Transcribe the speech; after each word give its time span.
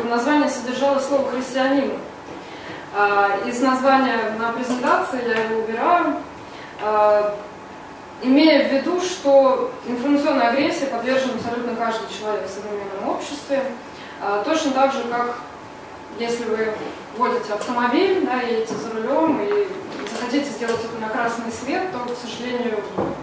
в 0.00 0.06
названии 0.08 0.48
содержалось 0.48 1.06
слово 1.06 1.30
«христианин». 1.30 1.92
А, 2.94 3.38
Из 3.46 3.60
названия 3.60 4.34
на 4.38 4.52
презентации 4.52 5.26
я 5.26 5.44
его 5.44 5.62
убираю, 5.62 6.16
а, 6.82 7.34
имея 8.22 8.68
в 8.68 8.72
виду, 8.72 9.00
что 9.00 9.72
информационная 9.86 10.50
агрессия 10.50 10.86
подвержен 10.86 11.30
абсолютно 11.36 11.74
каждый 11.74 12.06
человек 12.14 12.44
в 12.46 12.50
современном 12.50 13.08
обществе, 13.08 13.62
а, 14.20 14.42
точно 14.44 14.72
так 14.72 14.92
же, 14.92 15.04
как 15.04 15.36
если 16.18 16.44
вы 16.44 16.68
водите 17.16 17.52
автомобиль, 17.54 18.24
да, 18.26 18.42
едете 18.42 18.74
за 18.74 18.90
рулем 18.90 19.40
и 19.40 19.68
захотите 20.10 20.50
сделать 20.50 20.80
это 20.84 21.00
на 21.00 21.08
красный 21.08 21.50
свет, 21.50 21.84
то, 21.92 21.98
к 22.12 22.16
сожалению, 22.16 22.80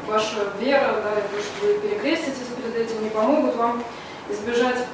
ваша 0.07 0.51
вера, 0.59 0.95
да, 1.03 1.19
и 1.19 1.23
то, 1.23 1.41
что 1.41 1.65
вы 1.65 1.73
перекреститесь 1.79 2.47
перед 2.57 2.75
этим, 2.75 3.03
не 3.03 3.09
помогут 3.09 3.55
вам 3.55 3.83
избежать 4.29 4.85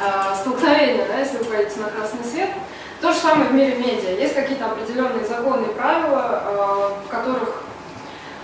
э, 0.00 0.34
столкновения, 0.40 1.06
да, 1.06 1.18
если 1.18 1.38
вы 1.38 1.44
поедете 1.44 1.80
на 1.80 1.88
красный 1.88 2.24
свет. 2.24 2.50
То 3.00 3.12
же 3.12 3.18
самое 3.18 3.48
в 3.48 3.54
мире 3.54 3.76
медиа. 3.76 4.10
Есть 4.10 4.34
какие-то 4.34 4.66
определенные 4.66 5.24
законы 5.24 5.66
и 5.66 5.74
правила, 5.74 6.42
э, 6.44 7.06
в 7.06 7.10
которых 7.10 7.62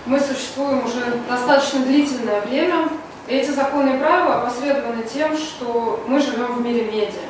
мы 0.05 0.19
существуем 0.19 0.85
уже 0.85 1.01
достаточно 1.29 1.79
длительное 1.81 2.41
время. 2.41 2.89
И 3.27 3.35
эти 3.35 3.51
законы 3.51 3.95
и 3.95 3.99
правила 3.99 4.41
опосредованы 4.41 5.03
тем, 5.03 5.37
что 5.37 6.03
мы 6.07 6.19
живем 6.19 6.55
в 6.55 6.61
мире 6.61 6.85
медиа. 6.85 7.29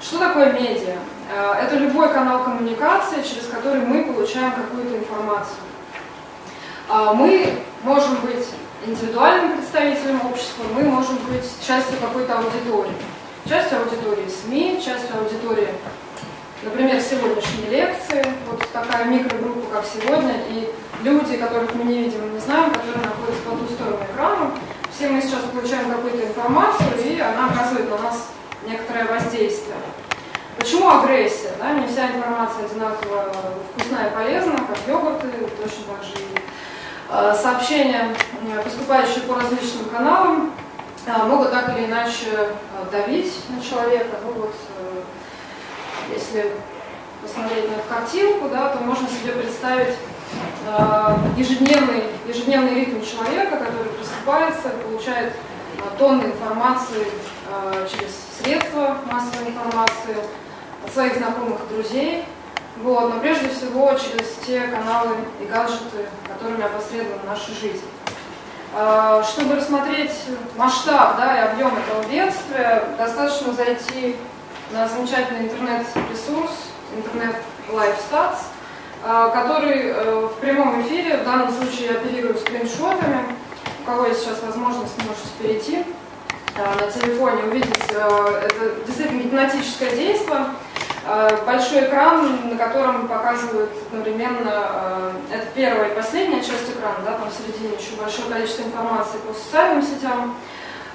Что 0.00 0.18
такое 0.18 0.52
медиа? 0.52 0.96
Э, 1.34 1.54
Это 1.62 1.76
любой 1.76 2.12
канал 2.12 2.44
коммуникации, 2.44 3.22
через 3.22 3.48
который 3.48 3.80
мы 3.80 4.04
получаем 4.04 4.52
какую-то 4.52 4.98
информацию. 4.98 5.56
А 6.88 7.12
Мы 7.14 7.58
можем 7.82 8.16
быть 8.16 8.46
индивидуальным 8.86 9.56
представителем 9.56 10.20
общества, 10.26 10.64
мы 10.74 10.84
можем 10.84 11.16
быть 11.28 11.44
частью 11.66 11.98
какой-то 11.98 12.38
аудитории. 12.38 12.94
Частью 13.48 13.78
аудитории 13.78 14.28
СМИ, 14.28 14.82
частью 14.84 15.18
аудитории, 15.18 15.68
например, 16.64 17.00
сегодняшней 17.00 17.70
лекции, 17.70 18.26
вот 18.50 18.60
такая 18.72 19.04
микрогруппа, 19.04 19.76
как 19.76 19.84
сегодня, 19.84 20.34
и 20.48 20.68
люди, 21.04 21.36
которых 21.36 21.72
мы 21.76 21.84
не 21.84 21.98
видим 21.98 22.26
и 22.26 22.34
не 22.34 22.40
знаем, 22.40 22.72
которые 22.72 23.04
находятся 23.04 23.42
по 23.44 23.56
ту 23.56 23.72
сторону 23.72 23.98
экрана. 24.12 24.50
Все 24.92 25.10
мы 25.10 25.22
сейчас 25.22 25.42
получаем 25.52 25.92
какую-то 25.92 26.26
информацию, 26.26 26.88
и 27.04 27.20
она 27.20 27.46
оказывает 27.50 27.88
на 27.88 27.98
нас 27.98 28.30
некоторое 28.66 29.04
воздействие. 29.04 29.76
Почему 30.58 30.90
агрессия? 30.90 31.52
Да? 31.60 31.72
Не 31.74 31.86
вся 31.86 32.08
информация 32.08 32.64
одинаково 32.64 33.32
вкусная 33.70 34.08
и 34.08 34.14
полезна, 34.14 34.56
как 34.56 34.78
йогурты, 34.88 35.28
точно 35.62 35.84
так 35.94 36.02
же 36.02 36.14
и 36.14 36.38
э, 37.10 37.36
сообщения, 37.40 38.12
э, 38.42 38.62
поступающие 38.64 39.22
по 39.22 39.36
различным 39.36 39.84
каналам, 39.84 40.52
могут 41.06 41.50
так 41.50 41.76
или 41.76 41.86
иначе 41.86 42.26
э, 42.32 42.46
давить 42.90 43.32
на 43.48 43.60
человека. 43.62 44.16
Ну, 44.24 44.32
вот, 44.32 44.54
э, 44.78 45.02
если 46.12 46.52
посмотреть 47.22 47.70
на 47.70 47.82
картинку, 47.82 48.48
да, 48.48 48.70
то 48.70 48.82
можно 48.82 49.08
себе 49.08 49.32
представить 49.32 49.94
э, 50.66 51.16
ежедневный, 51.36 52.04
ежедневный 52.26 52.74
ритм 52.74 53.00
человека, 53.04 53.56
который 53.56 53.90
просыпается, 53.90 54.70
получает 54.84 55.32
тонны 55.98 56.24
информации 56.24 57.06
через 57.88 58.10
средства 58.40 58.98
массовой 59.10 59.50
информации, 59.50 60.16
от 60.84 60.92
своих 60.92 61.16
знакомых 61.16 61.68
друзей, 61.68 62.24
вот, 62.82 63.14
но 63.14 63.20
прежде 63.20 63.48
всего 63.48 63.92
через 63.94 64.34
те 64.46 64.62
каналы 64.68 65.16
и 65.40 65.46
гаджеты, 65.46 66.06
которыми 66.26 66.64
опосредована 66.64 67.22
наша 67.26 67.52
жизнь. 67.52 67.82
А, 68.78 69.24
Чтобы 69.24 69.54
рассмотреть 69.54 70.12
масштаб 70.54 71.16
да, 71.16 71.34
и 71.34 71.52
объем 71.52 71.72
этого 71.78 72.04
бедствия, 72.12 72.84
достаточно 72.98 73.54
зайти 73.54 74.16
на 74.70 74.86
замечательный 74.86 75.46
интернет-ресурс, 75.46 76.50
интернет 76.94 77.36
LifeStats, 77.70 78.36
а, 79.02 79.30
который 79.30 79.80
э, 79.80 80.26
в 80.26 80.34
прямом 80.40 80.82
эфире, 80.82 81.16
в 81.16 81.24
данном 81.24 81.50
случае 81.52 81.86
я 81.86 81.92
оперирую 81.92 82.36
скриншотами, 82.36 83.24
у 83.80 83.86
кого 83.86 84.08
есть 84.08 84.20
сейчас 84.20 84.42
возможность, 84.42 84.92
можете 84.98 85.28
перейти 85.40 85.84
а, 86.58 86.78
на 86.78 86.92
телефоне, 86.92 87.44
увидеть 87.44 87.72
э, 87.88 88.42
это 88.44 88.84
действительно 88.86 89.22
гипнотическое 89.22 89.96
действие. 89.96 90.48
Э, 91.08 91.28
Большой 91.46 91.84
экран, 91.84 92.50
на 92.50 92.56
котором 92.56 93.06
показывают 93.06 93.70
одновременно, 93.86 94.50
э, 94.50 95.10
это 95.34 95.46
первая 95.54 95.90
и 95.90 95.94
последняя 95.94 96.40
часть 96.40 96.68
экрана, 96.68 96.96
да, 97.04 97.12
там 97.12 97.30
в 97.30 97.32
середине 97.32 97.74
еще 97.76 97.94
большое 97.96 98.28
количество 98.28 98.62
информации 98.62 99.18
по 99.18 99.32
социальным 99.32 99.82
сетям. 99.82 100.34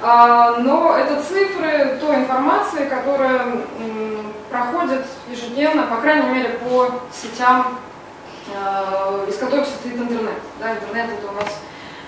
А, 0.01 0.57
Но 0.57 0.97
это 0.97 1.21
цифры 1.21 1.97
той 2.01 2.15
информации, 2.15 2.89
которая 2.89 3.45
проходит 4.49 5.05
ежедневно, 5.29 5.83
по 5.83 5.97
крайней 5.97 6.29
мере, 6.29 6.49
по 6.59 6.89
сетям, 7.13 7.77
э, 8.53 9.25
из 9.29 9.37
которых 9.37 9.65
состоит 9.65 9.95
интернет. 9.95 10.39
Да, 10.59 10.73
интернет 10.73 11.09
это 11.11 11.31
у 11.31 11.35
нас 11.35 11.59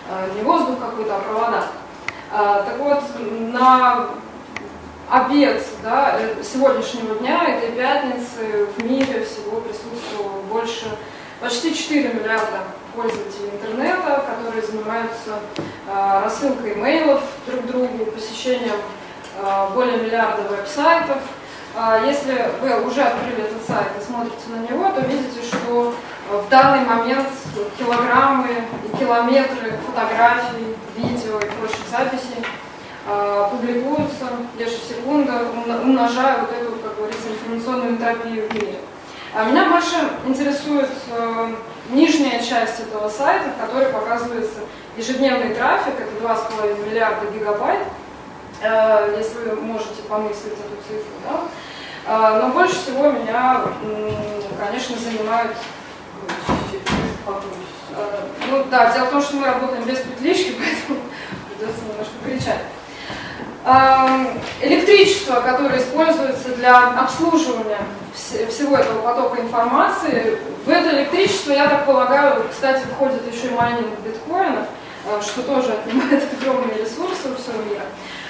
э, 0.10 0.30
не 0.36 0.42
воздух 0.42 0.78
какой-то, 0.80 1.16
а 1.16 1.20
провода. 1.20 1.64
Так 2.32 2.80
вот, 2.80 3.04
на 3.54 4.08
обед 5.14 5.64
да, 5.84 6.16
э, 6.18 6.44
сегодняшнего 6.44 7.14
дня, 7.16 7.44
этой 7.48 7.72
пятницы, 7.76 8.66
в 8.76 8.84
мире 8.84 9.24
всего 9.24 9.62
присутствовало 9.62 10.42
больше, 10.50 10.88
почти 11.40 11.76
4 11.76 12.14
миллиарда 12.16 12.64
пользователей 12.96 13.52
интернета, 13.52 14.26
которые 14.28 14.64
занимаются 14.64 15.40
э, 15.88 16.22
рассылкой 16.24 16.74
имейлов 16.74 17.22
друг 17.46 17.68
другу, 17.68 18.06
посещением 18.08 18.78
э, 19.38 19.68
более 19.76 19.98
миллиарда 19.98 20.50
веб-сайтов. 20.50 21.20
А 21.76 22.04
Если 22.06 22.48
вы 22.62 22.84
уже 22.84 23.04
открыли 23.04 23.44
этот 23.44 23.66
сайт 23.68 23.90
и 24.00 24.04
смотрите 24.04 24.50
на 24.50 24.68
него, 24.68 24.90
то 24.96 25.02
видите, 25.02 25.42
что 25.48 25.94
э, 26.32 26.38
в 26.38 26.50
данный 26.50 26.86
момент 26.86 27.28
килограммы 27.78 28.64
и 28.84 28.98
километры 28.98 29.74
фотографий, 29.86 30.76
видео 30.98 31.38
и 31.38 31.46
прочих 31.60 31.86
записей 31.92 32.42
э, 32.42 32.73
публикуются 33.06 34.26
ежесекунда, 34.58 35.34
умно- 35.54 35.82
умножая 35.82 36.38
вот 36.40 36.52
эту, 36.52 36.72
как 36.82 36.96
говорится, 36.98 37.28
информационную 37.30 37.92
энтропию 37.92 38.48
в 38.50 38.54
мире. 38.54 38.80
А 39.36 39.46
меня 39.46 39.70
больше 39.70 39.96
интересует 40.26 40.90
э, 41.12 41.56
нижняя 41.90 42.42
часть 42.42 42.80
этого 42.80 43.10
сайта, 43.10 43.50
в 43.50 43.62
которой 43.66 43.92
показывается 43.92 44.60
ежедневный 44.96 45.56
трафик, 45.56 45.94
это 46.00 46.24
2,5 46.24 46.88
миллиарда 46.90 47.26
гигабайт, 47.32 47.82
э, 48.62 49.16
если 49.18 49.50
вы 49.50 49.56
можете 49.62 50.02
помыслить 50.08 50.54
эту 50.54 50.78
цифру. 50.88 51.14
Да? 51.28 51.40
А, 52.06 52.42
Но 52.42 52.50
больше 52.50 52.76
всего 52.76 53.12
меня, 53.12 53.62
конечно, 54.60 54.96
занимают 54.98 55.56
Э, 57.96 58.28
Ну 58.50 58.64
да, 58.70 58.92
дело 58.94 59.06
в 59.06 59.12
том, 59.12 59.22
что 59.22 59.36
мы 59.38 59.46
работаем 59.48 59.84
без 59.84 60.00
петлички, 60.00 60.56
поэтому 60.58 61.00
придется 61.50 61.82
немножко 61.86 62.14
кричать. 62.26 62.62
Эм, 63.66 64.28
Электричество, 64.62 65.40
которое 65.40 65.80
используется 65.80 66.50
для 66.58 66.90
обслуживания 67.00 67.80
вс- 68.14 68.46
всего 68.50 68.76
этого 68.78 69.02
потока 69.02 69.42
информации, 69.42 70.38
в 70.66 70.70
это 70.70 70.90
электричество, 70.98 71.52
я 71.54 71.68
так 71.70 71.86
полагаю, 71.86 72.44
кстати, 72.52 72.84
входит 72.94 73.22
еще 73.34 73.48
и 73.48 73.52
майнинг 73.52 74.00
биткоинов, 74.06 74.66
э, 75.08 75.22
что 75.22 75.44
тоже 75.44 75.74
отнимает 75.74 76.24
огромные 76.42 76.80
ресурсы 76.80 77.30
у 77.32 77.36
всего 77.36 77.62
мира. 77.70 77.84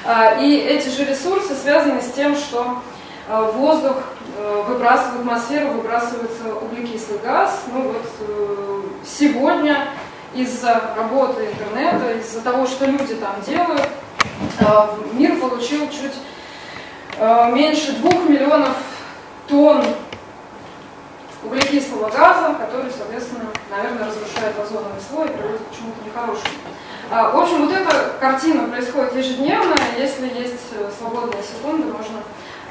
Э, 0.05 0.39
И 0.43 0.55
эти 0.57 0.89
же 0.89 1.03
ресурсы 1.05 1.55
связаны 1.55 2.01
с 2.01 2.11
тем, 2.11 2.35
что 2.35 2.79
э, 3.27 3.51
воздух 3.55 3.97
выбрасывается, 4.67 5.17
в 5.17 5.19
атмосферу 5.21 5.67
выбрасывается 5.73 6.55
углекислый 6.61 7.19
газ. 7.19 7.61
Ну 7.71 7.81
вот 7.93 8.01
сегодня 9.05 9.87
из-за 10.35 10.93
работы 10.95 11.45
интернета, 11.45 12.13
из-за 12.19 12.41
того, 12.41 12.65
что 12.65 12.85
люди 12.85 13.15
там 13.15 13.35
делают, 13.45 13.87
мир 15.13 15.39
получил 15.39 15.89
чуть 15.89 16.13
меньше 17.53 17.93
двух 17.93 18.27
миллионов 18.27 18.75
тонн 19.47 19.83
углекислого 21.43 22.09
газа, 22.09 22.55
который, 22.55 22.91
соответственно, 22.91 23.45
наверное, 23.69 24.07
разрушает 24.07 24.57
озоновый 24.59 25.01
слой 25.09 25.27
и 25.27 25.31
приводит 25.31 25.61
к 25.61 25.75
чему-то 25.75 26.05
нехорошему. 26.05 26.53
А, 27.11 27.31
в 27.31 27.37
общем, 27.37 27.67
вот 27.67 27.75
эта 27.75 28.13
картина 28.19 28.67
происходит 28.69 29.15
ежедневно. 29.15 29.75
Если 29.97 30.25
есть 30.27 30.71
э, 30.71 30.89
свободные 30.97 31.43
секунды, 31.43 31.91
можно 31.91 32.19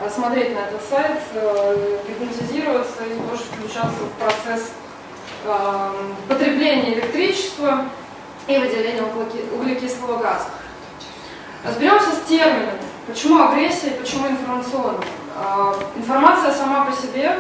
э, 0.00 0.10
смотреть 0.10 0.54
на 0.54 0.60
этот 0.60 0.80
сайт, 0.88 1.20
э, 1.34 1.98
гипнотизироваться 2.08 3.04
и 3.04 3.14
тоже 3.28 3.42
включаться 3.44 4.00
в 4.00 4.10
процесс 4.18 4.70
потребления 6.28 6.94
электричества 6.94 7.86
и 8.46 8.58
выделения 8.58 9.02
углекислого 9.54 10.18
газа. 10.18 10.46
Разберемся 11.64 12.12
с 12.12 12.28
терминами. 12.28 12.80
Почему 13.06 13.42
агрессия 13.42 13.88
и 13.88 13.98
почему 14.00 14.28
информационная? 14.28 15.04
А, 15.36 15.74
информация 15.96 16.52
сама 16.52 16.84
по 16.84 16.92
себе 16.92 17.36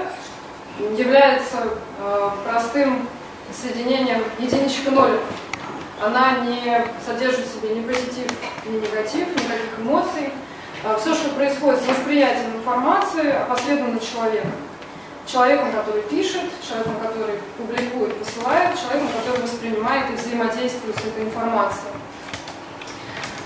является 0.96 1.58
э, 1.98 2.30
простым 2.48 3.06
соединением 3.52 4.22
единичка 4.38 4.90
ноль. 4.90 5.18
Она 6.02 6.38
не 6.38 6.84
содержит 7.04 7.46
в 7.46 7.52
себе 7.54 7.74
ни 7.76 7.82
позитив, 7.82 8.26
ни 8.64 8.78
негатив, 8.78 9.28
никаких 9.28 9.78
эмоций. 9.78 10.32
Э, 10.82 10.96
Все, 11.00 11.14
что 11.14 11.30
происходит 11.30 11.82
с 11.82 11.86
восприятием 11.86 12.56
информации, 12.56 13.30
опосредовано 13.30 14.00
человеком. 14.00 14.50
Человеком, 15.26 15.72
который 15.72 16.02
пишет, 16.02 16.42
человеком, 16.66 16.96
который 17.00 17.36
публикует, 17.56 18.16
посылает, 18.18 18.78
человеком, 18.78 19.08
который 19.24 19.42
воспринимает 19.42 20.10
и 20.10 20.14
взаимодействует 20.14 20.96
с 20.96 21.00
этой 21.00 21.24
информацией. 21.24 21.92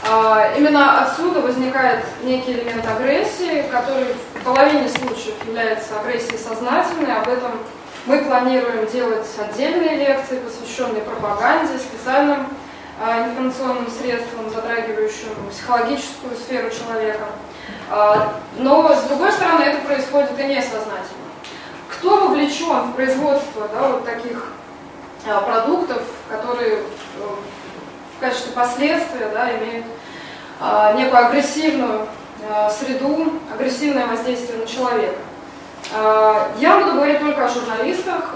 А, 0.09 0.53
именно 0.57 1.03
отсюда 1.03 1.41
возникает 1.41 2.05
некий 2.23 2.53
элемент 2.53 2.87
агрессии, 2.87 3.65
который 3.71 4.15
в 4.35 4.45
половине 4.45 4.89
случаев 4.89 5.35
является 5.45 6.01
агрессией 6.01 6.39
сознательной. 6.39 7.17
Об 7.17 7.29
этом 7.29 7.53
мы 8.07 8.19
планируем 8.19 8.87
делать 8.87 9.27
отдельные 9.37 9.97
лекции, 9.97 10.39
посвященные 10.39 11.03
пропаганде, 11.03 11.77
специальным 11.79 12.47
а, 13.01 13.27
информационным 13.29 13.91
средствам, 13.91 14.49
затрагивающим 14.49 15.29
психологическую 15.51 16.37
сферу 16.37 16.71
человека. 16.71 17.27
А, 17.91 18.35
но, 18.59 18.95
с 18.95 19.03
другой 19.09 19.33
стороны, 19.33 19.63
это 19.63 19.85
происходит 19.87 20.39
и 20.39 20.45
несознательно. 20.45 21.26
Кто 21.91 22.29
вовлечен 22.29 22.91
в 22.91 22.95
производство 22.95 23.69
да, 23.73 23.89
вот 23.89 24.05
таких 24.05 24.53
продуктов, 25.25 26.03
которые 26.29 26.75
э, 26.75 26.83
в 28.17 28.21
качестве 28.21 28.53
последствия 28.53 29.29
да, 29.33 29.57
имеют 29.57 29.85
а, 30.59 30.95
некую 30.95 31.27
агрессивную 31.27 32.07
а, 32.49 32.71
среду, 32.71 33.33
агрессивное 33.53 34.07
воздействие 34.07 34.59
на 34.59 34.67
человека. 34.67 35.17
А, 35.95 36.51
я 36.59 36.79
буду 36.79 36.93
говорить 36.93 37.21
только 37.21 37.45
о 37.45 37.49
журналистах, 37.49 38.35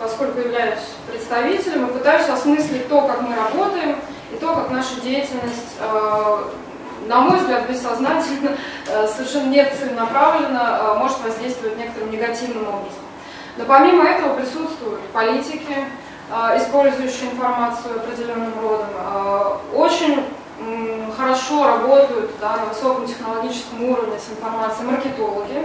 поскольку 0.00 0.40
являюсь 0.40 0.80
представителем 1.10 1.86
и 1.86 1.92
пытаюсь 1.92 2.28
осмыслить 2.28 2.88
то, 2.88 3.02
как 3.02 3.22
мы 3.22 3.34
работаем, 3.34 3.96
и 4.32 4.36
то, 4.36 4.54
как 4.54 4.70
наша 4.70 5.00
деятельность, 5.00 5.78
на 7.06 7.20
мой 7.20 7.38
взгляд, 7.38 7.68
бессознательно, 7.68 8.56
совершенно 9.14 9.50
не 9.50 9.64
целенаправленно 9.64 10.94
может 10.98 11.22
воздействовать 11.22 11.78
некоторым 11.78 12.10
негативным 12.10 12.68
образом. 12.68 13.04
Но 13.56 13.64
помимо 13.64 14.04
этого 14.04 14.34
присутствуют 14.34 15.00
политики, 15.12 15.76
использующие 16.56 17.30
информацию 17.30 17.96
определенным 17.96 18.52
родом. 18.60 18.88
Очень 19.74 20.24
хорошо 21.16 21.66
работают 21.66 22.30
да, 22.40 22.56
на 22.56 22.64
высоком 22.66 23.06
технологическом 23.06 23.84
уровне 23.84 24.18
с 24.18 24.30
информацией 24.32 24.88
маркетологи. 24.90 25.62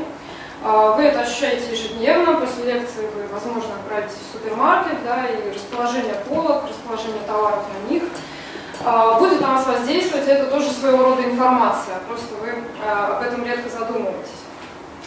Вы 0.63 1.03
это 1.03 1.21
ощущаете 1.21 1.71
ежедневно, 1.71 2.35
после 2.35 2.73
лекции 2.73 3.07
вы, 3.15 3.27
возможно, 3.33 3.73
отправитесь 3.75 4.17
в 4.17 4.33
супермаркет, 4.33 5.03
да, 5.03 5.25
и 5.25 5.51
расположение 5.51 6.13
полок, 6.29 6.65
расположение 6.69 7.23
товаров 7.25 7.63
на 7.73 7.91
них 7.91 8.03
будет 9.19 9.41
на 9.41 9.55
вас 9.55 9.67
воздействовать, 9.67 10.27
это 10.27 10.45
тоже 10.45 10.71
своего 10.71 11.03
рода 11.03 11.23
информация, 11.23 11.95
просто 12.07 12.33
вы 12.41 12.53
а, 12.83 13.17
об 13.17 13.23
этом 13.23 13.45
редко 13.45 13.69
задумываетесь. 13.69 14.41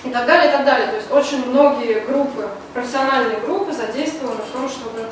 И 0.04 0.10
так 0.10 0.26
далее, 0.26 0.50
и 0.50 0.56
так 0.56 0.64
далее. 0.64 0.88
То 0.88 0.96
есть 0.96 1.10
очень 1.10 1.50
многие 1.50 2.00
группы, 2.00 2.48
профессиональные 2.74 3.40
группы 3.40 3.72
задействованы 3.72 4.42
в 4.42 4.52
том, 4.52 4.68
чтобы 4.68 5.08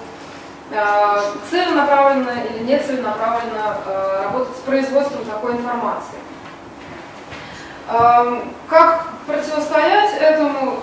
Э, 0.75 1.21
целенаправленно 1.51 2.31
или 2.49 2.65
не 2.65 2.79
целенаправленно 2.79 3.77
э, 3.85 4.23
работать 4.25 4.57
с 4.57 4.61
производством 4.61 5.23
такой 5.27 5.53
информации. 5.53 6.17
Как 8.69 9.09
противостоять 9.27 10.15
этому? 10.19 10.79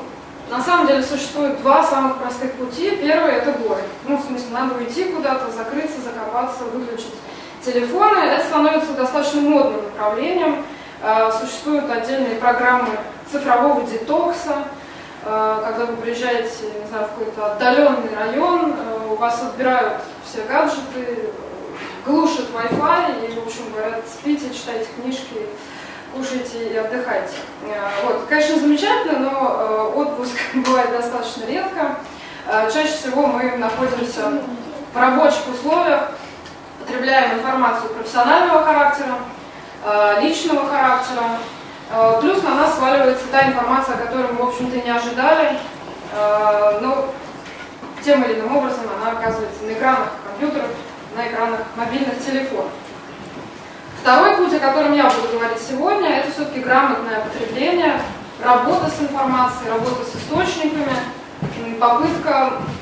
На 0.50 0.62
самом 0.62 0.86
деле 0.86 1.02
существует 1.02 1.60
два 1.62 1.82
самых 1.82 2.18
простых 2.18 2.54
пути. 2.54 2.98
Первый 2.98 3.32
это 3.32 3.52
бой. 3.54 3.78
Ну, 4.06 4.18
в 4.18 4.22
смысле, 4.26 4.48
надо 4.52 4.76
уйти 4.76 5.06
куда-то, 5.06 5.50
закрыться, 5.50 6.02
закопаться, 6.02 6.66
выключить 6.66 7.16
телефоны. 7.64 8.20
Это 8.20 8.46
становится 8.46 8.94
достаточно 8.94 9.42
модным 9.42 9.84
направлением. 9.86 10.66
Э, 11.02 11.32
существуют 11.40 11.90
отдельные 11.90 12.36
программы 12.36 12.90
цифрового 13.32 13.84
детокса, 13.84 14.66
Э, 15.24 15.62
когда 15.66 15.86
вы 15.86 15.98
приезжаете, 15.98 16.50
не 16.82 16.88
знаю, 16.88 17.08
в 17.08 17.20
какой-то 17.20 17.54
отдаленный 17.54 18.16
район, 18.18 18.74
э, 18.74 19.08
у 19.12 19.16
вас 19.16 19.42
отбирают 19.42 20.02
все 20.26 20.44
гаджеты, 20.44 21.30
глушат 22.06 22.46
Wi-Fi 22.54 23.28
и, 23.28 23.40
в 23.40 23.46
общем, 23.46 23.70
говорят, 23.72 24.02
спите, 24.08 24.54
читайте 24.54 24.88
книжки, 24.96 25.48
кушайте 26.16 26.70
и 26.70 26.78
отдыхайте. 26.78 27.34
Вот, 28.04 28.26
конечно, 28.30 28.60
замечательно, 28.60 29.20
но 29.20 29.94
отпуск 29.96 30.34
бывает 30.54 30.92
достаточно 30.92 31.46
редко. 31.46 31.98
Чаще 32.74 32.94
всего 32.94 33.28
мы 33.28 33.58
находимся 33.58 34.42
в 34.94 34.98
рабочих 34.98 35.48
условиях, 35.54 36.12
потребляем 36.90 37.40
информацию 37.40 37.90
профессионального 37.92 38.64
характера, 38.64 39.16
личного 40.22 40.68
характера, 40.68 41.24
Э, 41.92 42.20
плюс 42.22 42.44
на 42.44 42.56
нас 42.56 42.76
сваливается 42.76 43.26
та 43.32 43.48
информация, 43.48 43.98
которую 43.98 44.34
мы, 44.34 44.46
в 44.46 44.50
общем-то, 44.50 44.78
не 44.78 44.90
ожидали, 44.92 45.58
э, 46.14 46.80
но 46.82 47.08
тем 48.04 48.24
или 48.24 48.40
иным 48.40 48.58
образом 48.58 48.82
она 49.02 49.12
оказывается 49.12 49.64
на 49.64 49.74
экранах 49.74 50.10
компьютеров, 50.24 50.70
на 51.16 51.28
экранах 51.28 51.62
мобильных 51.76 52.24
телефонов. 52.24 52.72
Второй 54.02 54.38
путь, 54.38 54.54
о 54.54 54.60
котором 54.60 54.94
я 54.94 55.10
буду 55.10 55.30
говорить 55.34 55.60
сегодня, 55.60 56.10
это 56.20 56.32
все-таки 56.32 56.60
грамотное 56.60 57.22
потребление, 57.22 58.00
работа 58.44 58.90
с 58.90 59.02
информацией, 59.02 59.72
работа 59.72 60.06
с 60.06 60.16
источниками, 60.16 60.94
попытка 61.80 62.54
э, 62.54 62.79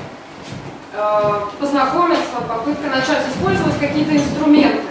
познакомиться, 1.58 2.40
попытка 2.48 2.88
начать 2.88 3.28
использовать 3.28 3.78
какие-то 3.78 4.16
инструменты, 4.16 4.88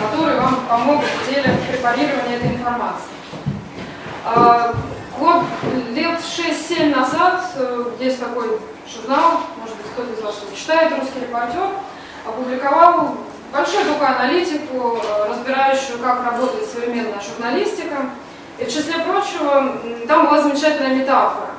которые 0.00 0.40
вам 0.40 0.60
помогут 0.68 1.06
в 1.06 1.28
деле 1.28 1.58
препарирования 1.70 2.36
этой 2.36 2.52
информации. 2.52 3.10
А, 4.24 4.74
год, 5.18 5.42
лет 5.92 6.18
6-7 6.18 6.94
назад 6.94 7.50
э, 7.56 7.84
есть 8.00 8.20
такой 8.20 8.58
журнал, 8.92 9.40
может 9.58 9.76
быть, 9.76 9.86
кто-то 9.92 10.12
из 10.12 10.22
вас 10.22 10.40
его 10.42 10.56
читает, 10.56 10.92
«Русский 10.98 11.20
репортер», 11.20 11.68
опубликовал 12.26 13.16
большую 13.52 13.84
такую 13.84 14.08
аналитику, 14.08 14.98
э, 15.02 15.28
разбирающую, 15.28 15.98
как 15.98 16.24
работает 16.24 16.68
современная 16.68 17.20
журналистика. 17.20 18.10
И 18.58 18.64
в 18.64 18.68
числе 18.68 18.94
прочего, 19.00 19.72
там 20.06 20.26
была 20.26 20.42
замечательная 20.42 20.94
метафора. 20.94 21.50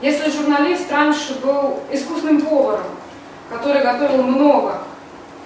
Если 0.00 0.30
журналист 0.30 0.90
раньше 0.92 1.34
был 1.42 1.80
искусным 1.90 2.40
поваром, 2.40 2.86
который 3.50 3.82
готовил 3.82 4.22
много 4.22 4.78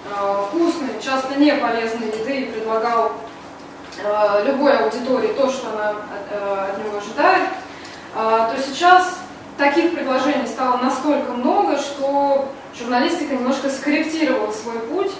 э, 0.05 0.43
вкусной, 0.47 1.01
часто 1.01 1.39
не 1.39 1.53
полезной 1.53 2.07
еды 2.07 2.41
и 2.41 2.45
предлагал 2.45 3.13
Э, 4.01 4.43
любой 4.45 4.75
аудитории 4.77 5.33
то, 5.33 5.49
что 5.49 5.69
она 5.69 5.93
э, 6.31 6.67
от 6.71 6.77
него 6.79 6.97
ожидает, 6.97 7.49
э, 8.15 8.17
то 8.17 8.55
сейчас 8.65 9.19
таких 9.57 9.93
предложений 9.93 10.47
стало 10.47 10.77
настолько 10.77 11.31
много, 11.33 11.77
что 11.77 12.49
журналистика 12.77 13.35
немножко 13.35 13.69
скорректировала 13.69 14.51
свой 14.51 14.79
путь 14.79 15.11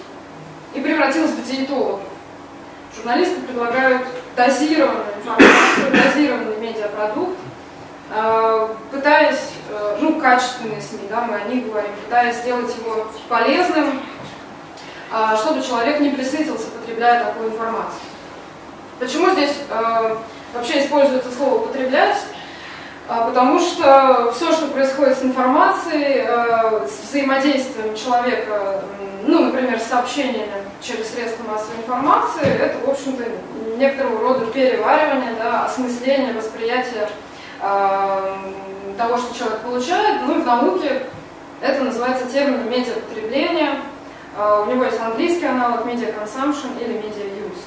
и 0.74 0.82
превратилась 0.82 1.32
в 1.32 1.46
диетологов. 1.46 2.02
Журналисты 2.96 3.42
предлагают 3.42 4.08
дозированную 4.36 5.14
информацию, 5.18 5.92
дозированный 5.92 6.58
медиапродукт, 6.58 7.38
пытаясь, 8.92 9.50
ну, 10.00 10.20
качественные 10.20 10.82
СМИ, 10.82 11.08
да, 11.10 11.22
мы 11.22 11.36
о 11.36 11.46
них 11.46 11.68
говорим, 11.68 11.92
пытаясь 12.04 12.38
сделать 12.38 12.76
его 12.78 13.08
полезным, 13.30 14.02
чтобы 15.38 15.64
человек 15.64 16.00
не 16.00 16.10
присытился, 16.10 16.68
потребляя 16.70 17.24
такую 17.26 17.50
информацию. 17.50 18.02
Почему 19.00 19.32
здесь 19.32 19.56
э, 19.70 20.16
вообще 20.54 20.86
используется 20.86 21.32
слово 21.32 21.56
«употреблять»? 21.56 22.18
А, 23.10 23.28
потому 23.28 23.60
что 23.60 24.32
все, 24.34 24.54
что 24.54 24.68
происходит 24.68 25.18
с 25.18 25.24
информацией, 25.24 26.24
э, 26.26 26.88
с 26.88 27.10
взаимодействием 27.10 27.96
человека, 27.98 28.82
ну, 29.26 29.48
например, 29.48 29.80
с 29.80 29.88
сообщениями 29.88 30.54
через 30.82 31.12
средства 31.12 31.44
массовой 31.44 31.78
информации, 31.78 32.48
это, 32.48 32.78
в 32.86 32.90
общем-то, 32.90 33.24
некоторого 33.78 34.22
рода 34.22 34.46
переваривание, 34.46 35.34
да, 35.38 35.66
осмысление, 35.66 36.34
восприятие 36.34 37.02
э, 37.02 37.08
того, 38.98 39.18
что 39.18 39.38
человек 39.38 39.60
получает. 39.60 40.22
Ну 40.28 40.38
и 40.38 40.42
в 40.42 40.46
науке 40.46 41.04
это 41.62 41.84
называется 41.84 42.26
термином 42.26 42.70
медиапотребление. 42.70 43.80
Э, 44.38 44.64
у 44.68 44.70
него 44.70 44.84
есть 44.84 45.00
английский 45.00 45.46
аналог 45.46 45.86
media 45.86 46.14
consumption 46.14 46.78
или 46.84 46.96
media 46.96 47.26
use, 47.26 47.62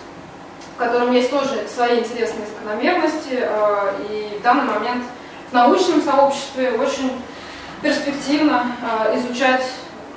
в 0.75 0.79
котором 0.79 1.13
есть 1.13 1.31
тоже 1.31 1.67
свои 1.75 2.01
интересные 2.01 2.47
закономерности, 2.47 3.39
э, 3.41 3.95
и 4.11 4.39
в 4.39 4.43
данный 4.43 4.65
момент 4.65 5.05
в 5.51 5.55
научном 5.55 6.03
сообществе 6.03 6.73
очень 6.73 7.23
перспективно 7.81 8.67
э, 8.83 9.19
изучать, 9.19 9.65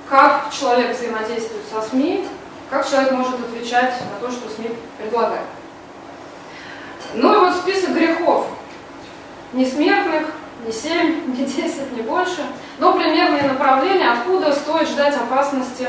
как 0.10 0.48
человек 0.52 0.98
взаимодействует 0.98 1.64
со 1.72 1.82
СМИ, 1.82 2.28
как 2.70 2.86
человек 2.90 3.14
может 3.14 3.40
отвечать 3.40 3.94
на 4.12 4.28
то, 4.28 4.32
что 4.34 4.50
СМИ 4.50 4.72
предлагает. 4.98 5.46
Ну 7.14 7.34
и 7.34 7.38
вот 7.46 7.56
список 7.56 7.92
грехов. 7.94 8.48
Не 9.54 9.66
смертных, 9.66 10.28
не 10.66 10.72
7, 10.72 11.36
не 11.36 11.46
10, 11.46 11.94
не 11.94 12.02
больше, 12.02 12.46
но 12.78 12.94
примерные 12.94 13.44
направления, 13.44 14.12
откуда 14.12 14.52
стоит 14.54 14.88
ждать 14.88 15.16
опасности 15.16 15.88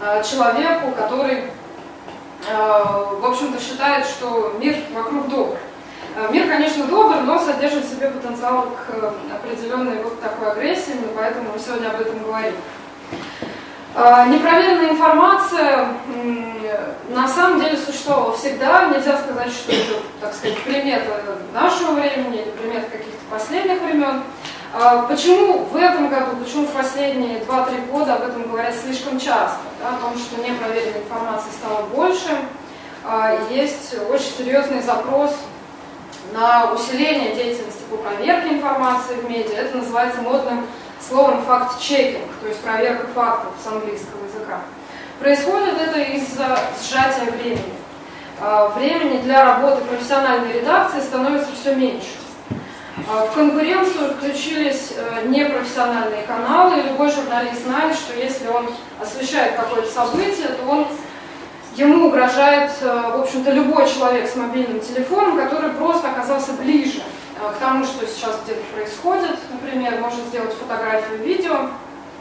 э, 0.00 0.22
человеку, 0.22 0.92
который, 0.92 1.38
э, 1.38 1.46
в 2.48 3.24
общем-то, 3.24 3.60
считает, 3.60 4.04
что 4.06 4.54
мир 4.58 4.76
вокруг 4.92 5.28
добр. 5.28 5.56
Э, 6.16 6.28
мир, 6.30 6.48
конечно, 6.48 6.84
добр, 6.84 7.22
но 7.22 7.38
содержит 7.38 7.84
в 7.84 7.90
себе 7.90 8.10
потенциал 8.10 8.68
к 8.86 9.14
определенной 9.34 10.02
вот 10.02 10.20
такой 10.20 10.50
агрессии, 10.50 10.92
именно 10.92 11.12
поэтому 11.16 11.50
мы 11.54 11.58
сегодня 11.58 11.88
об 11.88 12.00
этом 12.00 12.18
говорим. 12.18 12.54
Э, 13.94 14.26
непроверенная 14.28 14.90
информация 14.90 15.88
на 17.10 17.28
самом 17.28 17.60
деле 17.60 17.76
существовала 17.76 18.34
всегда. 18.34 18.86
Нельзя 18.86 19.18
сказать, 19.18 19.52
что 19.52 19.72
это, 19.72 20.02
так 20.20 20.34
сказать, 20.34 20.58
примета 20.62 21.22
нашего 21.52 21.92
времени 21.92 22.42
или 22.42 22.50
примета 22.52 22.86
каких-то 22.90 23.24
последних 23.30 23.82
времен. 23.82 24.22
Э, 24.74 25.04
почему 25.08 25.64
в 25.64 25.76
этом 25.76 26.08
году, 26.08 26.36
почему 26.42 26.66
в 26.66 26.72
последние 26.72 27.40
2-3 27.40 27.90
года 27.90 28.14
об 28.14 28.22
этом 28.22 28.44
говорят 28.48 28.74
слишком 28.74 29.20
часто? 29.20 29.58
Да, 29.80 29.90
о 29.90 30.00
том, 30.00 30.16
что 30.16 30.40
непроверенной 30.40 31.02
информации 31.02 31.50
стало 31.58 31.86
больше. 31.86 32.30
Есть 33.50 33.96
очень 34.10 34.32
серьезный 34.38 34.80
запрос 34.80 35.34
на 36.32 36.72
усиление 36.72 37.34
деятельности 37.34 37.82
по 37.90 37.96
проверке 37.96 38.54
информации 38.54 39.16
в 39.16 39.28
медиа. 39.28 39.56
Это 39.56 39.78
называется 39.78 40.22
модным 40.22 40.64
словом 41.08 41.44
факт-чекинг, 41.44 42.28
то 42.40 42.48
есть 42.48 42.60
проверка 42.60 43.06
фактов 43.14 43.52
с 43.62 43.66
английского 43.66 44.24
языка. 44.24 44.60
Происходит 45.18 45.80
это 45.80 46.00
из-за 46.00 46.58
сжатия 46.82 47.30
времени. 47.30 47.74
А, 48.40 48.68
времени 48.68 49.20
для 49.22 49.44
работы 49.44 49.82
профессиональной 49.84 50.60
редакции 50.60 51.00
становится 51.00 51.50
все 51.52 51.74
меньше. 51.74 52.08
А, 53.08 53.26
в 53.26 53.34
конкуренцию 53.34 54.14
включились 54.14 54.92
э, 54.96 55.26
непрофессиональные 55.26 56.22
каналы, 56.24 56.80
и 56.80 56.88
любой 56.88 57.10
журналист 57.10 57.64
знает, 57.64 57.94
что 57.94 58.18
если 58.18 58.48
он 58.48 58.68
освещает 59.00 59.56
какое-то 59.56 59.90
событие, 59.90 60.48
то 60.48 60.68
он 60.68 60.86
ему 61.76 62.08
угрожает, 62.08 62.70
э, 62.80 63.12
в 63.16 63.20
общем-то, 63.20 63.50
любой 63.50 63.88
человек 63.88 64.28
с 64.28 64.36
мобильным 64.36 64.80
телефоном, 64.80 65.36
который 65.36 65.70
просто 65.70 66.10
оказался 66.10 66.52
ближе 66.52 67.02
к 67.50 67.58
тому, 67.58 67.84
что 67.84 68.06
сейчас 68.06 68.40
где-то 68.44 68.62
происходит, 68.74 69.38
например, 69.50 70.00
может 70.00 70.24
сделать 70.26 70.54
фотографию, 70.54 71.18
видео 71.18 71.70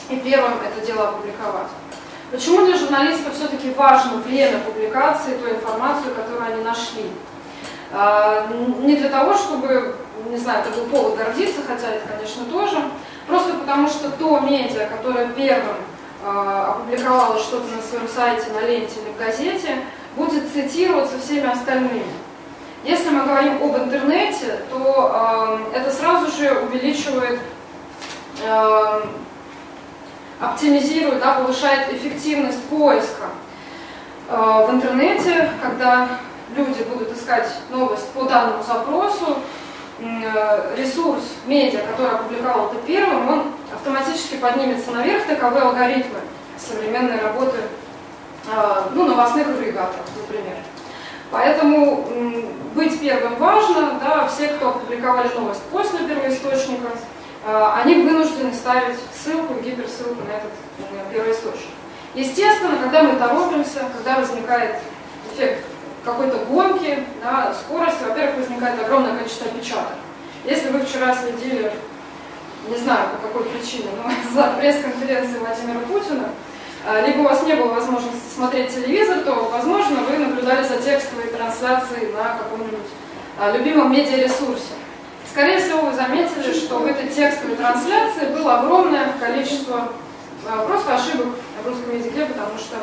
и 0.09 0.17
первым 0.17 0.53
это 0.61 0.85
дело 0.85 1.09
опубликовать. 1.09 1.67
Почему 2.31 2.65
для 2.65 2.77
журналистов 2.77 3.33
все-таки 3.33 3.71
важно 3.71 4.17
время 4.17 4.59
публикации 4.59 5.37
той 5.37 5.51
информации, 5.51 6.09
которую 6.15 6.53
они 6.53 6.63
нашли? 6.63 7.11
А, 7.91 8.47
не 8.79 8.95
для 8.95 9.09
того, 9.09 9.33
чтобы, 9.33 9.95
не 10.29 10.37
знаю, 10.37 10.63
это 10.63 10.79
был 10.79 10.85
повод 10.85 11.17
гордиться, 11.17 11.61
хотя 11.67 11.89
это, 11.89 12.07
конечно, 12.07 12.45
тоже, 12.45 12.81
просто 13.27 13.53
потому 13.53 13.87
что 13.87 14.09
то 14.11 14.39
медиа, 14.39 14.87
которое 14.87 15.27
первым 15.27 15.75
а, 16.23 16.77
опубликовала 16.77 17.37
что-то 17.37 17.67
на 17.75 17.81
своем 17.81 18.07
сайте, 18.07 18.49
на 18.53 18.65
ленте 18.65 19.01
или 19.01 19.11
в 19.11 19.17
газете, 19.17 19.79
будет 20.15 20.49
цитироваться 20.51 21.19
всеми 21.19 21.51
остальными. 21.51 22.13
Если 22.83 23.09
мы 23.09 23.25
говорим 23.25 23.61
об 23.61 23.77
интернете, 23.77 24.59
то 24.71 25.59
э, 25.73 25.77
это 25.77 25.91
сразу 25.91 26.31
же 26.31 26.51
увеличивает, 26.61 27.39
э, 28.43 29.01
оптимизирует, 30.39 31.19
да, 31.19 31.33
повышает 31.33 31.93
эффективность 31.93 32.63
поиска 32.63 33.27
э, 34.29 34.35
в 34.35 34.71
интернете, 34.71 35.51
когда 35.61 36.07
люди 36.55 36.81
будут 36.83 37.15
искать 37.15 37.53
новость 37.69 38.09
по 38.13 38.23
данному 38.23 38.63
запросу, 38.63 39.37
э, 39.99 40.75
ресурс 40.75 41.23
медиа, 41.45 41.81
который 41.81 42.15
опубликовал 42.15 42.71
это 42.71 42.77
первым, 42.87 43.29
он 43.29 43.43
автоматически 43.71 44.35
поднимется 44.35 44.89
наверх, 44.89 45.27
таковы 45.27 45.59
алгоритмы 45.59 46.19
современной 46.57 47.19
работы 47.19 47.57
а, 48.49 48.89
ну, 48.93 49.05
новостных 49.05 49.47
агрегаторов, 49.47 50.05
например. 50.17 50.55
Поэтому 51.31 52.05
быть 52.75 52.99
первым 52.99 53.35
важно, 53.37 53.99
да, 54.03 54.27
все, 54.27 54.49
кто 54.49 54.69
опубликовали 54.69 55.29
новость 55.33 55.63
после 55.71 55.99
первоисточника, 55.99 56.89
а, 57.45 57.81
они 57.81 58.03
вынуждены 58.03 58.53
ставить 58.53 58.97
ссылку, 59.15 59.55
гиперссылку 59.63 60.21
на 60.27 60.33
этот 60.33 61.11
первоисточник. 61.11 61.71
Естественно, 62.13 62.77
когда 62.77 63.03
мы 63.03 63.17
торопимся, 63.17 63.85
когда 63.95 64.19
возникает 64.19 64.75
эффект 65.33 65.63
какой-то 66.03 66.37
гонки, 66.45 67.03
да, 67.23 67.53
скорости, 67.53 68.03
во-первых, 68.05 68.37
возникает 68.37 68.81
огромное 68.81 69.17
количество 69.17 69.47
опечаток. 69.47 69.95
Если 70.43 70.69
вы 70.69 70.81
вчера 70.81 71.15
следили 71.15 71.71
не 72.69 72.77
знаю 72.77 73.09
по 73.09 73.27
какой 73.27 73.49
причине, 73.49 73.89
но 73.97 74.11
за 74.33 74.53
пресс-конференцией 74.59 75.39
Владимира 75.39 75.79
Путина, 75.79 76.29
либо 77.05 77.19
у 77.19 77.23
вас 77.23 77.43
не 77.43 77.53
было 77.53 77.73
возможности 77.73 78.33
смотреть 78.33 78.73
телевизор, 78.73 79.19
то, 79.19 79.49
возможно, 79.51 79.97
вы 80.09 80.17
наблюдали 80.17 80.63
за 80.67 80.77
текстовой 80.77 81.27
трансляцией 81.27 82.11
на 82.13 82.37
каком-нибудь 82.39 82.87
а, 83.39 83.51
любимом 83.51 83.91
медиаресурсе. 83.91 84.73
Скорее 85.29 85.59
всего, 85.59 85.81
вы 85.81 85.95
заметили, 85.95 86.53
что 86.53 86.79
в 86.79 86.85
этой 86.85 87.07
текстовой 87.07 87.55
трансляции 87.55 88.33
было 88.33 88.59
огромное 88.59 89.13
количество 89.19 89.89
а, 90.47 90.65
просто 90.65 90.95
ошибок 90.95 91.27
в 91.63 91.67
русском 91.67 91.95
языке, 91.95 92.25
потому 92.25 92.57
что 92.57 92.77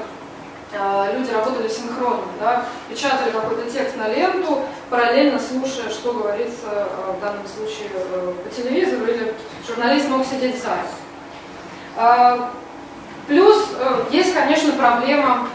а, 0.76 1.12
люди 1.12 1.30
работали 1.30 1.68
синхронно, 1.68 2.24
да, 2.40 2.64
печатали 2.88 3.30
какой-то 3.30 3.70
текст 3.70 3.96
на 3.96 4.08
ленту, 4.08 4.62
параллельно 4.90 5.38
слушая, 5.38 5.90
что 5.90 6.12
говорится 6.12 6.66
а, 6.66 7.16
в 7.16 7.20
данном 7.20 7.46
случае 7.46 7.88
э, 7.94 8.32
по 8.44 8.54
телевизору, 8.54 9.06
или 9.06 9.34
журналист 9.66 10.08
мог 10.08 10.26
сидеть. 10.26 10.62
А, 11.96 12.50
плюс 13.28 13.68
э, 13.78 14.04
есть, 14.10 14.34
конечно, 14.34 14.72
проблема 14.72 15.48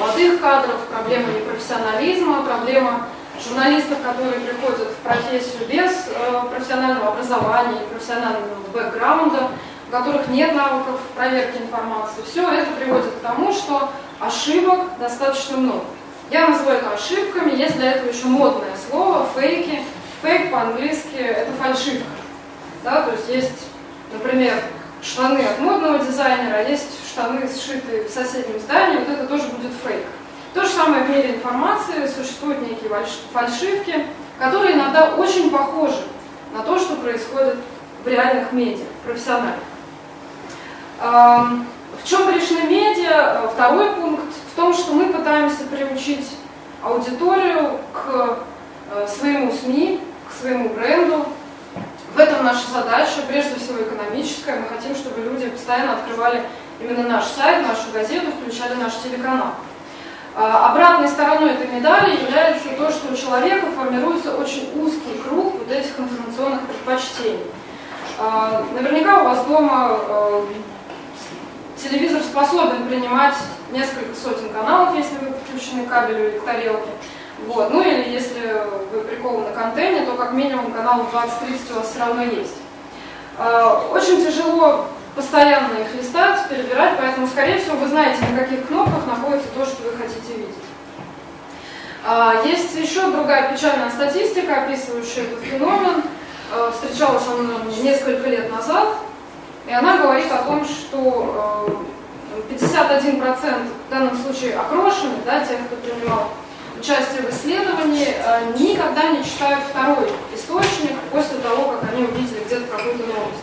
молодых 0.00 0.40
кадров, 0.40 0.76
проблема 0.90 1.32
непрофессионализма, 1.32 2.42
проблема 2.42 3.06
журналистов, 3.42 3.98
которые 4.02 4.40
приходят 4.40 4.88
в 4.88 4.96
профессию 5.02 5.66
без 5.68 6.08
э, 6.08 6.42
профессионального 6.50 7.08
образования 7.08 7.82
и 7.82 7.92
профессионального 7.92 8.46
бэкграунда, 8.72 9.48
у 9.88 9.90
которых 9.90 10.28
нет 10.28 10.54
навыков 10.54 11.00
проверки 11.14 11.58
информации. 11.58 12.22
Все 12.24 12.48
это 12.48 12.70
приводит 12.72 13.12
к 13.12 13.20
тому, 13.20 13.52
что 13.52 13.90
ошибок 14.20 14.80
достаточно 14.98 15.56
много. 15.56 15.84
Я 16.30 16.48
называю 16.48 16.78
это 16.78 16.92
ошибками, 16.92 17.56
есть 17.56 17.76
для 17.76 17.92
этого 17.92 18.10
еще 18.10 18.26
модное 18.26 18.72
слово, 18.88 19.26
фейки. 19.36 19.80
Фейк 20.22 20.52
по-английски 20.52 21.16
это 21.16 21.50
фальшивка. 21.60 22.06
Да, 22.84 23.02
то 23.02 23.12
есть 23.12 23.28
есть, 23.28 23.66
например, 24.12 24.54
штаны 25.02 25.40
от 25.40 25.58
модного 25.58 25.98
дизайнера, 25.98 26.58
а 26.58 26.62
есть 26.62 26.88
штаны, 27.06 27.48
сшитые 27.48 28.04
в 28.04 28.10
соседнем 28.10 28.58
здании, 28.60 28.98
вот 28.98 29.08
это 29.08 29.26
тоже 29.26 29.44
будет 29.48 29.72
фейк. 29.84 30.04
То 30.54 30.62
же 30.62 30.70
самое 30.70 31.04
в 31.04 31.10
мире 31.10 31.36
информации, 31.36 32.06
существуют 32.06 32.60
некие 32.62 32.90
фальшивки, 33.32 34.06
которые 34.38 34.74
иногда 34.74 35.14
очень 35.16 35.50
похожи 35.50 36.02
на 36.54 36.62
то, 36.62 36.78
что 36.78 36.96
происходит 36.96 37.56
в 38.04 38.08
реальных 38.08 38.52
медиа, 38.52 38.84
профессиональных. 39.04 39.60
В 41.00 42.04
чем 42.04 42.26
грешны 42.26 42.62
медиа? 42.68 43.48
Второй 43.52 43.90
пункт 43.92 44.34
в 44.52 44.56
том, 44.56 44.74
что 44.74 44.92
мы 44.92 45.06
пытаемся 45.06 45.64
приучить 45.64 46.28
аудиторию 46.82 47.78
к 47.92 48.38
э, 48.90 49.06
своему 49.06 49.52
СМИ, 49.52 50.00
к 50.28 50.40
своему 50.40 50.70
бренду. 50.70 51.26
В 52.14 52.18
этом 52.18 52.44
наша 52.44 52.70
задача, 52.70 53.22
прежде 53.26 53.54
всего 53.56 53.80
экономическая. 53.80 54.60
Мы 54.60 54.66
хотим, 54.68 54.94
чтобы 54.94 55.22
люди 55.22 55.48
постоянно 55.48 55.94
открывали 55.94 56.42
именно 56.78 57.08
наш 57.08 57.24
сайт, 57.24 57.66
нашу 57.66 57.90
газету, 57.90 58.26
включали 58.32 58.74
наш 58.74 58.92
телеканал. 59.02 59.54
А, 60.34 60.70
обратной 60.72 61.08
стороной 61.08 61.52
этой 61.52 61.68
медали 61.68 62.20
является 62.22 62.68
то, 62.76 62.90
что 62.90 63.12
у 63.12 63.16
человека 63.16 63.66
формируется 63.74 64.36
очень 64.36 64.70
узкий 64.76 65.22
круг 65.26 65.54
вот 65.58 65.70
этих 65.70 65.98
информационных 65.98 66.60
предпочтений. 66.62 67.46
А, 68.18 68.62
наверняка 68.74 69.22
у 69.22 69.24
вас 69.24 69.46
дома 69.46 69.70
а, 69.90 70.46
телевизор 71.76 72.22
способен 72.22 72.88
принимать 72.88 73.36
несколько 73.70 74.14
сотен 74.14 74.50
каналов, 74.50 74.94
если 74.96 75.16
вы 75.16 75.30
подключены 75.30 75.86
к 75.86 75.88
кабелю 75.88 76.30
или 76.30 76.38
к 76.38 76.44
тарелке. 76.44 76.90
Вот. 77.46 77.70
Ну 77.70 77.82
или 77.82 78.10
если 78.10 78.62
вы 78.92 79.00
прикованы 79.02 79.52
к 79.52 79.58
антенне, 79.58 80.06
то 80.06 80.12
как 80.14 80.32
минимум 80.32 80.72
каналов 80.72 81.12
20-30 81.12 81.72
у 81.72 81.74
вас 81.76 81.90
все 81.90 81.98
равно 82.00 82.22
есть. 82.22 82.56
Очень 83.92 84.24
тяжело 84.24 84.86
постоянно 85.14 85.78
их 85.78 85.94
листать, 85.94 86.48
перебирать, 86.48 86.94
поэтому, 86.98 87.26
скорее 87.26 87.58
всего, 87.58 87.76
вы 87.76 87.88
знаете, 87.88 88.22
на 88.30 88.38
каких 88.38 88.66
кнопках 88.66 89.06
находится 89.06 89.48
то, 89.54 89.64
что 89.64 89.82
вы 89.82 89.96
хотите 89.96 90.34
видеть. 90.36 90.54
А, 92.04 92.42
есть 92.44 92.74
еще 92.74 93.10
другая 93.10 93.52
печальная 93.52 93.90
статистика, 93.90 94.62
описывающая 94.62 95.24
этот 95.24 95.40
феномен. 95.40 96.02
А, 96.52 96.72
встречалась 96.72 97.22
он 97.28 97.68
несколько 97.82 98.28
лет 98.28 98.50
назад, 98.50 98.88
и 99.66 99.72
она 99.72 99.98
говорит 99.98 100.30
о 100.32 100.42
том, 100.42 100.64
что 100.64 101.84
51% 102.50 103.22
а, 103.22 103.36
в 103.38 103.90
данном 103.90 104.16
случае 104.16 104.56
окрошенных, 104.56 105.24
да, 105.24 105.40
тех, 105.40 105.58
кто 105.66 105.76
принимал 105.76 106.30
участие 106.78 107.22
в 107.22 107.30
исследовании, 107.30 108.08
никогда 108.58 109.10
не 109.10 109.24
читают 109.24 109.64
второй 109.70 110.10
источник 110.34 110.98
после 111.10 111.38
того, 111.38 111.72
как 111.72 111.92
они 111.92 112.04
увидели 112.04 112.44
где-то 112.44 112.66
какую-то 112.66 113.06
новость. 113.06 113.42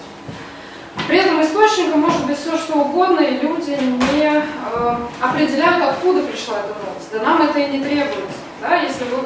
При 1.10 1.18
этом 1.18 1.42
источником 1.42 2.02
может 2.02 2.24
быть 2.28 2.38
все 2.38 2.56
что 2.56 2.74
угодно, 2.76 3.20
и 3.22 3.40
люди 3.40 3.72
не 3.72 4.26
э, 4.26 4.96
определяют, 5.20 5.84
откуда 5.84 6.22
пришла 6.22 6.60
эта 6.60 6.76
новость. 6.86 7.12
Да 7.12 7.24
нам 7.24 7.42
это 7.42 7.58
и 7.58 7.72
не 7.72 7.84
требуется. 7.84 8.38
Да? 8.62 8.76
Если 8.76 9.06
вы 9.06 9.26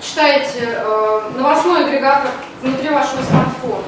читаете 0.00 0.60
э, 0.60 1.30
новостной 1.36 1.86
агрегатор 1.86 2.30
внутри 2.62 2.90
вашего 2.90 3.22
смартфона, 3.22 3.84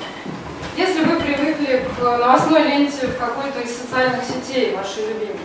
если 0.76 1.04
вы 1.04 1.20
привыкли 1.20 1.86
к 1.96 2.02
новостной 2.02 2.64
ленте 2.64 3.06
в 3.06 3.18
какой-то 3.18 3.60
из 3.60 3.78
социальных 3.78 4.24
сетей 4.24 4.74
вашей 4.74 5.06
любимой, 5.06 5.38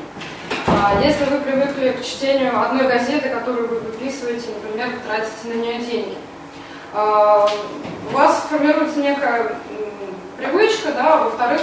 а 0.73 1.01
если 1.01 1.25
вы 1.25 1.39
привыкли 1.39 1.89
к 1.89 2.03
чтению 2.03 2.59
одной 2.61 2.87
газеты, 2.87 3.29
которую 3.29 3.67
вы 3.67 3.79
выписываете, 3.79 4.49
например, 4.61 4.89
тратите 5.07 5.47
на 5.49 5.53
нее 5.61 5.79
деньги, 5.79 6.17
э, 6.93 7.47
у 8.09 8.13
вас 8.13 8.47
формируется 8.49 8.99
некая 8.99 9.55
привычка, 10.37 10.91
да, 10.93 11.13
а 11.13 11.23
во-вторых, 11.25 11.61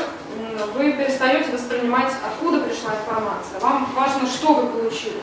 вы 0.74 0.92
перестаете 0.92 1.52
воспринимать, 1.52 2.12
откуда 2.24 2.60
пришла 2.60 2.92
информация. 2.92 3.60
Вам 3.60 3.88
важно, 3.94 4.26
что 4.26 4.54
вы 4.54 4.66
получили. 4.68 5.20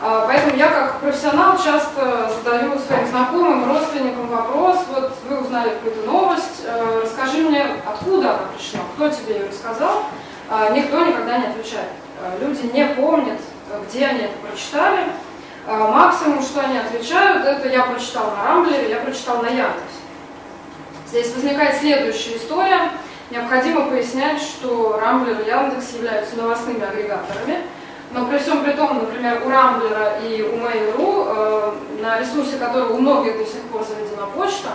А, 0.00 0.26
поэтому 0.26 0.56
я 0.56 0.68
как 0.68 1.00
профессионал 1.00 1.58
часто 1.58 2.30
задаю 2.42 2.78
своим 2.78 3.06
знакомым, 3.08 3.68
родственникам 3.68 4.28
вопрос, 4.28 4.78
вот 4.94 5.12
вы 5.28 5.40
узнали 5.40 5.70
какую-то 5.70 6.06
новость, 6.06 6.62
э, 6.64 7.00
расскажи 7.02 7.38
мне, 7.38 7.66
откуда 7.84 8.30
она 8.30 8.42
пришла, 8.56 8.80
кто 8.94 9.08
тебе 9.08 9.38
ее 9.38 9.48
рассказал. 9.48 10.04
А, 10.48 10.70
никто 10.70 11.04
никогда 11.04 11.38
не 11.38 11.46
отвечает. 11.46 11.88
Люди 12.40 12.66
не 12.72 12.84
помнят, 12.94 13.40
где 13.86 14.06
они 14.06 14.20
это 14.20 14.34
прочитали. 14.38 15.06
Максимум, 15.66 16.42
что 16.42 16.60
они 16.60 16.78
отвечают, 16.78 17.44
это 17.44 17.68
я 17.68 17.82
прочитал 17.82 18.32
на 18.36 18.44
Рамблере, 18.44 18.90
я 18.90 18.96
прочитал 19.00 19.42
на 19.42 19.48
Яндексе. 19.48 20.00
Здесь 21.08 21.34
возникает 21.34 21.76
следующая 21.76 22.36
история. 22.36 22.90
Необходимо 23.30 23.86
пояснять, 23.86 24.40
что 24.40 24.98
Рамблер 25.00 25.40
и 25.40 25.48
Яндекс 25.48 25.92
являются 25.94 26.36
новостными 26.36 26.82
агрегаторами, 26.82 27.58
но 28.12 28.24
при 28.26 28.38
всем 28.38 28.64
при 28.64 28.72
том, 28.72 28.98
например, 28.98 29.42
у 29.44 29.50
Рамблера 29.50 30.18
и 30.22 30.40
у 30.40 30.56
Mail.ru, 30.56 31.26
э, 31.28 31.72
на 32.02 32.20
ресурсе 32.20 32.56
которого 32.56 32.94
у 32.94 33.00
многих 33.00 33.36
до 33.36 33.44
сих 33.44 33.60
пор 33.64 33.84
заведена 33.84 34.26
почта, 34.34 34.68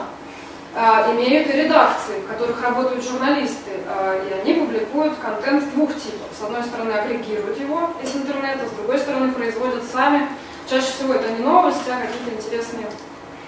э, 0.76 1.16
имеют 1.16 1.50
и 1.50 1.64
редакции, 1.64 2.20
в 2.20 2.28
которых 2.32 2.62
работают 2.62 3.04
журналисты, 3.04 3.72
э, 3.72 3.73
и 3.86 4.34
они 4.42 4.54
публикуют 4.60 5.18
контент 5.20 5.74
двух 5.74 5.90
типов. 5.96 6.28
С 6.38 6.44
одной 6.44 6.64
стороны, 6.64 6.92
агрегируют 6.92 7.60
его 7.60 7.90
из 8.02 8.16
интернета, 8.16 8.68
с 8.68 8.72
другой 8.78 9.00
стороны, 9.00 9.32
производят 9.32 9.84
сами. 9.92 10.28
Чаще 10.70 10.88
всего 10.88 11.14
это 11.14 11.30
не 11.32 11.40
новости, 11.40 11.90
а 11.90 12.00
какие-то 12.02 12.42
интересные 12.42 12.88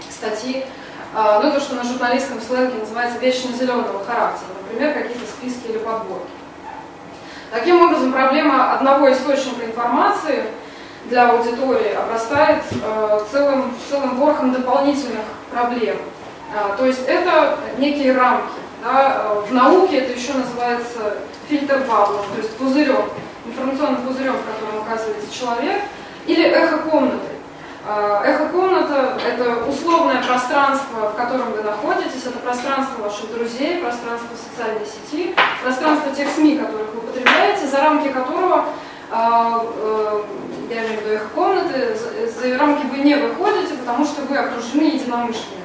статьи 0.10 0.65
а, 1.13 1.39
ну, 1.41 1.50
то, 1.52 1.62
что 1.62 1.76
на 1.76 1.84
журналистском 1.84 2.41
сленге 2.41 2.78
называется 2.78 3.19
вечно 3.19 3.54
зеленого 3.54 4.04
характера, 4.04 4.50
например, 4.62 4.93
какие-то 4.93 5.26
списки 5.26 5.67
или 5.69 5.78
подборки. 5.78 6.28
Таким 7.52 7.82
образом, 7.82 8.12
проблема 8.12 8.74
одного 8.74 9.10
источника 9.13 9.65
информации 9.65 10.43
для 11.06 11.30
аудитории 11.30 11.93
обрастает 11.93 12.63
э, 12.71 13.19
целым, 13.32 13.74
целым 13.89 14.17
ворохом 14.17 14.52
дополнительных 14.52 15.24
проблем. 15.52 15.98
То 16.78 16.86
есть 16.86 17.02
это 17.08 17.58
некие 17.78 18.15
рамки. 18.15 18.64
Да? 18.86 19.41
В 19.48 19.52
науке 19.52 19.98
это 19.98 20.13
еще 20.13 20.34
называется 20.34 21.17
фильтр 21.50 21.80
баблом, 21.89 22.21
то 22.34 22.38
есть 22.38 22.56
пузырем, 22.56 23.10
информационным 23.48 24.04
пузырем, 24.04 24.34
в 24.34 24.45
котором 24.45 24.84
оказывается 24.84 25.34
человек, 25.34 25.82
или 26.28 26.43
эхо 26.43 26.78
комнаты. 26.78 27.36
Э, 27.88 28.21
эхо-комната– 28.26 29.17
это 29.28 29.65
условное 29.65 30.21
пространство, 30.24 31.10
в 31.12 31.15
котором 31.15 31.52
вы 31.52 31.63
находитесь, 31.63 32.26
это 32.26 32.38
пространство 32.39 33.04
ваших 33.04 33.32
друзей, 33.34 33.80
пространство 33.80 34.30
социальной 34.36 34.86
сети, 34.86 35.36
пространство 35.63 36.12
тех 36.12 36.30
СМИ, 36.30 36.58
которых 36.58 36.93
вы 36.93 37.02
потребляете, 37.02 37.67
за 37.67 37.78
рамки 37.78 38.10
которого, 38.10 38.65
э, 39.12 39.15
э, 39.15 40.21
я 40.69 40.86
имею 40.86 41.00
в 41.00 41.02
виду 41.02 41.15
эхо-комнаты, 41.15 41.98
за 42.39 42.58
рамки 42.58 42.86
вы 42.86 42.98
не 43.00 43.15
выходите, 43.15 43.74
потому 43.76 44.06
что 44.06 44.21
вы 44.24 44.38
окружены 44.38 44.84
единомышленниками. 44.84 45.64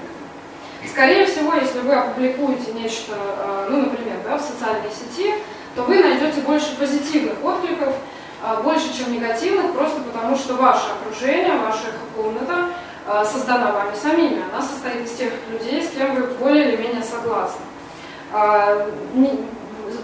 Скорее 0.89 1.27
всего, 1.27 1.55
если 1.55 1.81
вы 1.81 1.95
опубликуете 1.95 2.73
нечто, 2.73 3.13
ну, 3.69 3.83
например, 3.83 4.17
да, 4.25 4.39
в 4.39 4.41
социальной 4.41 4.91
сети, 4.91 5.35
то 5.75 5.83
вы 5.83 6.01
найдете 6.01 6.41
больше 6.41 6.77
позитивных 6.77 7.45
откликов, 7.45 7.95
а, 8.43 8.63
больше, 8.63 8.97
чем 8.97 9.13
негативных, 9.13 9.73
просто 9.73 10.01
потому 10.01 10.35
что 10.35 10.55
ваше 10.55 10.87
окружение, 10.93 11.57
ваша 11.59 11.89
комната 12.17 12.71
а, 13.07 13.25
создана 13.25 13.71
вами 13.73 13.95
самими. 13.95 14.43
Она 14.51 14.63
состоит 14.63 15.07
из 15.07 15.13
тех 15.13 15.33
людей, 15.51 15.83
с 15.83 15.91
кем 15.91 16.15
вы 16.15 16.23
более 16.35 16.73
или 16.73 16.83
менее 16.83 17.03
согласны. 17.03 17.61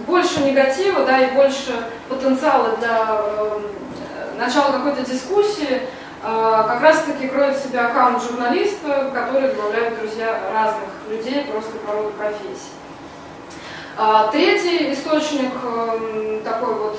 Больше 0.06 0.40
негатива, 0.40 1.04
да, 1.04 1.20
и 1.20 1.32
больше 1.32 1.86
потенциала 2.08 2.76
для 2.76 3.06
э, 3.08 3.60
начала 4.36 4.72
какой-то 4.72 5.08
дискуссии 5.08 5.82
как 6.22 6.80
раз 6.80 7.02
таки 7.02 7.28
кроет 7.28 7.56
в 7.56 7.62
себе 7.62 7.80
аккаунт 7.80 8.22
журналиста, 8.22 9.10
который 9.14 9.50
добавляют 9.54 9.98
друзья 9.98 10.38
разных 10.52 10.88
людей 11.08 11.44
просто 11.44 11.72
по 11.78 11.92
роду 11.92 12.10
профессии. 12.10 12.72
Третий 14.32 14.92
источник 14.92 15.52
эм, 15.62 16.42
такой 16.42 16.74
вот 16.74 16.98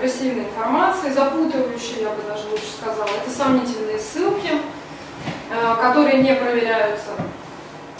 агрессивной 0.00 0.44
информации, 0.44 1.10
запутывающей, 1.10 2.02
я 2.02 2.08
бы 2.10 2.22
даже 2.26 2.48
лучше 2.48 2.66
сказала. 2.80 3.08
Это 3.08 3.30
сомнительные 3.30 3.98
ссылки, 3.98 4.50
э, 5.50 5.76
которые 5.80 6.22
не 6.22 6.34
проверяются. 6.34 7.10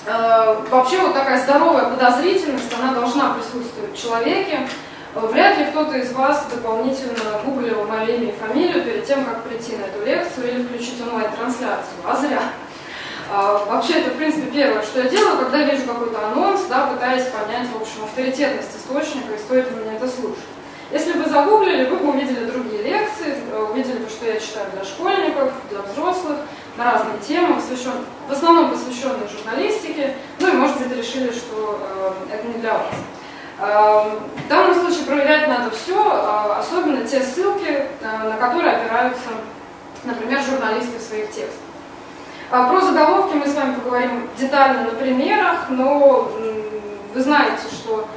Э, 0.07 0.57
вообще 0.70 0.99
вот 1.01 1.12
такая 1.12 1.42
здоровая 1.42 1.90
подозрительность, 1.90 2.73
она 2.81 2.94
должна 2.94 3.35
присутствовать 3.35 3.92
в 3.92 4.03
человеке. 4.03 4.61
Вряд 5.14 5.59
ли 5.59 5.64
кто-то 5.66 5.96
из 5.99 6.12
вас 6.12 6.46
дополнительно 6.55 7.40
гуглил 7.44 7.85
мое 7.85 8.07
имя 8.07 8.29
и 8.29 8.37
фамилию 8.37 8.85
перед 8.85 9.05
тем, 9.05 9.25
как 9.25 9.42
прийти 9.42 9.77
на 9.77 9.83
эту 9.83 10.05
лекцию 10.05 10.53
или 10.53 10.62
включить 10.62 11.01
онлайн-трансляцию, 11.03 11.96
а 12.05 12.16
зря. 12.16 12.42
А, 13.33 13.64
вообще, 13.64 13.94
это, 13.94 14.11
в 14.11 14.16
принципе, 14.16 14.51
первое, 14.53 14.83
что 14.83 15.03
я 15.03 15.09
делаю, 15.09 15.38
когда 15.38 15.64
вижу 15.64 15.85
какой-то 15.85 16.29
анонс, 16.29 16.62
да, 16.68 16.87
пытаясь 16.87 17.25
понять, 17.25 17.68
в 17.73 17.81
общем, 17.81 18.05
авторитетность 18.05 18.77
источника 18.77 19.35
и 19.35 19.38
стоит 19.38 19.70
ли 19.70 19.77
мне 19.79 19.96
это 19.96 20.09
слушать. 20.09 20.44
Если 20.92 21.12
бы 21.12 21.29
загуглили, 21.29 21.88
вы 21.88 21.96
бы 21.96 22.11
увидели 22.11 22.44
другие 22.44 22.83
лекции, 22.83 23.37
увидели 23.70 23.99
бы, 23.99 24.09
что 24.09 24.27
я 24.27 24.40
читаю 24.40 24.66
для 24.73 24.85
школьников, 24.85 25.53
для 25.70 25.81
взрослых, 25.83 26.38
на 26.77 26.92
разные 26.92 27.18
темы, 27.27 27.55
посвящен, 27.55 27.92
в 28.29 28.33
основном 28.33 28.70
посвященные 28.70 29.29
журналистике, 29.29 30.14
ну 30.38 30.49
и, 30.49 30.53
может 30.53 30.79
быть, 30.79 30.96
решили, 30.96 31.31
что 31.31 31.81
э, 32.31 32.35
это 32.35 32.46
не 32.46 32.55
для 32.55 32.75
вас. 32.75 32.87
Э, 33.61 34.18
в 34.44 34.49
данном 34.49 34.75
случае 34.75 35.05
проверять 35.05 35.49
надо 35.49 35.70
все, 35.70 35.94
э, 35.94 36.59
особенно 36.59 37.07
те 37.07 37.20
ссылки, 37.20 37.68
э, 37.68 37.88
на 38.01 38.37
которые 38.37 38.77
опираются, 38.77 39.29
например, 40.05 40.40
журналисты 40.42 40.99
в 40.99 41.03
своих 41.03 41.27
текстах. 41.27 41.61
А 42.51 42.68
про 42.68 42.81
заголовки 42.81 43.37
мы 43.37 43.46
с 43.46 43.55
вами 43.55 43.75
поговорим 43.75 44.29
детально 44.37 44.85
на 44.85 44.90
примерах, 44.90 45.66
но 45.68 46.33
вы 47.14 47.20
знаете, 47.20 47.62
что 47.70 48.09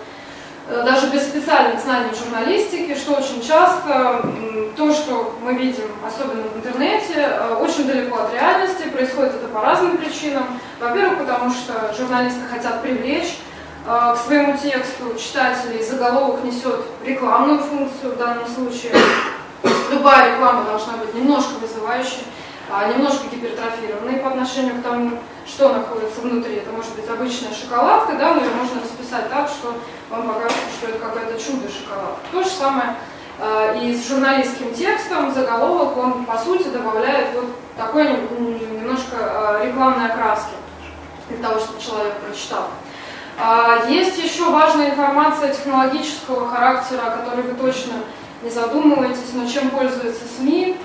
Э, 0.65 0.83
даже 0.85 1.07
без 1.07 1.23
специальных 1.23 1.81
знаний 1.81 2.11
журналистики, 2.17 2.95
что 2.95 3.15
очень 3.15 3.41
часто 3.41 4.21
то, 4.77 4.93
что 4.93 5.35
мы 5.43 5.53
видим, 5.55 5.83
особенно 6.05 6.43
в 6.43 6.57
интернете, 6.57 7.29
очень 7.59 7.85
далеко 7.85 8.21
от 8.21 8.33
реальности, 8.33 8.87
происходит 8.87 9.35
это 9.35 9.47
по 9.49 9.61
разным 9.61 9.97
причинам. 9.97 10.45
Во-первых, 10.79 11.19
потому 11.19 11.51
что 11.51 11.93
журналисты 11.95 12.41
хотят 12.49 12.81
привлечь 12.81 13.37
к 13.85 14.17
своему 14.25 14.57
тексту 14.57 15.13
читателей, 15.17 15.83
заголовок 15.83 16.43
несет 16.43 16.85
рекламную 17.03 17.59
функцию 17.59 18.13
в 18.13 18.17
данном 18.17 18.47
случае. 18.47 18.93
любая 19.91 20.33
реклама 20.33 20.63
должна 20.63 20.93
быть 20.97 21.13
немножко 21.13 21.53
вызывающей, 21.61 22.23
а, 22.71 22.87
немножко 22.87 23.27
гипертрофированной 23.31 24.19
по 24.19 24.29
отношению 24.29 24.75
к 24.75 24.83
тому, 24.83 25.19
что 25.45 25.73
находится 25.73 26.21
внутри. 26.21 26.55
Это 26.55 26.71
может 26.71 26.95
быть 26.95 27.07
обычная 27.09 27.53
шоколадка, 27.53 28.13
да, 28.13 28.33
но 28.33 28.41
ее 28.41 28.51
можно 28.51 28.81
расписать 28.81 29.29
так, 29.29 29.49
что 29.49 29.73
вам 30.09 30.27
покажется, 30.27 30.61
что 30.77 30.87
это 30.89 30.99
какое-то 30.99 31.37
чудо 31.37 31.67
шоколад. 31.69 32.17
То 32.31 32.43
же 32.43 32.49
самое 32.49 32.95
э, 33.39 33.79
и 33.81 33.93
с 33.95 34.07
журналистским 34.07 34.73
текстом, 34.73 35.33
заголовок, 35.33 35.97
он 35.97 36.25
по 36.25 36.37
сути 36.37 36.69
добавляет 36.69 37.35
вот 37.35 37.47
такой 37.77 38.05
немножко 38.07 39.59
рекламной 39.63 40.09
окраски 40.09 40.53
для 41.29 41.45
того, 41.45 41.59
чтобы 41.59 41.81
человек 41.81 42.13
прочитал. 42.19 42.69
Э, 43.37 43.85
есть 43.89 44.17
еще 44.17 44.49
важная 44.49 44.91
информация 44.91 45.53
технологического 45.53 46.49
характера, 46.49 47.01
о 47.07 47.17
которой 47.17 47.41
вы 47.41 47.53
точно 47.53 47.93
не 48.43 48.49
задумываетесь, 48.49 49.33
но 49.33 49.47
чем 49.47 49.69
пользуются 49.69 50.23
СМИ, 50.37 50.77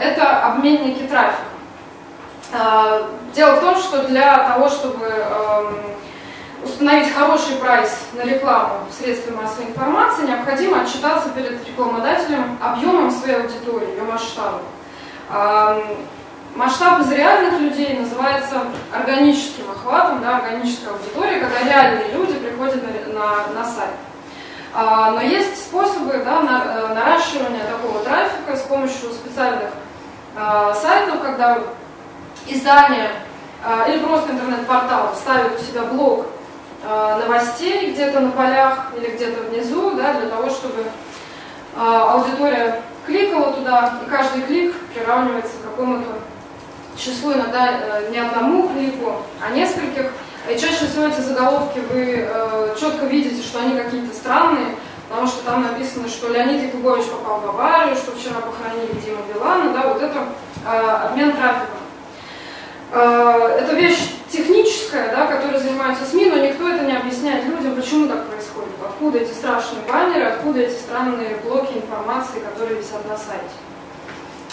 это 0.00 0.46
обменники 0.46 1.02
трафика. 1.08 1.42
А, 2.52 3.08
дело 3.34 3.56
в 3.56 3.60
том, 3.60 3.76
что 3.76 4.04
для 4.04 4.48
того, 4.48 4.70
чтобы 4.70 5.04
эм, 5.04 5.74
установить 6.64 7.12
хороший 7.12 7.56
прайс 7.56 8.06
на 8.14 8.22
рекламу 8.22 8.86
в 8.90 8.94
средстве 8.94 9.34
массовой 9.34 9.66
информации, 9.66 10.26
необходимо 10.26 10.80
отчитаться 10.80 11.28
перед 11.30 11.66
рекламодателем 11.66 12.58
объемом 12.62 13.10
своей 13.10 13.36
аудитории, 13.36 13.90
ее 13.90 14.02
масштабом. 14.04 14.62
Масштаб 16.58 17.02
из 17.02 17.12
реальных 17.12 17.60
людей 17.60 17.96
называется 17.96 18.62
органическим 18.92 19.70
охватом, 19.70 20.20
да, 20.20 20.38
органическая 20.38 20.92
аудитория, 20.92 21.38
когда 21.38 21.62
реальные 21.62 22.08
люди 22.10 22.32
приходят 22.32 22.82
на, 22.82 23.12
на, 23.12 23.46
на 23.54 23.64
сайт. 23.64 23.94
А, 24.74 25.12
но 25.12 25.20
есть 25.20 25.56
способы 25.56 26.20
да, 26.24 26.40
на, 26.40 26.94
наращивания 26.94 27.62
такого 27.64 28.02
трафика 28.02 28.56
с 28.56 28.62
помощью 28.62 29.12
специальных 29.12 29.70
а, 30.34 30.74
сайтов, 30.74 31.22
когда 31.22 31.60
издание 32.48 33.10
а, 33.64 33.88
или 33.88 34.00
просто 34.00 34.32
интернет-портал 34.32 35.14
ставит 35.14 35.60
у 35.60 35.62
себя 35.62 35.84
блок 35.84 36.26
а, 36.84 37.20
новостей 37.20 37.92
где-то 37.92 38.18
на 38.18 38.32
полях 38.32 38.86
или 38.96 39.14
где-то 39.14 39.42
внизу, 39.42 39.92
да, 39.92 40.14
для 40.14 40.28
того, 40.28 40.50
чтобы 40.50 40.86
а, 41.76 42.14
аудитория 42.14 42.82
кликала 43.06 43.52
туда, 43.52 44.00
и 44.04 44.10
каждый 44.10 44.42
клик 44.42 44.74
приравнивается 44.92 45.52
к 45.58 45.70
какому-то 45.70 46.18
числу, 46.98 47.32
иногда 47.32 47.80
э, 47.80 48.10
не 48.10 48.18
одному 48.18 48.68
клику, 48.68 49.22
а 49.40 49.50
нескольких. 49.54 50.12
И 50.50 50.58
чаще 50.58 50.86
всего 50.86 51.06
эти 51.06 51.20
заголовки 51.20 51.78
вы 51.90 52.26
э, 52.28 52.76
четко 52.78 53.06
видите, 53.06 53.42
что 53.42 53.60
они 53.60 53.78
какие-то 53.78 54.14
странные, 54.14 54.76
потому 55.08 55.26
что 55.26 55.44
там 55.44 55.62
написано, 55.62 56.08
что 56.08 56.28
Леонид 56.28 56.62
Якубович 56.62 57.06
попал 57.06 57.40
в 57.40 57.48
аварию, 57.48 57.96
что 57.96 58.12
вчера 58.12 58.40
похоронили 58.40 59.00
Дима 59.04 59.20
Билана, 59.32 59.72
да, 59.72 59.88
вот 59.92 60.02
это 60.02 60.28
э, 60.66 60.90
обмен 61.06 61.32
трафиком. 61.32 61.78
Это 62.90 63.74
вещь 63.74 64.14
техническая, 64.30 65.14
да, 65.14 65.26
которой 65.26 65.60
занимаются 65.60 66.06
СМИ, 66.06 66.30
но 66.30 66.38
никто 66.38 66.66
это 66.70 66.86
не 66.86 66.96
объясняет 66.96 67.44
людям, 67.44 67.76
почему 67.76 68.08
так 68.08 68.26
происходит, 68.28 68.70
откуда 68.82 69.18
эти 69.18 69.30
страшные 69.30 69.82
баннеры, 69.86 70.24
откуда 70.24 70.60
эти 70.60 70.72
странные 70.72 71.36
блоки 71.44 71.74
информации, 71.74 72.40
которые 72.40 72.78
висят 72.78 73.06
на 73.06 73.18
сайте. 73.18 73.67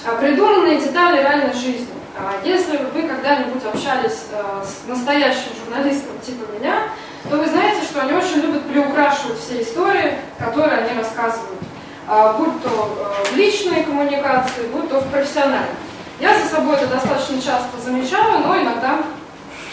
А 0.07 0.15
придуманные 0.17 0.79
детали 0.79 1.21
реальной 1.21 1.53
жизни. 1.53 1.87
А 2.15 2.35
если 2.45 2.77
вы 2.77 3.07
когда-нибудь 3.07 3.65
общались 3.65 4.25
э, 4.31 4.63
с 4.63 4.87
настоящим 4.87 5.49
журналистом 5.63 6.11
типа 6.23 6.45
меня, 6.57 6.83
то 7.27 7.37
вы 7.37 7.47
знаете, 7.47 7.81
что 7.83 8.01
они 8.01 8.13
очень 8.13 8.41
любят 8.41 8.67
приукрашивать 8.67 9.39
все 9.39 9.63
истории, 9.63 10.13
которые 10.37 10.77
они 10.77 10.99
рассказывают, 10.99 11.59
а, 12.07 12.33
будь 12.33 12.61
то 12.61 12.69
э, 12.69 13.33
в 13.33 13.35
личной 13.35 13.83
коммуникации, 13.83 14.67
будь 14.71 14.89
то 14.89 14.99
в 14.99 15.07
профессиональной. 15.09 15.75
Я 16.19 16.37
за 16.37 16.45
собой 16.47 16.75
это 16.75 16.85
достаточно 16.85 17.41
часто 17.41 17.81
замечаю, 17.83 18.39
но 18.45 18.61
иногда 18.61 18.99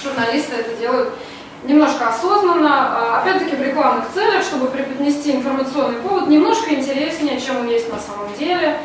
журналисты 0.03 0.57
это 0.57 0.75
делают 0.77 1.11
немножко 1.63 2.09
осознанно, 2.09 3.19
опять-таки 3.19 3.55
в 3.55 3.63
рекламных 3.63 4.07
целях, 4.13 4.43
чтобы 4.43 4.67
преподнести 4.69 5.33
информационный 5.33 6.01
повод 6.01 6.29
немножко 6.29 6.75
интереснее, 6.75 7.41
чем 7.41 7.61
он 7.61 7.69
есть 7.69 7.93
на 7.93 8.01
самом 8.01 8.35
деле, 8.37 8.79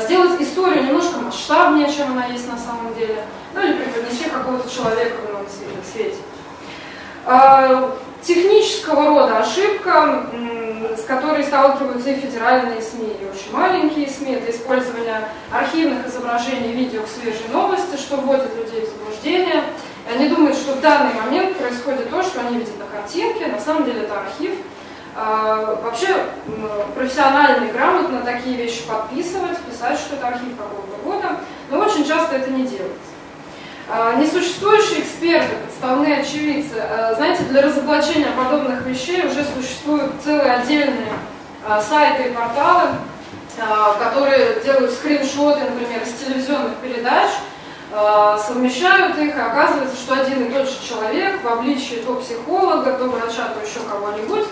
сделать 0.00 0.40
историю 0.40 0.84
немножко 0.84 1.18
масштабнее, 1.18 1.92
чем 1.92 2.12
она 2.12 2.26
есть 2.26 2.48
на 2.48 2.58
самом 2.58 2.94
деле, 2.94 3.24
ну 3.54 3.60
или 3.60 3.74
преподнести 3.74 4.28
какого-то 4.28 4.68
человека 4.68 5.16
в 5.16 5.30
ином 5.30 5.46
свете. 5.92 6.16
Э, 7.26 7.90
технического 8.22 9.06
рода 9.06 9.38
ошибка, 9.38 10.26
с 10.96 11.04
которой 11.04 11.44
сталкиваются 11.44 12.10
и 12.10 12.20
федеральные 12.20 12.80
СМИ, 12.80 13.16
и 13.20 13.24
очень 13.24 13.52
маленькие 13.52 14.08
СМИ, 14.08 14.34
это 14.34 14.50
использование 14.50 15.28
архивных 15.50 16.06
изображений 16.06 16.72
видео 16.72 17.02
к 17.02 17.08
свежей 17.08 17.48
новости, 17.52 17.96
что 17.96 18.16
вводит 18.16 18.54
людей 18.56 18.86
в 18.86 18.90
заблуждение. 18.90 19.62
И 20.08 20.14
они 20.14 20.28
думают, 20.28 20.56
что 20.56 20.74
в 20.74 20.80
данный 20.80 21.14
момент 21.14 21.56
происходит 21.56 22.10
то, 22.10 22.22
что 22.22 22.40
они 22.40 22.58
видят 22.58 22.78
на 22.78 22.86
картинке, 22.86 23.46
на 23.46 23.60
самом 23.60 23.84
деле 23.84 24.02
это 24.02 24.20
архив, 24.20 24.52
вообще 25.14 26.26
профессионально 26.94 27.66
и 27.66 27.72
грамотно 27.72 28.22
такие 28.22 28.56
вещи 28.56 28.86
подписывать, 28.86 29.58
писать, 29.58 29.98
что 29.98 30.16
это 30.16 30.28
архив 30.28 30.56
какого-то 30.56 31.02
года, 31.04 31.40
но 31.70 31.80
очень 31.80 32.06
часто 32.06 32.36
это 32.36 32.50
не 32.50 32.66
делается. 32.66 33.12
А, 33.88 34.14
несуществующие 34.14 35.00
эксперты, 35.00 35.56
подставные 35.66 36.20
очевидцы, 36.20 36.76
а, 36.78 37.14
знаете, 37.14 37.42
для 37.44 37.62
разоблачения 37.62 38.30
подобных 38.30 38.86
вещей 38.86 39.26
уже 39.26 39.44
существуют 39.44 40.12
целые 40.24 40.52
отдельные 40.52 41.12
сайты 41.88 42.30
и 42.30 42.32
порталы, 42.32 42.88
которые 44.00 44.60
делают 44.64 44.90
скриншоты, 44.90 45.60
например, 45.60 46.02
из 46.02 46.12
телевизионных 46.14 46.74
передач, 46.76 47.30
совмещают 48.44 49.16
их, 49.18 49.36
и 49.36 49.40
оказывается, 49.40 49.94
что 49.94 50.14
один 50.14 50.46
и 50.46 50.50
тот 50.50 50.68
же 50.68 50.76
человек 50.88 51.40
в 51.40 51.46
обличии 51.46 52.02
то 52.04 52.14
психолога, 52.16 52.94
то 52.94 53.04
врача, 53.04 53.50
то 53.54 53.64
еще 53.64 53.78
кого-нибудь 53.88 54.46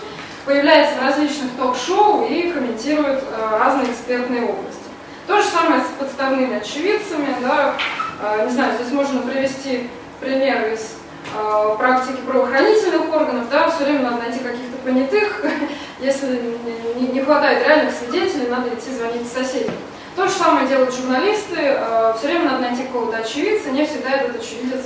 появляется 0.45 0.99
в 0.99 1.03
различных 1.03 1.51
ток-шоу 1.57 2.25
и 2.25 2.51
комментирует 2.51 3.23
э, 3.23 3.57
разные 3.59 3.91
экспертные 3.91 4.43
области. 4.43 4.81
То 5.27 5.41
же 5.41 5.47
самое 5.47 5.81
с 5.81 5.99
подставными 5.99 6.57
очевидцами. 6.57 7.35
Да, 7.41 7.75
э, 8.21 8.45
не 8.45 8.51
знаю, 8.51 8.73
здесь 8.79 8.91
можно 8.91 9.21
привести 9.21 9.89
пример 10.19 10.73
из 10.73 10.95
э, 11.35 11.75
практики 11.77 12.17
правоохранительных 12.25 13.13
органов. 13.13 13.49
Да, 13.51 13.69
все 13.69 13.85
время 13.85 14.01
надо 14.01 14.17
найти 14.17 14.39
каких-то 14.39 14.77
понятых. 14.83 15.43
Если 15.99 16.57
не, 16.95 17.21
хватает 17.21 17.65
реальных 17.65 17.93
свидетелей, 17.93 18.47
надо 18.49 18.69
идти 18.69 18.91
звонить 18.91 19.31
соседям. 19.31 19.75
То 20.15 20.27
же 20.27 20.33
самое 20.33 20.67
делают 20.67 20.93
журналисты. 20.93 21.77
Все 22.17 22.27
время 22.27 22.45
надо 22.45 22.63
найти 22.63 22.83
какого-то 22.83 23.17
очевидца. 23.17 23.69
Не 23.69 23.85
всегда 23.85 24.11
этот 24.11 24.41
очевидец 24.41 24.81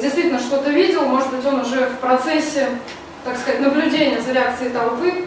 действительно 0.00 0.38
что-то 0.38 0.70
видел. 0.70 1.06
Может 1.06 1.34
быть, 1.34 1.44
он 1.44 1.60
уже 1.60 1.86
в 1.86 1.96
процессе 1.96 2.68
так 3.24 3.36
сказать, 3.36 3.60
наблюдение 3.60 4.20
за 4.20 4.32
реакцией 4.32 4.70
толпы, 4.70 5.26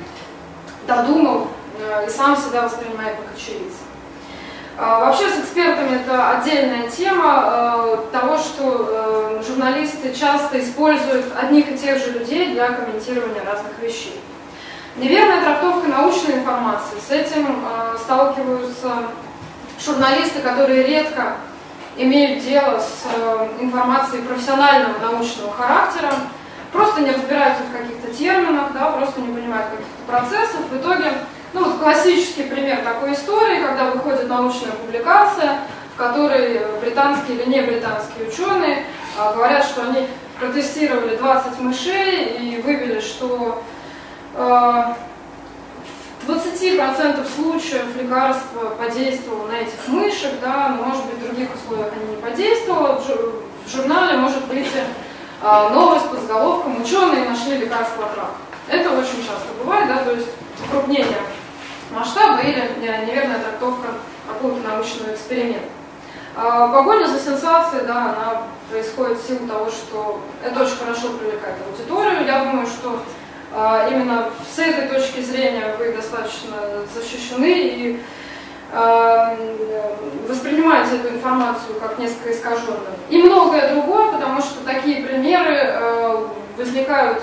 додумал 0.87 1.47
э, 1.79 2.07
и 2.07 2.09
сам 2.09 2.35
себя 2.35 2.63
воспринимает 2.63 3.17
как 3.17 3.35
очевидца. 3.35 3.77
А, 4.75 5.01
вообще 5.01 5.29
с 5.29 5.39
экспертами 5.39 6.01
это 6.01 6.31
отдельная 6.31 6.89
тема 6.89 7.43
э, 7.45 7.97
того, 8.11 8.37
что 8.37 8.89
э, 8.89 9.43
журналисты 9.47 10.13
часто 10.13 10.59
используют 10.59 11.25
одних 11.37 11.71
и 11.71 11.77
тех 11.77 11.99
же 11.99 12.11
людей 12.11 12.53
для 12.53 12.69
комментирования 12.69 13.43
разных 13.43 13.77
вещей. 13.79 14.19
Неверная 14.95 15.41
трактовка 15.41 15.87
научной 15.87 16.35
информации. 16.35 16.97
С 17.07 17.11
этим 17.11 17.47
сталкиваются 17.97 18.91
журналисты, 19.83 20.39
которые 20.41 20.83
редко 20.83 21.37
имеют 21.97 22.43
дело 22.43 22.79
с 22.79 23.03
информацией 23.59 24.21
профессионального 24.21 24.99
научного 24.99 25.51
характера, 25.53 26.11
просто 26.73 27.01
не 27.01 27.11
разбираются 27.11 27.63
в 27.63 27.71
каких-то 27.71 28.13
терминах, 28.13 28.73
да, 28.73 28.91
просто 28.91 29.21
не 29.21 29.33
понимают 29.33 29.67
каких-то 29.69 30.03
процессов. 30.07 30.61
В 30.69 30.77
итоге, 30.77 31.13
ну 31.53 31.63
вот 31.63 31.79
классический 31.79 32.43
пример 32.43 32.81
такой 32.83 33.13
истории, 33.13 33.63
когда 33.63 33.91
выходит 33.91 34.27
научная 34.27 34.71
публикация, 34.71 35.59
в 35.93 35.97
которой 35.97 36.61
британские 36.81 37.37
или 37.37 37.49
не 37.49 37.61
британские 37.61 38.27
ученые 38.27 38.85
а, 39.17 39.33
говорят, 39.33 39.63
что 39.63 39.83
они 39.83 40.07
протестировали 40.39 41.15
20 41.15 41.59
мышей 41.59 42.25
и 42.39 42.61
вывели, 42.61 42.99
что 42.99 43.63
а, 44.35 44.97
в 46.25 46.29
20% 46.29 47.27
случаев 47.35 47.95
лекарство 48.01 48.69
подействовало 48.79 49.47
на 49.47 49.59
этих 49.59 49.87
мышек, 49.87 50.31
да, 50.41 50.69
может 50.69 51.05
быть, 51.05 51.19
в 51.19 51.25
других 51.25 51.49
условиях 51.53 51.91
они 51.93 52.15
не 52.15 52.21
подействовало. 52.21 52.99
В 53.65 53.69
журнале 53.69 54.17
может 54.17 54.43
быть 54.45 54.67
а, 54.75 54.85
новость 55.43 56.09
под 56.09 56.21
заголовком 56.21 56.81
«Ученые 56.81 57.29
нашли 57.29 57.57
лекарство 57.57 58.05
от 58.05 58.17
рака». 58.17 58.31
Это 58.69 58.91
очень 58.91 59.17
часто 59.17 59.47
бывает, 59.59 59.87
да, 59.87 59.97
то 59.97 60.11
есть 60.11 60.29
укрупнение 60.65 61.17
масштаба 61.91 62.39
или 62.41 62.71
неверная 62.81 63.39
трактовка 63.39 63.89
какого-то 64.27 64.67
научного 64.67 65.13
эксперимента. 65.13 65.67
А, 66.35 66.67
погоня 66.69 67.05
за 67.05 67.19
сенсацией, 67.19 67.85
да, 67.85 68.05
она 68.05 68.41
происходит 68.69 69.19
в 69.19 69.27
силу 69.27 69.47
того, 69.47 69.69
что 69.69 70.21
это 70.43 70.63
очень 70.63 70.77
хорошо 70.77 71.09
привлекает 71.09 71.55
аудиторию. 71.69 72.25
Я 72.25 72.45
думаю, 72.45 72.65
что 72.65 72.99
а, 73.53 73.87
именно 73.89 74.29
с 74.55 74.57
этой 74.57 74.87
точки 74.87 75.21
зрения 75.21 75.75
вы 75.77 75.91
достаточно 75.91 76.57
защищены 76.93 77.51
и 77.51 78.01
воспринимаете 80.27 80.95
эту 80.95 81.15
информацию 81.15 81.79
как 81.79 81.99
несколько 81.99 82.31
искаженную. 82.31 82.79
И 83.09 83.21
многое 83.21 83.73
другое, 83.73 84.11
потому 84.11 84.41
что 84.41 84.65
такие 84.65 85.05
примеры 85.05 85.75
возникают 86.57 87.21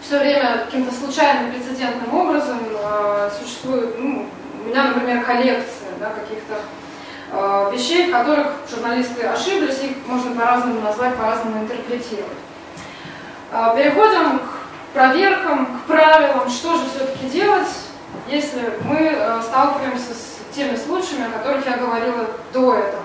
все 0.00 0.20
время 0.20 0.64
каким-то 0.64 0.94
случайным 0.94 1.50
прецедентным 1.52 2.14
образом. 2.14 2.58
Существует, 3.40 3.98
ну, 3.98 4.26
у 4.64 4.68
меня, 4.68 4.84
например, 4.84 5.24
коллекция 5.24 5.88
да, 5.98 6.10
каких-то 6.10 6.54
Э, 7.34 7.70
вещей, 7.72 8.08
в 8.08 8.12
которых 8.12 8.48
журналисты 8.70 9.24
ошиблись, 9.24 9.82
их 9.82 10.06
можно 10.06 10.38
по-разному 10.38 10.82
назвать, 10.82 11.16
по-разному 11.16 11.62
интерпретировать. 11.62 12.36
Э, 13.50 13.72
переходим 13.74 14.38
к 14.38 14.92
проверкам, 14.92 15.66
к 15.78 15.86
правилам, 15.86 16.50
что 16.50 16.76
же 16.76 16.84
все-таки 16.94 17.30
делать, 17.30 17.68
если 18.28 18.78
мы 18.84 18.98
э, 18.98 19.40
сталкиваемся 19.42 20.12
с 20.12 20.31
теми 20.54 20.76
случаями, 20.76 21.26
о 21.26 21.38
которых 21.38 21.66
я 21.66 21.76
говорила 21.76 22.26
до 22.52 22.74
этого. 22.74 23.02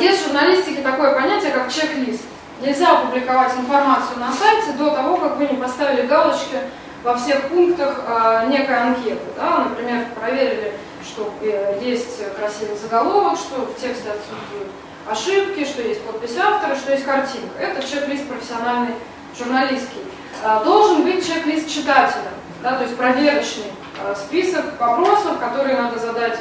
Есть 0.00 0.22
в 0.22 0.26
журналистике 0.26 0.82
такое 0.82 1.12
понятие, 1.12 1.50
как 1.50 1.72
чек-лист. 1.72 2.22
Нельзя 2.60 2.98
опубликовать 2.98 3.52
информацию 3.54 4.18
на 4.18 4.32
сайте 4.32 4.72
до 4.78 4.90
того, 4.90 5.16
как 5.18 5.36
вы 5.36 5.46
не 5.46 5.56
поставили 5.56 6.06
галочки 6.06 6.56
во 7.02 7.16
всех 7.16 7.48
пунктах 7.48 8.00
некой 8.48 8.76
анкеты. 8.76 9.26
Да? 9.36 9.66
Например, 9.68 10.06
проверили 10.18 10.72
что 11.06 11.32
э, 11.40 11.80
есть 11.82 12.22
красивый 12.36 12.76
заголовок, 12.76 13.38
что 13.38 13.62
в 13.62 13.80
тексте 13.80 14.10
отсутствуют 14.10 14.68
ошибки, 15.08 15.64
что 15.64 15.82
есть 15.82 16.02
подпись 16.02 16.36
автора, 16.36 16.76
что 16.76 16.92
есть 16.92 17.04
картинка. 17.04 17.58
Это 17.58 17.86
чек-лист 17.86 18.28
профессиональный, 18.28 18.94
журналистский. 19.38 20.02
А, 20.42 20.62
должен 20.64 21.04
быть 21.04 21.26
чек-лист 21.26 21.68
читателя, 21.68 22.30
да, 22.66 22.78
то 22.78 22.82
есть 22.82 22.96
проверочный 22.96 23.70
а, 24.02 24.12
список 24.16 24.64
вопросов, 24.80 25.38
которые 25.38 25.76
надо 25.76 26.00
задать 26.00 26.40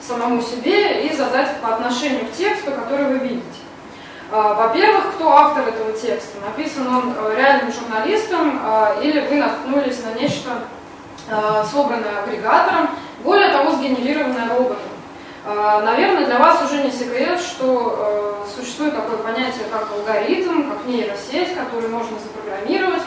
самому 0.00 0.40
себе 0.40 1.04
и 1.04 1.16
задать 1.16 1.60
по 1.60 1.74
отношению 1.74 2.26
к 2.26 2.32
тексту, 2.32 2.70
который 2.70 3.06
вы 3.06 3.18
видите. 3.18 3.58
А, 4.30 4.54
во-первых, 4.54 5.14
кто 5.16 5.32
автор 5.32 5.66
этого 5.66 5.90
текста? 5.92 6.38
Написан 6.46 6.86
он 6.86 7.12
э, 7.16 7.34
реальным 7.36 7.72
журналистом 7.72 8.60
или 9.02 9.26
вы 9.28 9.36
наткнулись 9.36 10.00
на 10.04 10.18
нечто 10.18 10.50
собранное 11.72 12.22
агрегатором, 12.22 12.90
более 13.24 13.50
того, 13.50 13.72
сгенерированная 13.72 14.46
роботом. 14.50 14.90
Наверное, 15.46 16.26
для 16.26 16.38
вас 16.38 16.62
уже 16.62 16.84
не 16.84 16.90
секрет, 16.90 17.40
что 17.40 18.44
э, 18.46 18.50
существует 18.54 18.94
такое 18.94 19.16
понятие, 19.18 19.64
как 19.72 19.88
алгоритм, 19.90 20.70
как 20.70 20.84
нейросеть, 20.84 21.54
который 21.54 21.88
можно 21.88 22.18
запрограммировать, 22.18 23.02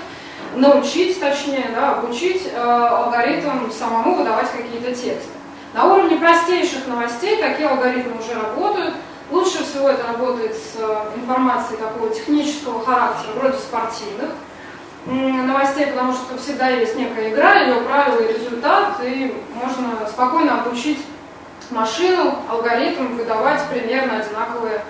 научить, 0.58 1.20
точнее, 1.20 1.72
да, 1.74 1.98
обучить 1.98 2.50
э, 2.52 2.60
алгоритм 2.60 3.72
самому 3.72 4.16
выдавать 4.16 4.52
какие-то 4.52 4.90
тексты. 4.90 5.30
На 5.74 5.86
уровне 5.86 6.18
простейших 6.18 6.88
новостей 6.88 7.38
такие 7.38 7.68
алгоритмы 7.68 8.18
уже 8.18 8.40
работают. 8.40 8.96
Лучше 9.30 9.64
всего 9.64 9.90
это 9.90 10.08
работает 10.08 10.56
с 10.56 10.80
э, 10.80 11.20
информацией 11.20 11.80
такого 11.80 12.10
технического 12.10 12.84
характера, 12.84 13.34
вроде 13.36 13.58
спортивных 13.58 14.30
новостей, 15.06 15.88
потому 15.88 16.12
что 16.12 16.38
всегда 16.38 16.68
есть 16.68 16.98
некая 16.98 17.30
игра, 17.30 17.62
ее 17.62 17.76
правила 17.76 18.20
и 18.20 18.34
результат, 18.34 18.96
и 19.04 19.42
можно 19.54 20.06
спокойно 20.06 20.62
обучить 20.62 21.00
машину, 21.72 22.36
алгоритм 22.50 23.16
выдавать 23.16 23.62
примерно 23.70 24.18
одинаковые 24.18 24.82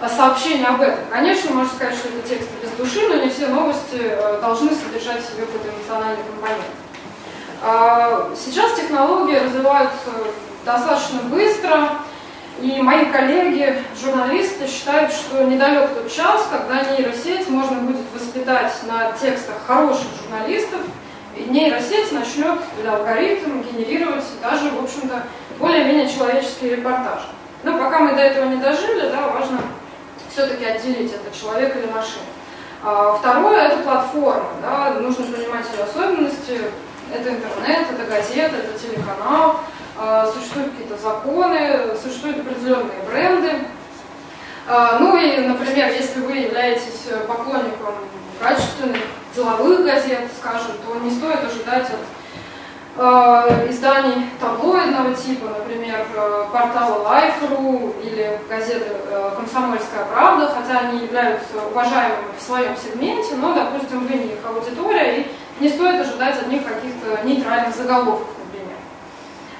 э, 0.00 0.08
сообщения 0.08 0.66
об 0.66 0.80
этом. 0.80 1.04
Конечно, 1.10 1.52
можно 1.52 1.72
сказать, 1.72 1.94
что 1.94 2.08
это 2.08 2.28
тексты 2.28 2.52
без 2.62 2.70
души, 2.72 3.08
но 3.08 3.22
не 3.22 3.30
все 3.30 3.48
новости 3.48 4.00
э, 4.00 4.40
должны 4.40 4.70
содержать 4.74 5.22
в 5.22 5.32
себе 5.32 5.46
какой-то 5.46 5.68
эмоциональный 5.68 6.24
компонент. 6.24 6.66
А, 7.62 8.30
сейчас 8.36 8.74
технологии 8.74 9.36
развиваются 9.36 10.10
достаточно 10.64 11.20
быстро, 11.22 11.90
и 12.60 12.80
мои 12.80 13.06
коллеги, 13.06 13.82
журналисты, 14.02 14.66
считают, 14.66 15.12
что 15.12 15.44
недалек 15.44 15.90
тот 15.90 16.10
час, 16.10 16.48
когда 16.50 16.82
нейросеть 16.90 17.48
можно 17.48 17.80
будет 17.80 18.02
воспитать 18.14 18.72
на 18.86 19.12
текстах 19.12 19.56
хороших 19.66 20.06
журналистов, 20.22 20.80
и 21.36 21.42
нейросеть 21.50 22.12
начнет 22.12 22.58
для 22.80 22.96
алгоритма 22.96 23.62
генерировать 23.62 24.24
даже, 24.40 24.70
в 24.70 24.82
общем-то, 24.82 25.24
более-менее 25.58 26.08
человеческий 26.08 26.70
репортаж. 26.70 27.20
Но 27.62 27.78
пока 27.78 27.98
мы 27.98 28.12
до 28.12 28.22
этого 28.22 28.46
не 28.46 28.56
дожили, 28.56 29.10
да, 29.10 29.28
важно 29.28 29.60
все-таки 30.36 30.66
отделить, 30.66 31.12
это 31.12 31.34
человек 31.34 31.74
или 31.76 31.86
машина. 31.86 32.26
Второе– 33.18 33.60
это 33.68 33.82
платформа. 33.82 34.50
Да, 34.60 34.90
нужно 35.00 35.24
понимать 35.24 35.64
ее 35.74 35.84
особенности. 35.84 36.60
Это 37.10 37.30
интернет, 37.30 37.86
это 37.90 38.04
газета, 38.04 38.56
это 38.56 38.78
телеканал– 38.78 39.60
а, 39.98 40.30
существуют 40.30 40.72
какие-то 40.72 40.96
законы, 40.98 41.96
существуют 42.02 42.40
определенные 42.40 43.00
бренды. 43.08 43.52
А, 44.68 44.98
ну 44.98 45.16
и, 45.16 45.38
например, 45.38 45.90
если 45.90 46.20
вы 46.20 46.32
являетесь 46.32 47.08
поклонником 47.26 47.94
качественных 48.38 49.00
деловых 49.34 49.84
газет, 49.86 50.20
скажем, 50.38 50.72
то 50.86 50.98
не 51.00 51.10
стоит 51.10 51.42
ожидать 51.44 51.86
от 51.86 52.00
изданий 52.96 54.26
таблоидного 54.40 55.14
типа, 55.14 55.48
например, 55.58 56.06
портала 56.50 57.04
Life.ru 57.04 57.94
или 58.02 58.40
газеты 58.48 58.86
э, 58.88 59.30
«Комсомольская 59.36 60.06
правда», 60.10 60.50
хотя 60.54 60.88
они 60.88 61.00
являются 61.00 61.62
уважаемыми 61.70 62.32
в 62.38 62.42
своем 62.42 62.74
сегменте, 62.76 63.34
но, 63.36 63.52
допустим, 63.52 64.06
вы 64.06 64.14
не 64.14 64.32
их 64.32 64.38
аудитория, 64.46 65.18
и 65.18 65.26
не 65.60 65.68
стоит 65.68 66.00
ожидать 66.00 66.40
от 66.40 66.48
них 66.48 66.62
каких-то 66.64 67.26
нейтральных 67.26 67.76
заголовков. 67.76 68.28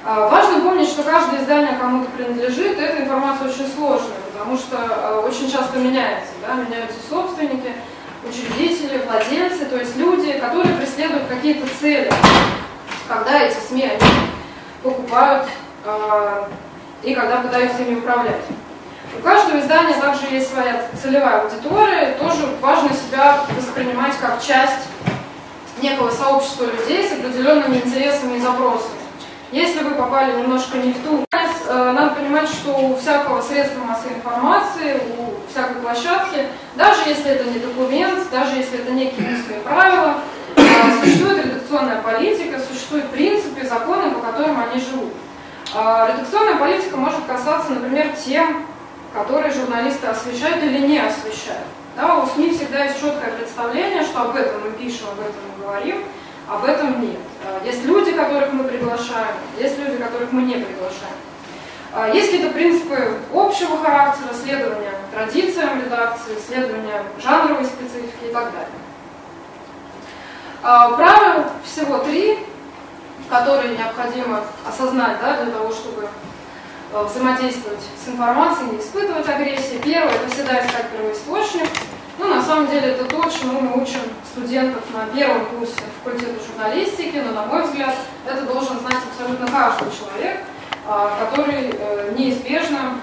А, 0.08 0.28
важно 0.28 0.60
помнить, 0.60 0.88
что 0.88 1.02
каждое 1.02 1.42
издание 1.42 1.76
кому-то 1.80 2.08
принадлежит, 2.12 2.78
эта 2.78 3.02
информация 3.02 3.48
очень 3.48 3.66
сложная, 3.76 4.16
потому 4.32 4.56
что 4.56 5.20
очень 5.26 5.50
часто 5.50 5.80
меняется, 5.80 6.30
да, 6.46 6.54
меняются 6.54 6.98
собственники, 7.10 7.72
учредители, 8.22 9.02
владельцы, 9.04 9.66
то 9.66 9.76
есть 9.76 9.96
люди, 9.96 10.38
которые 10.38 10.76
преследуют 10.76 11.26
какие-то 11.26 11.66
цели, 11.80 12.08
когда 13.08 13.40
эти 13.42 13.56
СМИ 13.68 13.82
они 13.82 14.10
покупают 14.82 15.46
э, 15.84 16.44
и 17.02 17.14
когда 17.14 17.38
пытаются 17.38 17.82
ими 17.82 17.98
управлять. 17.98 18.42
У 19.18 19.22
каждого 19.22 19.60
издания 19.60 19.94
также 19.94 20.26
есть 20.26 20.52
своя 20.52 20.82
целевая 21.00 21.42
аудитория, 21.42 22.16
тоже 22.18 22.46
важно 22.60 22.90
себя 22.90 23.40
воспринимать 23.56 24.14
как 24.20 24.42
часть 24.42 24.88
некого 25.80 26.10
сообщества 26.10 26.64
людей 26.64 27.08
с 27.08 27.12
определенными 27.12 27.76
интересами 27.76 28.36
и 28.36 28.40
запросами. 28.40 28.96
Если 29.52 29.82
вы 29.84 29.94
попали 29.94 30.40
немножко 30.40 30.76
не 30.78 30.92
в 30.92 30.98
ту 31.04 31.24
э, 31.32 31.92
надо 31.92 32.14
понимать, 32.16 32.48
что 32.48 32.76
у 32.76 32.96
всякого 32.96 33.40
средства 33.40 33.84
массовой 33.84 34.16
информации, 34.16 35.00
у 35.18 35.50
всякой 35.50 35.76
площадки, 35.76 36.46
даже 36.74 37.08
если 37.08 37.30
это 37.30 37.44
не 37.48 37.60
документ, 37.60 38.28
даже 38.30 38.56
если 38.56 38.80
это 38.80 38.92
некие 38.92 39.36
устные 39.36 39.60
правила, 39.60 40.16
политика, 42.06 42.60
существуют 42.60 43.10
принципы, 43.10 43.66
законы, 43.66 44.12
по 44.12 44.20
которым 44.20 44.58
они 44.60 44.80
живут. 44.80 45.12
А 45.74 46.08
редакционная 46.12 46.56
политика 46.56 46.96
может 46.96 47.26
касаться, 47.26 47.72
например, 47.72 48.14
тем, 48.24 48.64
которые 49.12 49.52
журналисты 49.52 50.06
освещают 50.06 50.62
или 50.62 50.86
не 50.86 50.98
освещают. 50.98 51.66
Да, 51.96 52.18
у 52.18 52.26
СМИ 52.26 52.54
всегда 52.54 52.84
есть 52.84 53.00
четкое 53.00 53.32
представление, 53.32 54.04
что 54.04 54.22
об 54.22 54.36
этом 54.36 54.62
мы 54.62 54.70
пишем, 54.72 55.08
об 55.08 55.20
этом 55.20 55.40
мы 55.50 55.64
говорим, 55.64 56.04
об 56.48 56.64
этом 56.64 57.00
нет. 57.00 57.18
А, 57.44 57.64
есть 57.64 57.84
люди, 57.84 58.12
которых 58.12 58.52
мы 58.52 58.64
приглашаем, 58.64 59.34
есть 59.58 59.78
люди, 59.78 59.96
которых 59.96 60.30
мы 60.30 60.42
не 60.42 60.54
приглашаем. 60.54 61.18
А, 61.92 62.10
есть 62.10 62.30
какие-то 62.30 62.52
принципы 62.52 63.18
общего 63.34 63.78
характера, 63.78 64.28
следования 64.32 64.92
традициям 65.12 65.82
редакции, 65.82 66.36
следования 66.46 67.02
жанровой 67.20 67.64
специфики 67.64 68.26
и 68.28 68.32
так 68.32 68.52
далее. 68.52 68.85
А, 70.68 70.90
правил 70.96 71.44
всего 71.64 71.98
три, 71.98 72.40
которые 73.30 73.78
необходимо 73.78 74.42
осознать 74.68 75.18
да, 75.22 75.44
для 75.44 75.52
того, 75.52 75.70
чтобы 75.70 76.08
взаимодействовать 76.92 77.78
с 78.04 78.08
информацией, 78.08 78.70
не 78.72 78.78
испытывать 78.80 79.28
агрессии. 79.28 79.80
Первое– 79.80 80.14
это 80.14 80.28
всегда 80.28 80.66
искать 80.66 80.90
первоисточник. 80.90 81.68
Ну, 82.18 82.34
на 82.34 82.42
самом 82.42 82.66
деле, 82.66 82.88
это 82.88 83.04
то, 83.04 83.30
чему 83.30 83.60
мы 83.60 83.80
учим 83.80 84.00
студентов 84.28 84.82
на 84.92 85.06
первом 85.16 85.46
курсе 85.46 85.76
факультета 86.02 86.34
журналистики, 86.44 87.22
но, 87.24 87.30
на 87.30 87.46
мой 87.46 87.62
взгляд, 87.62 87.94
это 88.26 88.42
должен 88.42 88.80
знать 88.80 89.02
абсолютно 89.08 89.46
каждый 89.46 89.86
человек, 89.96 90.40
а, 90.88 91.16
который 91.20 91.76
э, 91.78 92.12
неизбежно 92.18 92.94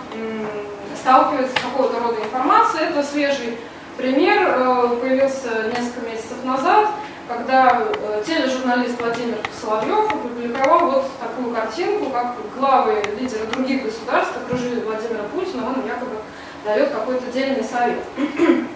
сталкивается 0.99 1.57
с 1.57 1.61
какого-то 1.61 1.97
рода 2.01 2.21
информацией. 2.21 2.89
Это 2.89 3.03
свежий 3.03 3.57
пример, 3.95 4.49
э, 4.49 4.97
появился 4.99 5.71
несколько 5.77 6.09
месяцев 6.09 6.43
назад, 6.43 6.89
когда 7.27 7.81
э, 7.81 8.23
тележурналист 8.25 8.99
Владимир 8.99 9.37
Соловьев 9.59 10.11
опубликовал 10.11 10.91
вот 10.91 11.05
такую 11.19 11.53
картинку, 11.53 12.09
как 12.11 12.35
главы 12.57 13.01
лидеры 13.19 13.45
других 13.47 13.83
государств 13.83 14.35
окружили 14.37 14.81
Владимира 14.81 15.23
Путина, 15.33 15.67
он 15.67 15.85
якобы 15.85 16.17
дает 16.65 16.91
какой-то 16.91 17.31
дельный 17.31 17.63
совет. 17.63 17.99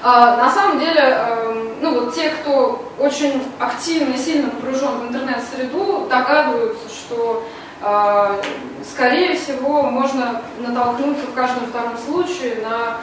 А, 0.00 0.36
на 0.36 0.48
самом 0.48 0.78
деле, 0.78 1.00
эм, 1.00 1.74
ну 1.80 1.92
вот 1.92 2.14
те, 2.14 2.30
кто 2.30 2.88
очень 3.00 3.42
активно 3.58 4.14
и 4.14 4.16
сильно 4.16 4.48
погружен 4.48 5.00
в 5.00 5.08
интернет-среду, 5.08 6.06
догадываются, 6.08 6.88
что 6.88 7.42
а, 7.80 8.40
скорее 8.84 9.34
всего, 9.36 9.82
можно 9.82 10.40
натолкнуться 10.58 11.26
в 11.26 11.34
каждом 11.34 11.66
втором 11.66 11.98
случае 11.98 12.56
на 12.62 12.98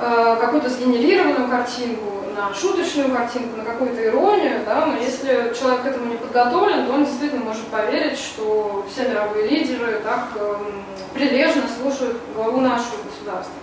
какую-то 0.00 0.68
сгенерированную 0.70 1.48
картинку, 1.48 2.20
на 2.34 2.54
шуточную 2.54 3.14
картинку, 3.14 3.56
на 3.56 3.64
какую-то 3.64 4.04
иронию, 4.04 4.60
да, 4.64 4.86
но 4.86 4.96
если 4.96 5.52
человек 5.58 5.82
к 5.82 5.86
этому 5.86 6.06
не 6.06 6.16
подготовлен, 6.16 6.86
то 6.86 6.92
он 6.92 7.04
действительно 7.04 7.44
может 7.44 7.66
поверить, 7.66 8.18
что 8.18 8.86
все 8.90 9.08
мировые 9.08 9.48
лидеры 9.48 10.00
так 10.02 10.28
эм, 10.36 10.84
прилежно 11.12 11.64
слушают 11.80 12.18
главу 12.34 12.60
нашего 12.60 12.96
государства. 13.04 13.54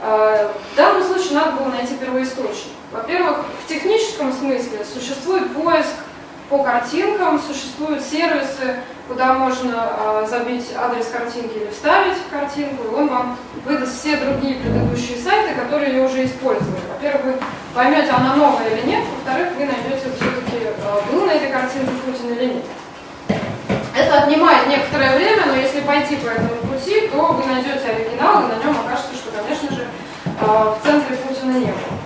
А, 0.00 0.52
в 0.72 0.76
данном 0.76 1.02
случае 1.02 1.34
надо 1.34 1.52
было 1.52 1.68
найти 1.68 1.94
первоисточник. 1.96 2.72
Во-первых, 2.92 3.38
в 3.64 3.68
техническом 3.68 4.32
смысле 4.32 4.84
существует 4.84 5.52
поиск 5.52 5.94
по 6.48 6.62
картинкам, 6.62 7.40
существуют 7.40 8.02
сервисы, 8.04 8.76
куда 9.08 9.34
можно 9.34 9.90
э, 9.98 10.26
забить 10.28 10.66
адрес 10.76 11.06
картинки 11.08 11.56
или 11.56 11.70
вставить 11.70 12.16
картинку, 12.30 12.84
и 12.84 12.94
он 12.94 13.08
вам 13.08 13.38
выдаст 13.64 14.00
все 14.00 14.16
другие 14.16 14.56
предыдущие 14.56 15.18
сайты, 15.18 15.54
которые 15.54 15.92
ее 15.92 16.04
уже 16.04 16.24
использовали. 16.24 16.80
Во-первых, 16.92 17.24
вы 17.24 17.34
поймете, 17.74 18.10
она 18.10 18.36
новая 18.36 18.68
или 18.68 18.86
нет, 18.86 19.04
во-вторых, 19.16 19.52
вы 19.56 19.64
найдете 19.64 20.06
все-таки, 20.16 20.56
э, 20.62 21.12
был 21.12 21.26
на 21.26 21.32
этой 21.32 21.50
картинке 21.50 21.92
Путин 22.04 22.32
или 22.34 22.54
нет. 22.54 22.64
Это 23.96 24.22
отнимает 24.22 24.68
некоторое 24.68 25.16
время, 25.16 25.46
но 25.46 25.54
если 25.54 25.80
пойти 25.80 26.16
по 26.16 26.28
этому 26.28 26.48
пути, 26.72 27.08
то 27.08 27.32
вы 27.32 27.44
найдете 27.44 27.88
оригинал, 27.88 28.44
и 28.44 28.48
на 28.48 28.62
нем 28.62 28.76
окажется, 28.78 29.14
что, 29.14 29.30
конечно 29.32 29.74
же, 29.74 29.86
э, 29.86 30.44
в 30.44 30.78
центре 30.84 31.16
Путина 31.16 31.52
не 31.52 31.66
было. 31.66 31.98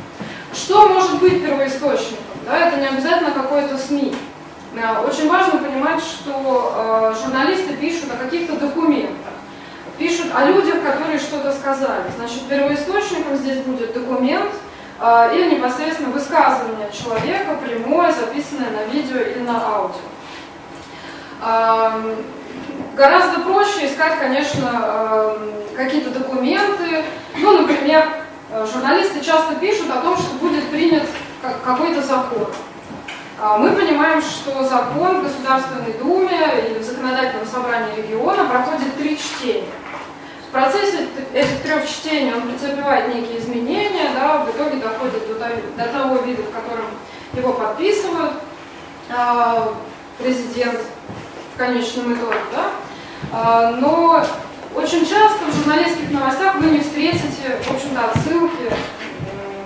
Что 0.55 0.88
может 0.88 1.18
быть 1.20 1.42
первоисточником? 1.42 2.30
Да, 2.51 2.67
это 2.67 2.79
не 2.79 2.87
обязательно 2.89 3.31
какой-то 3.31 3.79
СМИ. 3.79 4.13
Э, 4.75 5.07
очень 5.07 5.31
важно 5.31 5.61
понимать, 5.61 6.03
что 6.03 7.13
э, 7.15 7.23
журналисты 7.23 7.75
пишут 7.75 8.11
о 8.13 8.17
каких-то 8.17 8.57
документах, 8.57 9.35
пишут 9.97 10.33
о 10.35 10.47
людях, 10.47 10.83
которые 10.83 11.21
что-то 11.21 11.53
сказали. 11.53 12.03
Значит, 12.17 12.49
первоисточником 12.49 13.37
здесь 13.37 13.59
будет 13.59 13.93
документ 13.93 14.51
э, 15.01 15.31
или 15.37 15.55
непосредственно 15.55 16.11
высказывание 16.11 16.91
человека, 16.91 17.57
прямое, 17.65 18.13
записанное 18.13 18.71
на 18.71 18.93
видео 18.93 19.21
или 19.21 19.45
на 19.45 19.65
аудио. 19.65 20.01
Э, 21.47 22.17
гораздо 22.97 23.43
проще 23.43 23.87
искать, 23.87 24.19
конечно, 24.19 24.69
э, 24.83 25.37
какие-то 25.77 26.11
документы. 26.11 27.05
Ну, 27.37 27.61
например, 27.61 28.09
журналисты 28.73 29.21
часто 29.21 29.55
пишут 29.55 29.89
о 29.93 30.01
том, 30.01 30.17
что 30.17 30.35
будет 30.41 30.69
принят 30.71 31.05
какой-то 31.42 32.03
закон. 32.03 32.48
А, 33.42 33.57
мы 33.57 33.70
понимаем, 33.72 34.20
что 34.20 34.62
закон 34.64 35.20
в 35.20 35.22
Государственной 35.22 35.94
Думе 35.94 36.68
или 36.68 36.79
в 36.79 36.85
Законодательном 36.85 37.46
собрании 37.46 38.03
региона 38.03 38.44
проходит 38.44 38.96
три 38.96 39.16
чтения. 39.16 39.68
В 40.48 40.53
процессе 40.53 41.09
этих 41.33 41.62
трех 41.62 41.88
чтений 41.88 42.35
он 42.35 42.42
претерпевает 42.42 43.14
некие 43.14 43.38
изменения, 43.38 44.11
да, 44.14 44.38
в 44.44 44.50
итоге 44.50 44.83
доходит 44.83 45.26
до, 45.29 45.83
до 45.83 45.92
того 45.92 46.16
вида, 46.16 46.42
в 46.42 46.50
котором 46.50 46.87
его 47.33 47.53
подписывают 47.53 48.33
э, 49.09 49.68
президент 50.18 50.81
в 51.55 51.59
конечном 51.59 52.14
итоге. 52.14 52.40
Да? 52.53 53.70
Э, 53.70 53.76
но 53.76 54.24
очень 54.74 55.07
часто 55.09 55.46
в 55.46 55.55
журналистских 55.55 56.11
новостях 56.11 56.57
вы 56.57 56.70
не 56.70 56.81
встретите, 56.81 57.59
в 57.62 57.70
общем-то, 57.70 58.11
отсылки 58.11 58.72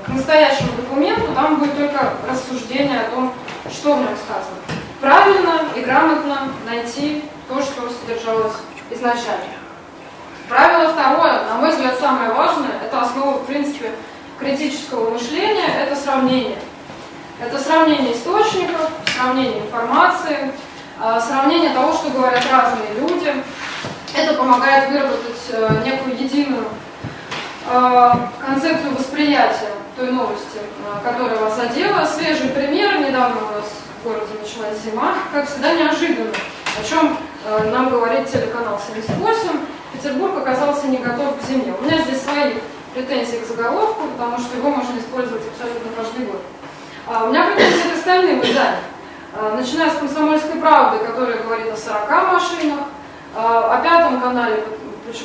к 0.05 0.09
настоящему 0.09 0.73
документу, 0.77 1.33
там 1.35 1.57
будет 1.57 1.77
только 1.77 2.15
рассуждение 2.29 3.01
о 3.01 3.11
том, 3.11 3.33
что 3.71 3.95
в 3.95 4.01
нем 4.01 4.17
сказано? 4.17 4.57
Правильно 5.01 5.61
и 5.75 5.81
грамотно 5.81 6.49
найти 6.67 7.25
то, 7.49 7.61
что 7.61 7.89
содержалось 7.89 8.55
изначально. 8.91 9.55
Правило 10.49 10.93
второе, 10.93 11.45
на 11.49 11.57
мой 11.57 11.71
взгляд, 11.71 11.99
самое 11.99 12.33
важное, 12.33 12.73
это 12.85 13.01
основа, 13.01 13.39
в 13.39 13.47
принципе, 13.47 13.93
критического 14.39 15.11
мышления, 15.11 15.69
это 15.81 15.97
сравнение. 15.97 16.59
Это 17.41 17.59
сравнение 17.59 18.15
источников, 18.15 18.91
сравнение 19.17 19.61
информации, 19.61 20.53
а, 21.01 21.21
сравнение 21.21 21.71
того, 21.71 21.93
что 21.93 22.11
говорят 22.11 22.45
разные 22.51 22.95
люди. 23.01 23.35
Это 24.15 24.35
помогает 24.35 24.91
выработать 24.91 25.41
э, 25.51 25.83
некую 25.85 26.17
единую 26.17 26.67
а, 27.69 28.31
концепцию 28.47 28.95
восприятия 28.95 29.71
той 29.97 30.11
новости, 30.11 30.59
э, 30.59 31.09
которая 31.09 31.39
вас 31.39 31.57
задела. 31.57 32.05
Свежий 32.05 32.49
пример. 32.49 32.99
Недавно 32.99 33.37
у 33.37 33.55
нас 33.55 33.71
в 34.01 34.05
городе 34.05 34.35
началась 34.41 34.79
зима. 34.85 35.15
Как 35.33 35.49
всегда, 35.49 35.75
неожиданно. 35.75 36.31
О 36.79 36.85
чем 36.89 37.17
э, 37.47 37.71
нам 37.71 37.91
говорит 37.91 38.31
телеканал 38.31 38.81
78. 38.87 39.51
Петербург 39.93 40.37
оказался 40.39 40.89
не 40.89 40.99
готов 40.99 41.39
к 41.39 41.47
зиме. 41.47 41.75
У 41.79 41.85
меня 41.85 42.03
здесь 42.03 42.23
свои 42.23 42.55
претензии 42.95 43.37
к 43.37 43.47
заголовку, 43.47 44.03
потому 44.17 44.39
что 44.39 44.57
его 44.57 44.71
можно 44.71 44.99
использовать 44.99 45.43
абсолютно 45.49 45.91
каждый 45.97 46.27
год. 46.27 46.43
А 47.07 47.25
у 47.25 47.29
меня 47.29 47.47
претензии 47.47 47.91
к 47.91 47.99
остальным 47.99 48.43
изданиям. 48.43 48.81
А, 49.37 49.57
начиная 49.57 49.91
с 49.91 49.99
«Комсомольской 49.99 50.61
правды», 50.61 51.05
которая 51.05 51.39
говорит 51.43 51.73
о 51.73 51.77
40 51.77 52.33
машинах, 52.33 52.81
а, 53.35 53.77
о 53.77 53.83
пятом 53.83 54.21
канале, 54.21 54.63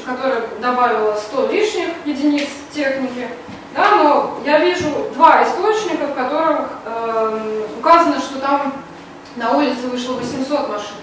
которая 0.06 0.44
добавила 0.60 1.16
100 1.16 1.48
лишних 1.48 1.90
единиц 2.06 2.50
техники, 2.74 3.28
да, 3.76 3.96
но 3.96 4.40
я 4.46 4.60
вижу 4.60 4.90
два 5.14 5.44
источника, 5.44 6.08
в 6.08 6.16
которых 6.16 6.70
э, 6.86 7.66
указано, 7.80 8.20
что 8.20 8.40
там 8.40 8.74
на 9.36 9.52
улице 9.52 9.88
вышло 9.88 10.14
800 10.14 10.70
машин. 10.70 10.96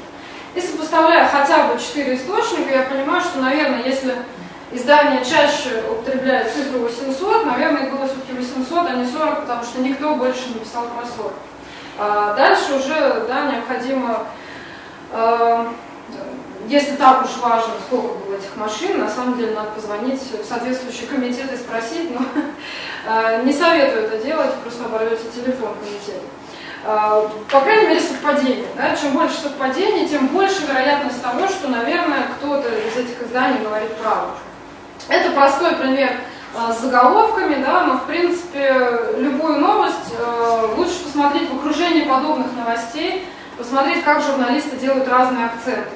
Если 0.55 0.73
сопоставляю 0.73 1.29
хотя 1.31 1.69
бы 1.69 1.79
4 1.79 2.17
источника, 2.17 2.75
я 2.75 2.83
понимаю, 2.83 3.21
что, 3.21 3.41
наверное, 3.41 3.85
если 3.85 4.15
издание 4.73 5.25
чаще 5.25 5.85
употребляет 5.91 6.53
цифру 6.53 6.81
800, 6.81 7.47
наверное, 7.47 7.85
их 7.85 7.93
было 7.93 8.07
все-таки 8.07 8.33
800, 8.33 8.87
а 8.87 8.93
не 8.95 9.07
40, 9.07 9.41
потому 9.43 9.63
что 9.63 9.81
никто 9.81 10.15
больше 10.17 10.49
не 10.49 10.61
писал 10.61 10.85
про 10.89 11.07
40. 11.07 11.33
А 11.99 12.35
дальше 12.35 12.75
уже 12.75 13.25
да, 13.29 13.53
необходимо 13.53 14.25
э, 15.13 15.67
если 16.69 16.97
так 16.97 17.25
уж 17.25 17.37
важно, 17.41 17.75
сколько 17.87 18.15
было 18.19 18.35
этих 18.35 18.57
машин, 18.57 18.99
на 18.99 19.09
самом 19.09 19.39
деле 19.39 19.55
надо 19.55 19.71
позвонить 19.71 20.21
в 20.21 20.45
соответствующий 20.45 21.07
комитет 21.07 21.53
и 21.53 21.57
спросить, 21.57 22.11
но 22.11 22.21
э, 23.07 23.45
не 23.45 23.53
советую 23.53 24.05
это 24.05 24.19
делать, 24.19 24.53
просто 24.63 24.85
оборвете 24.85 25.23
телефон 25.33 25.75
комитета. 25.79 26.25
Э, 26.85 27.29
по 27.51 27.61
крайней 27.61 27.89
мере, 27.89 28.01
совпадение. 28.01 28.67
Да? 28.77 28.97
Чем 28.97 29.13
больше 29.13 29.37
совпадений, 29.37 30.09
тем 30.09 30.27
больше 30.29 30.67
вероятность 30.67 31.23
того, 31.23 31.47
что, 31.47 31.69
наверное, 31.69 32.27
кто-то 32.37 32.69
из 32.69 32.97
этих 32.97 33.23
изданий 33.23 33.63
говорит 33.63 33.95
правду. 33.99 34.33
Это 35.09 35.31
простой 35.31 35.77
пример 35.77 36.15
э, 36.55 36.73
с 36.73 36.81
заголовками, 36.81 37.63
да, 37.63 37.85
но, 37.85 37.99
в 37.99 38.07
принципе, 38.07 38.91
любую 39.19 39.61
новость 39.61 40.15
лучше 40.77 41.05
посмотреть 41.05 41.49
в 41.49 41.57
окружении 41.59 42.03
подобных 42.03 42.49
новостей, 42.57 43.25
посмотреть, 43.57 44.03
как 44.03 44.21
журналисты 44.21 44.77
делают 44.77 45.09
разные 45.09 45.47
акценты. 45.47 45.91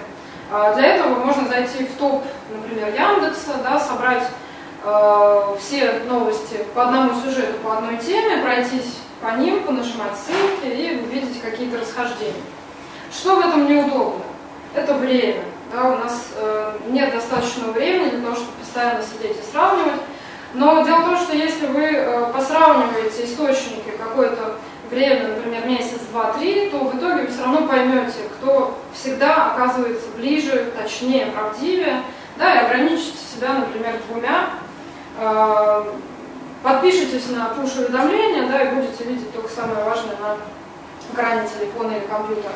А, 0.52 0.74
для 0.74 0.96
этого 0.96 1.24
можно 1.24 1.48
зайти 1.48 1.84
в 1.84 1.96
топ, 1.96 2.24
например, 2.52 2.88
Яндекса, 2.88 3.54
да, 3.62 3.78
собрать 3.78 4.24
э, 4.82 5.56
все 5.60 6.00
новости 6.08 6.64
по 6.74 6.84
одному 6.84 7.12
сюжету, 7.20 7.58
по 7.62 7.78
одной 7.78 7.98
теме, 7.98 8.42
пройтись 8.42 8.98
по 9.20 9.36
ним, 9.36 9.62
понажимать 9.62 10.12
ссылки 10.16 10.74
и 10.74 11.00
увидеть 11.00 11.40
какие-то 11.40 11.78
расхождения. 11.78 12.42
Что 13.12 13.36
в 13.36 13.40
этом 13.40 13.68
неудобно? 13.68 14.24
Это 14.74 14.94
время. 14.94 15.42
Да, 15.72 15.84
у 15.84 15.98
нас 15.98 16.30
э, 16.34 16.72
нет 16.88 17.12
достаточного 17.12 17.70
времени 17.70 18.10
для 18.10 18.22
того, 18.22 18.34
чтобы 18.34 18.52
постоянно 18.58 19.02
сидеть 19.04 19.36
и 19.38 19.52
сравнивать. 19.52 20.00
Но 20.54 20.82
дело 20.84 21.00
в 21.00 21.04
том, 21.04 21.16
что 21.16 21.36
если 21.36 21.66
вы 21.66 21.84
э, 21.84 22.32
посравниваете 22.32 23.24
источники 23.24 23.90
какой-то 23.96 24.49
время, 24.90 25.28
например, 25.28 25.66
месяц, 25.66 26.00
два, 26.10 26.32
три, 26.32 26.68
то 26.70 26.78
в 26.78 26.96
итоге 26.96 27.22
вы 27.22 27.26
все 27.28 27.42
равно 27.42 27.66
поймете, 27.66 28.18
кто 28.38 28.78
всегда 28.92 29.52
оказывается 29.52 30.08
ближе, 30.16 30.72
точнее, 30.76 31.26
правдивее, 31.26 32.02
да, 32.36 32.54
и 32.54 32.64
ограничите 32.66 33.18
себя, 33.34 33.54
например, 33.54 33.94
двумя, 34.08 34.50
э, 35.18 35.84
подпишитесь 36.62 37.28
на 37.30 37.52
push-уведомления, 37.56 38.48
да, 38.48 38.62
и 38.62 38.74
будете 38.74 39.04
видеть 39.04 39.32
только 39.32 39.48
самое 39.48 39.84
важное 39.84 40.16
на 40.16 40.36
экране 41.12 41.48
телефона 41.48 41.92
или 41.92 42.06
компьютера. 42.06 42.54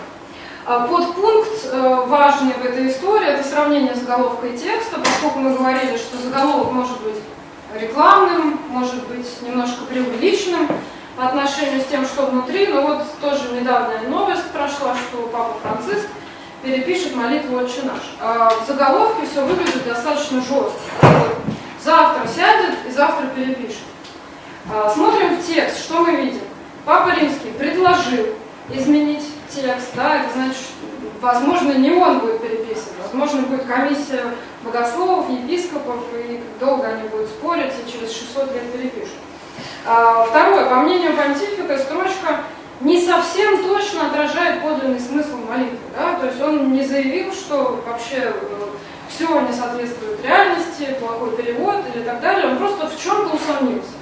А 0.66 0.87
подпункт 0.87 1.51
э, 1.70 2.05
важный 2.07 2.55
в 2.55 2.64
этой 2.64 2.89
истории– 2.89 3.28
это 3.28 3.47
сравнение 3.47 3.95
заголовка 3.95 4.47
и 4.47 4.57
текста, 4.57 4.99
поскольку 4.99 5.39
мы 5.39 5.55
говорили, 5.55 5.97
что 5.97 6.16
заголовок 6.16 6.72
может 6.72 7.01
быть 7.03 7.16
рекламным, 7.78 8.59
может 8.70 9.07
быть 9.09 9.26
немножко 9.43 9.85
преувеличенным, 9.85 10.68
по 11.17 11.27
отношению 11.27 11.81
с 11.81 11.87
тем, 11.87 12.05
что 12.05 12.27
внутри. 12.27 12.67
Но 12.69 12.83
вот 12.83 13.05
тоже 13.21 13.53
недавняя 13.53 14.09
новость 14.09 14.51
прошла, 14.51 14.95
что 14.95 15.29
Папа 15.33 15.57
Франциск 15.62 16.09
перепишет 16.62 17.15
молитву 17.15 17.59
«Отче 17.59 17.83
наш». 17.83 18.03
А 18.21 18.51
в 18.51 18.67
заголовке 18.67 19.27
все 19.27 19.45
выглядит 19.45 19.85
достаточно 19.87 20.41
жестко. 20.41 20.81
Завтра 21.83 22.27
сядет 22.29 22.75
и 22.89 22.91
завтра 22.91 23.27
перепишет. 23.27 23.83
А, 24.73 24.89
смотрим 24.89 25.37
в 25.37 25.47
текст, 25.47 25.85
что 25.85 26.01
мы 26.01 26.17
видим. 26.17 26.41
Папа 26.87 27.15
Римский 27.15 27.51
предложил 27.51 28.27
изменить 28.71 29.25
текст, 29.49 29.95
да, 29.95 30.17
это 30.17 30.33
значит, 30.35 30.65
возможно, 31.21 31.73
не 31.73 31.91
он 31.91 32.21
будет 32.21 32.41
переписывать, 32.41 32.95
Возможно, 33.03 33.43
будет 33.43 33.65
комиссия 33.67 34.25
богословов, 34.62 35.31
епископов, 35.31 35.97
и 36.15 36.41
долго 36.59 36.89
они 36.89 37.09
будут 37.09 37.29
спорить, 37.29 37.73
и 37.87 37.91
через 37.91 38.12
600 38.12 38.53
лет 38.55 38.73
перепишут. 38.73 39.15
А, 39.86 40.24
второе. 40.24 40.68
По 40.68 40.76
мнению 40.76 41.16
понтифика, 41.16 41.78
строчка 41.78 42.40
не 42.80 43.00
совсем 43.00 43.62
точно 43.62 44.07
отражает 44.07 44.62
подлинный 44.62 45.00
смысл 45.00 45.36
молитвы. 45.48 45.78
Да? 45.96 46.14
То 46.14 46.26
есть 46.26 46.40
он 46.40 46.72
не 46.72 46.84
заявил, 46.84 47.32
что 47.32 47.82
вообще 47.86 48.32
э, 48.34 48.64
все 49.09 49.40
не 49.40 49.52
соответствует 49.52 50.24
реальности, 50.24 50.96
плохой 50.98 51.36
перевод 51.36 51.76
или 51.94 52.02
так 52.02 52.20
далее. 52.20 52.48
Он 52.48 52.59
просто 52.59 52.88
в 52.88 53.00
чем-то 53.00 53.36
усомнился. 53.36 53.92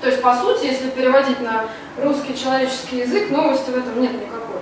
То 0.00 0.08
есть, 0.08 0.22
по 0.22 0.36
сути, 0.36 0.66
если 0.66 0.90
переводить 0.90 1.40
на 1.40 1.64
русский 2.00 2.36
человеческий 2.36 2.98
язык, 2.98 3.30
новости 3.30 3.70
в 3.70 3.76
этом 3.76 4.00
нет 4.00 4.12
никакой. 4.12 4.60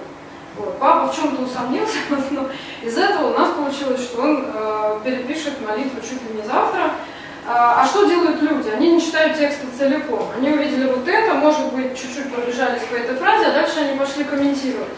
Вот. 0.57 0.79
Папа 0.79 1.13
в 1.13 1.17
чем-то 1.17 1.43
усомнился, 1.43 1.99
но 2.31 2.49
из 2.83 2.97
этого 2.97 3.35
у 3.35 3.39
нас 3.39 3.51
получилось, 3.51 4.01
что 4.03 4.23
он 4.23 4.47
э, 4.47 5.01
перепишет 5.05 5.61
молитву 5.67 6.01
чуть 6.01 6.23
ли 6.23 6.41
не 6.41 6.47
завтра. 6.47 6.93
А, 7.49 7.83
а 7.83 7.87
что 7.87 8.07
делают 8.07 8.43
люди? 8.43 8.69
Они 8.69 8.95
не 8.95 9.01
читают 9.01 9.39
тексты 9.39 9.67
целиком. 9.79 10.29
Они 10.37 10.51
увидели 10.51 10.91
вот 10.91 11.07
это, 11.07 11.35
может 11.35 11.73
быть, 11.73 11.99
чуть-чуть 11.99 12.33
пробежались 12.33 12.83
по 12.83 12.95
этой 12.95 13.17
фразе, 13.17 13.47
а 13.47 13.53
дальше 13.53 13.81
они 13.81 13.99
пошли 13.99 14.25
комментировать. 14.25 14.89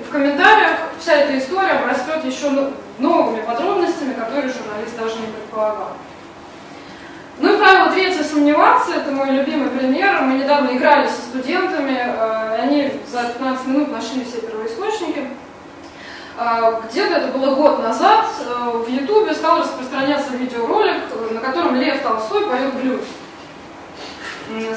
И 0.00 0.04
в 0.04 0.10
комментариях 0.10 0.78
вся 0.98 1.12
эта 1.14 1.38
история 1.38 1.72
обрастет 1.72 2.24
еще 2.24 2.50
новыми 2.98 3.42
подробностями, 3.42 4.14
которые 4.14 4.52
журналист 4.52 4.96
даже 4.98 5.16
не 5.16 5.26
предполагал. 5.26 5.92
Ну 7.38 7.54
и 7.54 7.58
правило 7.58 7.90
третье 7.90 8.24
сомневаться, 8.24 8.94
это 8.94 9.10
мой 9.10 9.30
любимый 9.30 9.68
пример. 9.68 10.22
Мы 10.22 10.38
недавно 10.38 10.74
играли 10.74 11.06
со 11.06 11.20
студентами, 11.20 11.98
э, 11.98 12.62
они 12.62 12.92
за 13.10 13.24
15 13.24 13.66
минут 13.66 13.92
нашли 13.92 14.24
все 14.24 14.40
первоисточники. 14.40 15.28
Где-то 16.90 17.14
это 17.14 17.38
было 17.38 17.54
год 17.54 17.82
назад, 17.82 18.26
э, 18.40 18.70
в 18.84 18.88
Ютубе 18.88 19.34
стал 19.34 19.60
распространяться 19.60 20.32
видеоролик, 20.36 21.02
на 21.30 21.40
котором 21.40 21.76
Лев 21.76 22.02
Толстой 22.02 22.46
поет 22.46 22.74
блюз. 22.74 23.00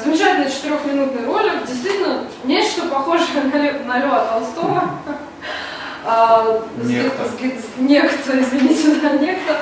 Замечательный 0.02 0.50
четырехминутный 0.50 1.26
ролик, 1.26 1.64
действительно 1.66 2.24
нечто 2.44 2.86
похожее 2.86 3.44
на, 3.44 3.56
Лев, 3.58 3.86
на 3.86 3.98
Льва 3.98 4.24
Толстого. 4.32 4.82
Некто. 6.78 7.22
Некто, 7.76 8.40
извините, 8.40 9.00
да, 9.02 9.10
некто. 9.10 9.56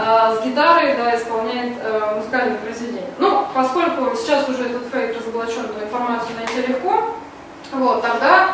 А, 0.00 0.36
с 0.36 0.44
гитарой 0.44 0.94
да, 0.94 1.16
исполняет 1.16 1.72
э, 1.82 2.14
музыкальное 2.14 2.56
произведение. 2.58 3.10
Ну, 3.18 3.44
поскольку 3.52 4.14
сейчас 4.14 4.48
уже 4.48 4.66
этот 4.66 4.92
фейк 4.92 5.18
разоблачен, 5.18 5.64
то 5.64 5.84
информацию 5.84 6.36
найти 6.36 6.68
легко, 6.68 7.16
вот, 7.72 8.00
тогда 8.00 8.50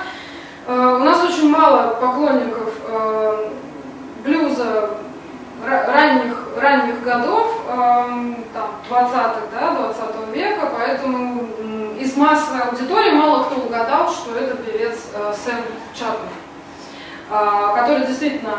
э, 0.66 0.72
у 0.72 1.04
нас 1.04 1.22
очень 1.22 1.50
мало 1.50 1.96
поклонников 2.00 2.72
э, 2.88 3.50
блюза 4.24 4.92
ранних, 5.62 6.34
ранних 6.56 7.02
годов, 7.02 7.60
э, 7.68 7.74
там, 8.54 8.70
20-х, 8.88 9.40
да, 9.52 9.70
20 9.72 10.34
века, 10.34 10.70
поэтому 10.74 11.46
э, 11.58 11.96
из 12.00 12.16
массовой 12.16 12.62
аудитории 12.62 13.10
мало 13.10 13.44
кто 13.44 13.56
угадал, 13.56 14.10
что 14.10 14.34
это 14.34 14.56
певец 14.56 14.96
э, 15.12 15.34
Сэм 15.44 15.60
Чапман. 15.94 16.30
А, 17.30 17.74
который 17.74 18.06
действительно 18.06 18.52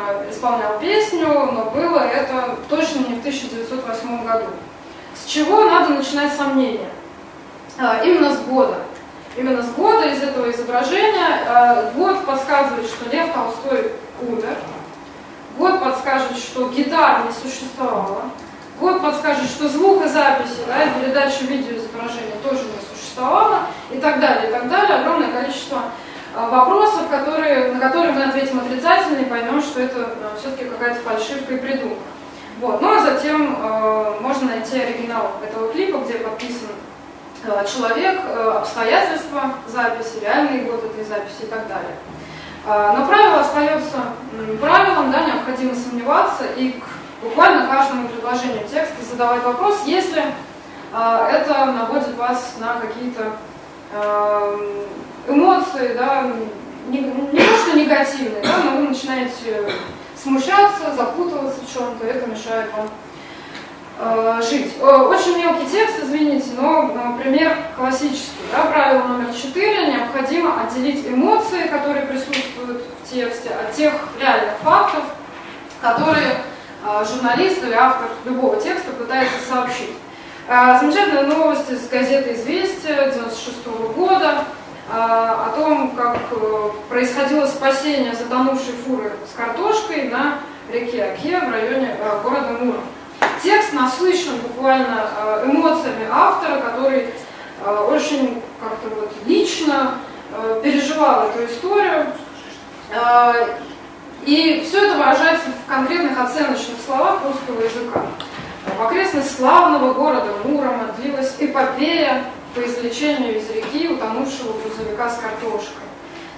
исполнял 0.45 0.79
песню, 0.79 1.27
но 1.27 1.71
было 1.73 1.99
это 1.99 2.55
точно 2.69 2.99
не 2.99 3.15
в 3.15 3.19
1908 3.19 4.25
году. 4.25 4.45
С 5.15 5.25
чего 5.27 5.65
надо 5.65 5.95
начинать 5.95 6.33
сомнения? 6.33 6.89
А, 7.79 8.01
именно 8.03 8.33
с 8.33 8.39
года. 8.41 8.77
Именно 9.35 9.63
с 9.63 9.71
года 9.71 10.07
из 10.07 10.21
этого 10.21 10.49
изображения 10.51 11.41
а, 11.47 11.91
год 11.95 12.25
подсказывает, 12.25 12.85
что 12.85 13.09
Лев 13.09 13.33
Толстой 13.33 13.91
умер, 14.21 14.55
год 15.57 15.79
подскажет, 15.81 16.37
что 16.37 16.69
гитар 16.69 17.23
не 17.25 17.49
существовало, 17.49 18.23
год 18.79 19.01
подскажет, 19.01 19.49
что 19.49 19.67
звукозаписи 19.67 20.59
да, 20.67 20.87
передача 20.99 21.43
видеоизображения 21.43 22.35
тоже 22.47 22.61
не 22.61 22.95
существовало, 22.95 23.61
и 23.91 23.97
так 23.97 24.19
далее, 24.19 24.49
и 24.49 24.51
так 24.51 24.69
далее. 24.69 24.99
Огромное 24.99 25.31
количество 25.31 25.81
вопросов, 26.35 27.07
которые, 27.09 27.71
на 27.73 27.79
которые 27.79 28.13
мы 28.13 28.23
ответим 28.23 28.59
отрицательно 28.59 29.19
и 29.19 29.25
поймем, 29.25 29.61
что 29.61 29.81
это 29.81 30.09
а, 30.21 30.37
все-таки 30.39 30.69
какая-то 30.69 31.01
фальшивка 31.01 31.53
и 31.53 31.57
придумка. 31.57 32.01
Вот. 32.59 32.81
Ну 32.81 32.95
а 32.95 32.99
затем 33.01 33.57
э, 33.59 34.13
можно 34.21 34.47
найти 34.47 34.79
оригинал 34.79 35.31
этого 35.43 35.71
клипа, 35.73 35.97
где 35.97 36.19
подписан 36.19 36.69
э, 37.43 37.65
человек, 37.65 38.21
э, 38.25 38.51
обстоятельства 38.59 39.55
записи, 39.67 40.19
реальный 40.21 40.61
год 40.61 40.85
этой 40.85 41.03
записи 41.03 41.43
и 41.43 41.47
так 41.47 41.67
далее. 41.67 41.95
Э, 42.65 42.93
но 42.97 43.05
правило 43.05 43.41
остается 43.41 43.97
э, 44.31 44.57
правилом, 44.57 45.11
да, 45.11 45.25
необходимо 45.25 45.75
сомневаться 45.75 46.45
и 46.55 46.71
к 46.71 46.83
буквально 47.21 47.67
каждому 47.67 48.07
предложению 48.07 48.67
текста 48.71 49.03
задавать 49.03 49.43
вопрос, 49.43 49.81
если 49.85 50.21
э, 50.21 51.27
это 51.29 51.65
наводит 51.65 52.15
вас 52.15 52.55
на 52.59 52.79
какие-то 52.79 53.33
э, 53.91 54.85
эмоции, 55.27 55.93
да, 55.95 56.31
не, 56.89 56.99
не 56.99 57.39
то 57.39 57.57
что 57.57 57.77
негативные, 57.77 58.43
да, 58.43 58.57
но 58.63 58.77
вы 58.77 58.89
начинаете 58.89 59.69
смущаться, 60.21 60.95
запутываться 60.95 61.59
в 61.61 61.73
чем-то, 61.73 62.05
это 62.05 62.27
мешает 62.27 62.69
вам 62.75 62.89
э, 63.99 64.41
жить. 64.41 64.73
Очень 64.81 65.37
мелкий 65.37 65.67
текст, 65.69 66.03
извините, 66.03 66.49
но, 66.59 66.93
например, 66.93 67.55
классический. 67.77 68.31
Да, 68.51 68.65
правило 68.65 69.07
номер 69.07 69.33
четыре. 69.33 69.93
Необходимо 69.93 70.61
отделить 70.61 71.07
эмоции, 71.07 71.67
которые 71.67 72.05
присутствуют 72.05 72.83
в 73.03 73.09
тексте, 73.09 73.49
от 73.49 73.73
тех 73.73 73.93
реальных 74.19 74.53
фактов, 74.63 75.03
которые 75.81 76.37
э, 76.83 77.05
журналист 77.05 77.63
или 77.63 77.73
автор 77.73 78.09
любого 78.25 78.59
текста 78.61 78.91
пытается 78.91 79.35
сообщить. 79.47 79.93
Э, 80.47 80.77
замечательная 80.79 81.27
новость 81.27 81.69
из 81.71 81.87
газеты 81.89 82.33
«Известия» 82.33 83.11
96 83.11 83.67
года. 83.95 84.43
А, 84.87 85.47
о 85.47 85.59
том, 85.59 85.95
как 85.95 86.19
э, 86.29 86.69
происходило 86.89 87.47
спасение 87.47 88.13
затонувшей 88.13 88.73
фуры 88.85 89.13
с 89.27 89.35
картошкой 89.35 90.09
на 90.09 90.37
реке 90.71 91.05
Оке 91.05 91.39
в 91.39 91.51
районе 91.51 91.97
э, 91.99 92.21
города 92.23 92.49
Мура. 92.61 92.77
Текст 93.41 93.73
насыщен 93.73 94.37
буквально 94.37 95.07
э, 95.17 95.45
эмоциями 95.45 96.07
автора, 96.11 96.59
который 96.59 97.09
очень 97.89 98.43
как-то 98.61 98.93
вот 98.93 99.11
лично 99.25 99.93
переживал 100.61 101.29
эту 101.29 101.45
историю. 101.45 102.07
И 104.23 104.63
все 104.67 104.85
это 104.85 104.97
выражается 104.97 105.45
в 105.47 105.69
конкретных 105.69 106.19
оценочных 106.19 106.77
словах 106.85 107.21
русского 107.25 107.63
языка. 107.63 108.01
В 108.77 108.85
окрестность 108.85 109.37
славного 109.37 109.93
города 109.93 110.27
Мурома 110.43 110.89
длилась 110.99 111.33
эпопея 111.39 112.25
по 112.55 112.61
извлечению 112.61 113.37
из 113.37 113.49
реки 113.49 113.89
утонувшего 113.89 114.53
грузовика 114.53 115.09
с 115.09 115.17
картошкой. 115.17 115.83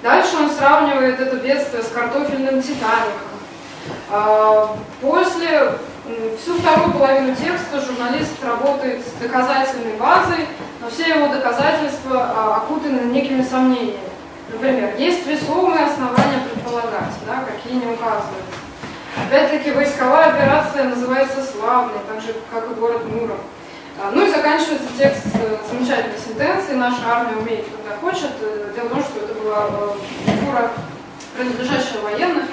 Дальше 0.01 0.36
он 0.38 0.49
сравнивает 0.49 1.20
это 1.20 1.36
бедствие 1.38 1.84
с 1.84 1.89
картофельным 1.89 2.61
титаником. 2.61 3.38
А, 4.09 4.76
после 4.99 5.74
всю 6.41 6.55
вторую 6.55 6.93
половину 6.93 7.36
текста 7.36 7.80
журналист 7.82 8.43
работает 8.43 9.01
с 9.05 9.22
доказательной 9.22 9.95
базой, 9.97 10.47
но 10.82 10.89
все 10.89 11.09
его 11.09 11.28
доказательства 11.28 12.34
а, 12.36 12.57
окутаны 12.57 13.11
некими 13.11 13.43
сомнениями. 13.43 13.99
Например, 14.51 14.95
есть 14.97 15.28
весомые 15.28 15.86
основания 15.86 16.41
предполагать, 16.51 17.13
да, 17.26 17.43
какие 17.45 17.80
не 17.80 17.86
указываются. 17.86 18.57
Опять-таки, 19.28 19.72
войсковая 19.72 20.30
операция 20.30 20.86
называется 20.86 21.43
славной, 21.43 21.99
так 22.07 22.22
же, 22.22 22.34
как 22.51 22.72
и 22.72 22.80
город 22.80 23.03
Муром. 23.05 23.39
А, 23.99 24.11
ну 24.13 24.27
и 24.27 24.29
заканчивается 24.29 24.89
текст 24.95 25.25
э, 25.33 25.57
замечательной 25.71 26.19
сентенцией 26.19 26.77
«Наша 26.77 26.99
армия 27.07 27.35
умеет, 27.35 27.65
когда 27.65 27.97
хочет». 27.97 28.29
Э, 28.41 28.71
дело 28.75 28.85
в 28.85 28.89
том, 28.89 29.03
что 29.03 29.25
это 29.25 29.33
была 29.33 29.65
э, 29.71 30.45
фура, 30.45 30.71
принадлежащая 31.35 32.01
военным. 32.01 32.45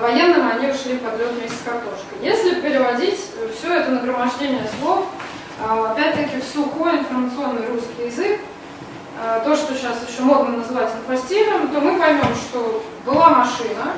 Военным 0.00 0.48
они 0.48 0.70
ушли 0.70 0.98
под 0.98 1.18
лед 1.18 1.32
вместе 1.32 1.56
с 1.56 1.64
картошкой. 1.64 2.18
Если 2.20 2.60
переводить 2.60 3.18
все 3.58 3.74
это 3.74 3.90
нагромождение 3.90 4.64
слов, 4.78 5.06
опять-таки 5.60 6.40
в 6.40 6.44
сухой 6.44 6.98
информационный 6.98 7.66
русский 7.66 8.06
язык, 8.06 8.40
то, 9.44 9.56
что 9.56 9.74
сейчас 9.74 9.96
еще 10.08 10.22
модно 10.22 10.58
называть 10.58 10.90
инфостилем, 10.94 11.68
то 11.72 11.80
мы 11.80 11.98
поймем, 11.98 12.32
что 12.36 12.84
была 13.04 13.30
машина, 13.30 13.94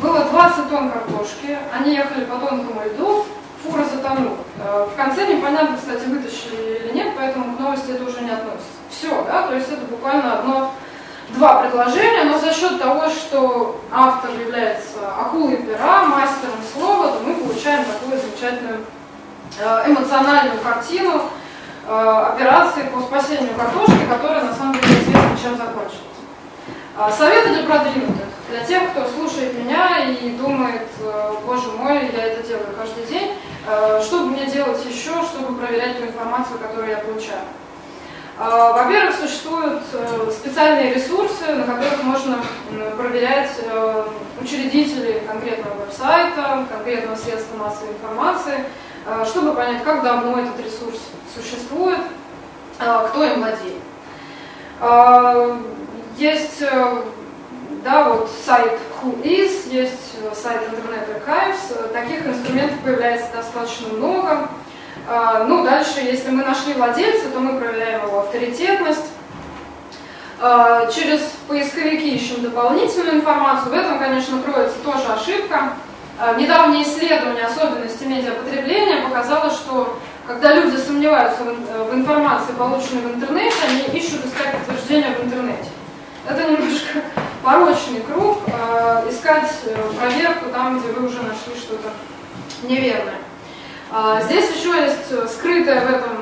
было 0.00 0.24
20 0.26 0.68
тонн 0.68 0.90
картошки, 0.92 1.58
они 1.76 1.96
ехали 1.96 2.24
по 2.24 2.36
тонкому 2.36 2.82
льду, 2.84 3.26
фура 3.62 3.84
затонула. 3.84 4.36
Э, 4.58 4.86
в 4.92 4.96
конце 4.96 5.26
непонятно, 5.26 5.76
кстати, 5.76 6.06
вытащили 6.06 6.80
или 6.84 6.92
нет, 6.94 7.12
поэтому 7.16 7.56
к 7.56 7.60
новости 7.60 7.90
это 7.90 8.04
уже 8.04 8.20
не 8.22 8.30
относится. 8.30 8.72
Все, 8.90 9.24
да, 9.24 9.46
то 9.46 9.54
есть 9.54 9.70
это 9.70 9.82
буквально 9.86 10.38
одно, 10.38 10.72
два 11.30 11.62
предложения, 11.62 12.24
но 12.24 12.38
за 12.38 12.52
счет 12.52 12.78
того, 12.78 13.08
что 13.08 13.80
автор 13.90 14.30
является 14.32 14.98
акулой 15.18 15.56
пера, 15.56 16.04
мастером 16.04 16.60
слова, 16.72 17.08
то 17.08 17.20
мы 17.24 17.34
получаем 17.34 17.84
такую 17.84 18.20
замечательную 18.20 18.80
э, 19.58 19.82
эмоциональную 19.86 20.60
картину 20.60 21.22
э, 21.86 22.26
операции 22.34 22.82
по 22.92 23.00
спасению 23.00 23.54
картошки, 23.54 24.06
которая 24.08 24.44
на 24.44 24.54
самом 24.54 24.74
деле 24.74 24.94
известна, 25.00 25.38
чем 25.42 25.56
закончилась. 25.56 26.02
Советы 27.16 27.54
для 27.54 27.62
продвинутых, 27.62 28.26
для 28.50 28.64
тех, 28.64 28.90
кто 28.90 29.08
слушает 29.08 29.54
меня 29.54 30.10
и 30.10 30.28
думает, 30.36 30.86
боже 31.46 31.72
мой, 31.72 32.10
я 32.14 32.26
это 32.26 32.46
делаю 32.46 32.66
каждый 32.78 33.06
день, 33.06 33.32
что 34.02 34.18
бы 34.20 34.26
мне 34.26 34.46
делать 34.46 34.84
еще, 34.84 35.22
чтобы 35.22 35.54
проверять 35.56 35.98
ту 35.98 36.06
информацию, 36.06 36.58
которую 36.58 36.90
я 36.90 36.98
получаю. 36.98 37.44
Во-первых, 38.38 39.14
существуют 39.14 39.82
специальные 40.32 40.94
ресурсы, 40.94 41.46
на 41.46 41.64
которых 41.64 42.02
можно 42.02 42.38
проверять 42.96 43.50
учредителей 44.40 45.20
конкретного 45.20 45.84
веб-сайта, 45.84 46.66
конкретного 46.70 47.16
средства 47.16 47.56
массовой 47.56 47.92
информации, 47.92 48.64
чтобы 49.26 49.52
понять, 49.54 49.84
как 49.84 50.02
давно 50.02 50.40
этот 50.40 50.58
ресурс 50.58 50.98
существует, 51.34 52.00
кто 52.78 53.24
им 53.24 53.40
владеет. 53.42 53.82
Есть 56.16 56.60
э, 56.62 57.02
да, 57.82 58.04
вот 58.04 58.30
сайт 58.46 58.78
Whois, 59.02 59.68
есть 59.70 60.14
э, 60.22 60.34
сайт 60.34 60.62
Internet 60.68 61.08
Archives, 61.26 61.92
таких 61.92 62.24
инструментов 62.26 62.78
появляется 62.84 63.26
достаточно 63.34 63.88
много. 63.88 64.48
А, 65.08 65.44
ну, 65.44 65.64
дальше, 65.64 66.00
если 66.00 66.30
мы 66.30 66.44
нашли 66.44 66.74
владельца, 66.74 67.28
то 67.30 67.40
мы 67.40 67.58
проверяем 67.58 68.06
его 68.06 68.20
авторитетность. 68.20 69.06
А, 70.40 70.86
через 70.92 71.20
поисковики 71.48 72.14
ищем 72.14 72.42
дополнительную 72.42 73.16
информацию. 73.16 73.72
В 73.72 73.74
этом, 73.74 73.98
конечно, 73.98 74.40
кроется 74.42 74.78
тоже 74.84 75.04
ошибка. 75.12 75.72
А, 76.20 76.34
недавнее 76.34 76.84
исследование 76.84 77.46
особенностей 77.46 78.06
медиапотребления 78.06 79.02
показало, 79.02 79.50
что 79.50 79.98
когда 80.26 80.54
люди 80.54 80.76
сомневаются 80.76 81.42
в 81.42 81.94
информации, 81.94 82.52
полученной 82.56 83.02
в 83.02 83.14
интернете, 83.16 83.56
они 83.68 83.98
ищут 83.98 84.24
искать 84.24 84.52
подтверждение 84.52 85.16
в 85.16 85.24
интернете. 85.24 85.68
Это 86.28 86.48
немножко 86.48 87.00
порочный 87.42 88.00
круг, 88.00 88.38
э, 88.46 89.10
искать 89.10 89.50
э, 89.66 89.76
проверку 89.98 90.50
там, 90.52 90.78
где 90.78 90.92
вы 90.92 91.08
уже 91.08 91.16
нашли 91.16 91.54
что-то 91.58 91.90
неверное. 92.62 93.18
Э, 93.92 94.20
здесь 94.22 94.54
еще 94.54 94.70
есть 94.80 95.34
скрытая 95.34 95.80
в 95.80 95.90
этом 95.90 96.12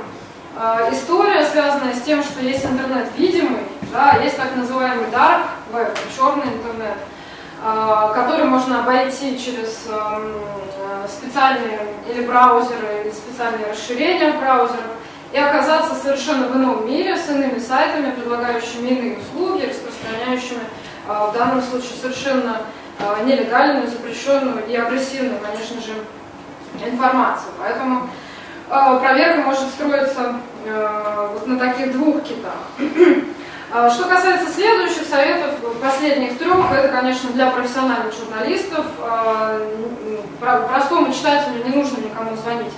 э, 0.57 0.89
история, 0.93 1.45
связанная 1.45 1.95
с 1.95 2.01
тем, 2.01 2.23
что 2.23 2.41
есть 2.41 2.65
интернет 2.65 3.09
видимый, 3.19 3.61
да, 3.93 4.17
есть 4.23 4.39
так 4.39 4.57
называемый 4.57 5.07
dark 5.13 5.43
web, 5.71 5.95
черный 6.17 6.47
интернет, 6.47 6.97
э, 7.63 8.13
который 8.15 8.47
можно 8.47 8.81
обойти 8.81 9.39
через 9.39 9.87
эм, 9.87 10.33
э, 10.79 11.07
специальные 11.09 11.81
или 12.09 12.25
браузеры, 12.25 13.03
или 13.05 13.13
специальные 13.13 13.73
расширения 13.73 14.33
в 14.33 14.41
браузерах, 14.41 14.97
и 15.33 15.39
оказаться 15.39 15.95
совершенно 15.95 16.49
в 16.49 16.57
ином 16.57 16.87
мире 16.87 17.17
с 17.17 17.29
иными 17.29 17.59
сайтами, 17.59 18.11
предлагающими 18.11 18.89
иные 18.89 19.19
услуги, 19.19 19.67
распространяющими 19.67 20.61
а, 21.07 21.27
в 21.27 21.35
данном 21.35 21.63
случае 21.63 21.93
совершенно 22.01 22.63
а, 22.99 23.23
нелегальную, 23.23 23.87
запрещенную 23.87 24.67
и 24.67 24.75
агрессивную, 24.75 25.39
конечно 25.41 25.81
же, 25.81 25.93
информацию. 26.85 27.53
Поэтому 27.59 28.09
а, 28.69 28.97
проверка 28.99 29.43
может 29.43 29.69
строиться 29.69 30.37
вот 31.33 31.47
на 31.47 31.59
таких 31.59 31.93
двух 31.93 32.23
китах. 32.23 32.53
Что 33.95 34.05
касается 34.05 34.53
следующих 34.53 35.07
советов, 35.09 35.55
последних 35.81 36.37
трех, 36.37 36.71
это, 36.71 36.89
конечно, 36.89 37.31
для 37.31 37.47
профессиональных 37.51 38.13
журналистов. 38.13 38.85
Простому 40.39 41.11
читателю 41.15 41.65
не 41.65 41.77
нужно 41.77 41.97
никому 41.99 42.37
звонить 42.37 42.73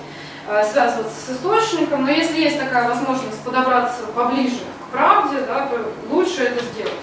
связываться 0.69 1.15
с 1.25 1.35
источником, 1.35 2.05
но 2.05 2.11
если 2.11 2.41
есть 2.41 2.59
такая 2.59 2.89
возможность 2.89 3.41
подобраться 3.43 4.03
поближе 4.13 4.57
к 4.57 4.91
правде, 4.91 5.37
да, 5.47 5.67
то 5.67 5.79
лучше 6.09 6.43
это 6.43 6.63
сделать. 6.65 6.93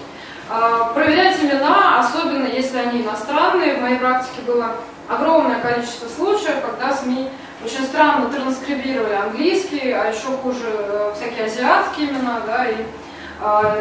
А, 0.49 0.91
проверять 0.93 1.39
имена, 1.41 1.99
особенно 1.99 2.45
если 2.45 2.77
они 2.77 3.01
иностранные. 3.01 3.75
В 3.75 3.81
моей 3.81 3.97
практике 3.97 4.41
было 4.45 4.75
огромное 5.07 5.59
количество 5.59 6.07
случаев, 6.07 6.57
когда 6.61 6.93
СМИ 6.93 7.29
очень 7.63 7.85
странно 7.85 8.29
транскрибировали 8.29 9.13
английский, 9.13 9.91
а 9.91 10.11
еще 10.11 10.27
хуже 10.43 10.65
э, 10.65 11.13
всякие 11.15 11.45
азиатские 11.45 12.09
имена, 12.09 12.41
да, 12.45 12.65
и 12.67 12.75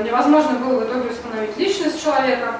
невозможно 0.05 0.53
было 0.53 0.81
в 0.81 0.85
итоге 0.85 1.11
установить 1.11 1.57
личность 1.59 2.03
человека. 2.03 2.55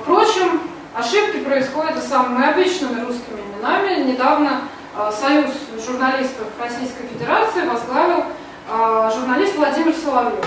Впрочем, 0.00 0.62
ошибки 0.94 1.40
происходят 1.40 1.98
и 1.98 2.00
самыми 2.00 2.48
обычными 2.48 3.04
русскими 3.04 3.40
именами. 3.40 4.10
Недавно 4.10 4.62
Э, 4.62 4.77
Союз 5.12 5.52
журналистов 5.86 6.48
Российской 6.60 7.06
Федерации 7.06 7.64
возглавил 7.68 8.24
э, 8.68 9.10
журналист 9.14 9.54
Владимир 9.54 9.94
Соловьев. 9.94 10.44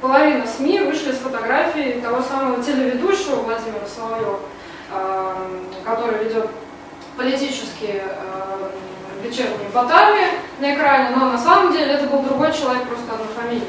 Половина 0.00 0.46
СМИ 0.46 0.78
вышли 0.80 1.12
с 1.12 1.18
фотографией 1.18 2.00
того 2.00 2.22
самого 2.22 2.62
телеведущего 2.62 3.42
Владимира 3.42 3.86
Соловьева, 3.86 4.40
э, 4.90 5.34
который 5.84 6.24
ведет 6.24 6.48
политические 7.18 8.04
вечерние 9.22 9.68
баталии 9.74 10.28
на 10.60 10.74
экране, 10.74 11.14
но 11.14 11.32
на 11.32 11.38
самом 11.38 11.70
деле 11.70 11.92
это 11.92 12.06
был 12.06 12.22
другой 12.22 12.54
человек, 12.54 12.84
просто 12.84 13.12
однофамилец. 13.12 13.68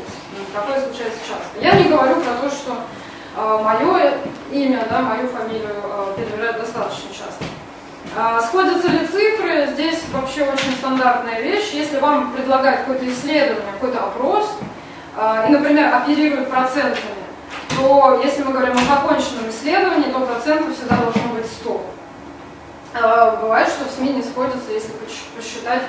Такое 0.54 0.80
случается 0.80 1.20
часто. 1.28 1.60
Я 1.60 1.74
не 1.74 1.90
говорю 1.90 2.16
про 2.22 2.36
то, 2.36 2.56
что 2.56 2.78
мое 3.62 4.14
имя, 4.50 4.88
да, 4.90 5.02
мою 5.02 5.28
фамилию 5.28 5.76
перебирают 6.16 6.62
достаточно 6.62 7.10
часто. 7.10 7.44
А, 8.14 8.42
сходятся 8.42 8.90
ли 8.90 9.08
цифры? 9.08 9.68
Здесь 9.68 10.02
вообще 10.12 10.44
очень 10.44 10.74
стандартная 10.78 11.40
вещь. 11.40 11.72
Если 11.72 11.98
вам 11.98 12.34
предлагают 12.34 12.82
какое-то 12.82 13.10
исследование, 13.10 13.72
какой-то 13.72 14.04
опрос, 14.04 14.52
а, 15.16 15.46
и, 15.48 15.52
например, 15.52 15.96
оперируют 15.96 16.50
процентами, 16.50 17.06
то 17.70 18.22
если 18.22 18.44
мы 18.44 18.52
говорим 18.52 18.76
о 18.76 18.96
законченном 18.96 19.50
исследовании, 19.50 20.12
то 20.12 20.20
процентов 20.20 20.76
всегда 20.76 20.98
должно 20.98 21.34
быть 21.34 21.46
100. 21.46 21.86
А, 22.96 23.36
бывает, 23.38 23.70
что 23.70 23.86
в 23.86 23.92
СМИ 23.92 24.10
не 24.10 24.24
сходятся, 24.24 24.74
если 24.74 24.92
посчитать 25.38 25.84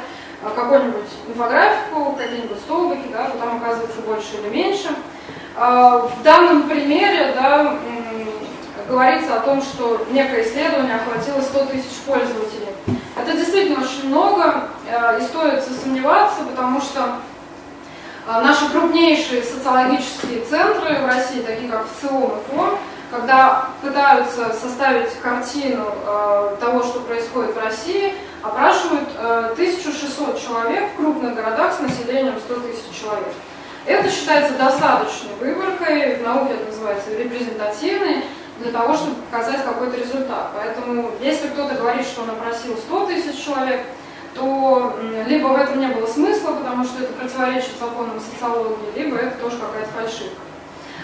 какую-нибудь 0.54 1.10
инфографику, 1.26 2.12
какие-нибудь 2.16 2.58
столбики, 2.58 3.08
да, 3.12 3.30
то 3.30 3.38
там 3.38 3.56
оказывается 3.56 4.00
больше 4.00 4.36
или 4.40 4.48
меньше. 4.48 4.88
В 5.54 6.22
данном 6.24 6.68
примере 6.68 7.32
да, 7.34 7.76
говорится 8.92 9.36
о 9.36 9.40
том, 9.40 9.62
что 9.62 10.06
некое 10.10 10.44
исследование 10.44 10.96
охватило 10.96 11.40
100 11.40 11.64
тысяч 11.66 11.96
пользователей. 12.06 12.68
Это 13.16 13.32
действительно 13.32 13.82
очень 13.82 14.08
много, 14.08 14.68
э, 14.86 15.18
и 15.18 15.22
стоит 15.22 15.64
сомневаться, 15.64 16.42
потому 16.44 16.78
что 16.80 17.20
э, 18.26 18.40
наши 18.42 18.68
крупнейшие 18.70 19.42
социологические 19.42 20.44
центры 20.44 21.00
в 21.00 21.06
России, 21.06 21.40
такие 21.40 21.70
как 21.70 21.86
ВЦИОМ 21.86 22.32
и 22.32 22.54
ФОМ, 22.54 22.78
когда 23.10 23.68
пытаются 23.80 24.52
составить 24.52 25.18
картину 25.22 25.86
э, 25.86 26.56
того, 26.60 26.82
что 26.82 27.00
происходит 27.00 27.54
в 27.54 27.64
России, 27.64 28.14
опрашивают 28.42 29.08
1600 29.52 30.38
человек 30.38 30.90
в 30.92 30.96
крупных 30.96 31.34
городах 31.34 31.72
с 31.72 31.80
населением 31.80 32.34
100 32.40 32.54
тысяч 32.56 33.00
человек. 33.00 33.32
Это 33.86 34.10
считается 34.10 34.52
достаточной 34.58 35.34
выборкой, 35.40 36.16
в 36.16 36.22
науке 36.22 36.54
это 36.54 36.66
называется 36.66 37.10
репрезентативной, 37.16 38.24
для 38.62 38.72
того, 38.72 38.94
чтобы 38.94 39.16
показать 39.30 39.64
какой-то 39.64 39.96
результат. 39.96 40.50
Поэтому, 40.54 41.10
если 41.20 41.48
кто-то 41.48 41.74
говорит, 41.74 42.06
что 42.06 42.22
он 42.22 42.30
опросил 42.30 42.76
100 42.76 43.06
тысяч 43.06 43.44
человек, 43.44 43.80
то 44.34 44.98
либо 45.26 45.48
в 45.48 45.56
этом 45.56 45.78
не 45.80 45.88
было 45.88 46.06
смысла, 46.06 46.52
потому 46.52 46.84
что 46.84 47.02
это 47.02 47.12
противоречит 47.12 47.72
законам 47.78 48.18
социологии, 48.20 48.92
либо 48.96 49.16
это 49.16 49.36
тоже 49.38 49.58
какая-то 49.58 49.90
фальшивка. 49.90 50.40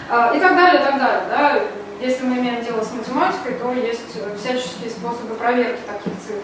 А, 0.09 0.33
и 0.35 0.39
так 0.39 0.55
далее, 0.55 0.81
и 0.81 0.85
так 0.85 0.97
далее. 0.97 1.23
Да? 1.29 1.59
Если 2.01 2.25
мы 2.25 2.37
имеем 2.37 2.63
дело 2.63 2.81
с 2.81 2.91
математикой, 2.91 3.55
то 3.55 3.71
есть 3.73 4.17
всяческие 4.39 4.89
способы 4.89 5.35
проверки 5.35 5.81
таких 5.85 6.13
цифр. 6.25 6.41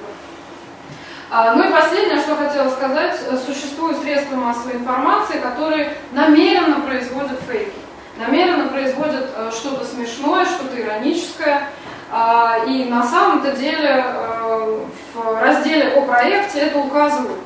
А, 1.32 1.56
ну 1.56 1.68
и 1.68 1.72
последнее, 1.72 2.20
что 2.20 2.36
хотела 2.36 2.70
сказать, 2.70 3.20
существуют 3.46 4.00
средства 4.00 4.36
массовой 4.36 4.76
информации, 4.76 5.40
которые 5.40 5.98
намеренно 6.12 6.82
производят 6.82 7.40
фейки 7.50 7.85
намеренно 8.18 8.68
производят 8.68 9.30
э, 9.36 9.52
что-то 9.52 9.86
смешное, 9.86 10.46
что-то 10.46 10.80
ироническое. 10.80 11.70
А, 12.12 12.60
и 12.68 12.86
на 12.86 13.04
самом-то 13.04 13.52
деле 13.52 14.06
э, 14.06 14.80
в 15.14 15.42
разделе 15.42 15.90
о 15.90 16.02
проекте 16.02 16.60
это 16.60 16.80
указывают. 16.80 17.40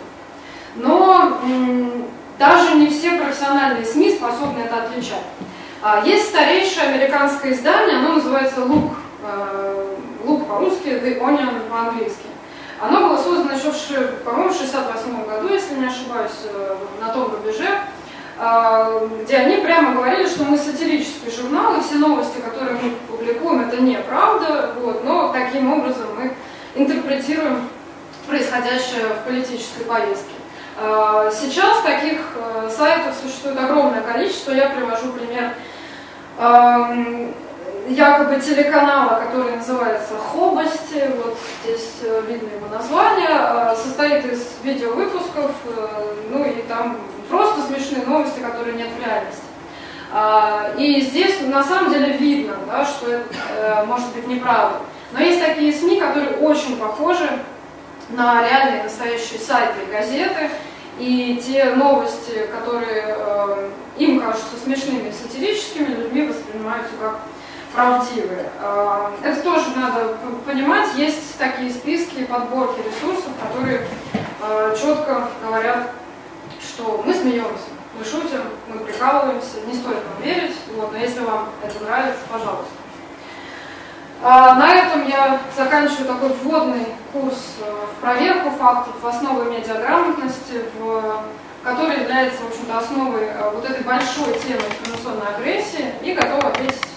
Но 0.75 1.39
даже 2.37 2.75
не 2.75 2.87
все 2.87 3.17
профессиональные 3.17 3.85
СМИ 3.85 4.13
способны 4.15 4.59
это 4.59 4.83
отличать. 4.83 5.23
А, 5.81 6.03
есть 6.05 6.29
старейшее 6.29 6.89
американское 6.89 7.53
издание, 7.53 7.97
оно 7.97 8.13
называется 8.15 8.63
«Лук». 8.63 8.93
Э, 9.23 9.95
«Лук» 10.23 10.47
по-русски, 10.47 10.89
«The 10.89 11.19
Onion» 11.19 11.69
по-английски. 11.69 12.27
Оно 12.81 13.09
было 13.09 13.17
создано 13.17 13.51
еще, 13.51 13.71
по-моему, 14.23 14.53
в 14.53 14.55
1968 14.55 15.25
году, 15.25 15.53
если 15.53 15.75
не 15.75 15.87
ошибаюсь, 15.87 16.31
на 17.01 17.11
том 17.11 17.31
рубеже. 17.31 17.67
А, 18.41 19.05
где 19.21 19.35
они 19.35 19.57
прямо 19.57 19.93
говорили, 19.93 20.25
что 20.25 20.45
мы 20.45 20.57
сатирический 20.57 21.29
журнал, 21.29 21.75
и 21.75 21.81
все 21.81 21.95
новости, 21.95 22.39
которые 22.39 22.77
мы 22.81 22.91
публикуем, 23.09 23.67
это 23.67 23.81
неправда, 23.81 24.71
вот, 24.79 25.03
но 25.03 25.33
таким 25.33 25.73
образом 25.73 26.07
мы 26.17 26.33
интерпретируем 26.73 27.67
происходящее 28.27 29.07
в 29.07 29.27
политической 29.27 29.83
повестке. 29.83 30.35
А, 30.81 31.29
сейчас 31.29 31.81
таких 31.81 32.19
э, 32.35 32.69
сайтов 32.69 33.15
существует 33.21 33.59
огромное 33.59 34.01
количество. 34.01 34.53
Я 34.53 34.69
привожу 34.69 35.11
пример 35.11 35.53
якобы 37.89 38.39
телеканала, 38.39 39.19
который 39.19 39.55
называется 39.55 40.15
«Хобости», 40.15 41.11
вот 41.23 41.37
здесь 41.63 41.95
э, 42.03 42.21
видно 42.27 42.49
его 42.55 42.67
название, 42.67 43.29
э, 43.29 43.75
состоит 43.75 44.25
из 44.25 44.47
видеовыпусков, 44.63 45.51
ну 46.29 46.45
и 46.45 46.61
там 46.63 46.97
просто 47.29 47.61
смешные 47.61 48.05
новости, 48.05 48.39
которые 48.39 48.75
нет 48.75 48.89
в 48.97 49.03
реальности. 49.03 49.43
А, 50.11 50.71
и 50.77 51.01
здесь 51.01 51.41
на 51.41 51.63
самом 51.63 51.91
деле 51.91 52.17
видно, 52.17 52.55
да, 52.67 52.83
что 52.83 53.11
это 53.11 53.85
может 53.85 54.11
быть 54.13 54.27
неправда. 54.27 54.79
Но 55.11 55.19
есть 55.19 55.39
такие 55.39 55.71
СМИ, 55.71 55.99
которые 55.99 56.37
очень 56.37 56.77
похожи 56.77 57.29
на 58.09 58.41
реальные 58.47 58.83
настоящие 58.83 59.39
сайты 59.39 59.81
и 59.87 59.91
газеты, 59.91 60.49
и 60.99 61.41
те 61.45 61.75
новости, 61.75 62.47
которые 62.51 63.15
э, 63.17 63.69
им 63.97 64.19
кажутся 64.19 64.57
смешными 64.63 65.09
и 65.09 65.13
сатирическими, 65.13 65.95
людьми 65.95 66.27
воспринимаются 66.27 66.91
как 66.99 67.19
правдивые. 67.79 68.49
Э, 68.59 69.11
это 69.23 69.41
тоже 69.41 69.67
надо 69.75 70.17
понимать. 70.45 70.93
Есть 70.95 71.37
такие 71.37 71.71
списки, 71.71 72.25
подборки 72.25 72.79
ресурсов, 72.79 73.31
которые 73.41 73.87
э, 74.41 74.75
четко 74.79 75.29
говорят, 75.41 75.91
что 76.61 77.01
мы 77.05 77.13
смеемся, 77.13 77.69
мы 77.97 78.03
шутим, 78.03 78.41
мы 78.67 78.79
прикалываемся, 78.79 79.61
не 79.65 79.73
стоит 79.73 80.03
нам 80.03 80.21
верить, 80.21 80.55
вот, 80.75 80.91
но 80.91 80.97
если 80.97 81.21
вам 81.21 81.49
это 81.63 81.83
нравится, 81.83 82.21
пожалуйста. 82.29 82.73
А 84.21 84.55
на 84.55 84.75
этом 84.75 85.07
я 85.07 85.39
заканчиваю 85.55 86.07
такой 86.07 86.29
вводный 86.43 86.87
курс 87.13 87.55
в 87.61 88.01
проверку 88.01 88.49
фактов, 88.51 88.93
в 89.01 89.07
основы 89.07 89.45
медиаграмотности, 89.45 90.65
в, 90.77 91.23
который 91.63 92.01
является, 92.01 92.43
в 92.43 92.49
общем-то, 92.49 92.79
основой 92.79 93.29
вот 93.53 93.63
этой 93.63 93.81
большой 93.81 94.37
темы 94.39 94.63
информационной 94.69 95.35
агрессии 95.35 95.93
и 96.01 96.13
готов 96.13 96.43
ответить 96.43 96.89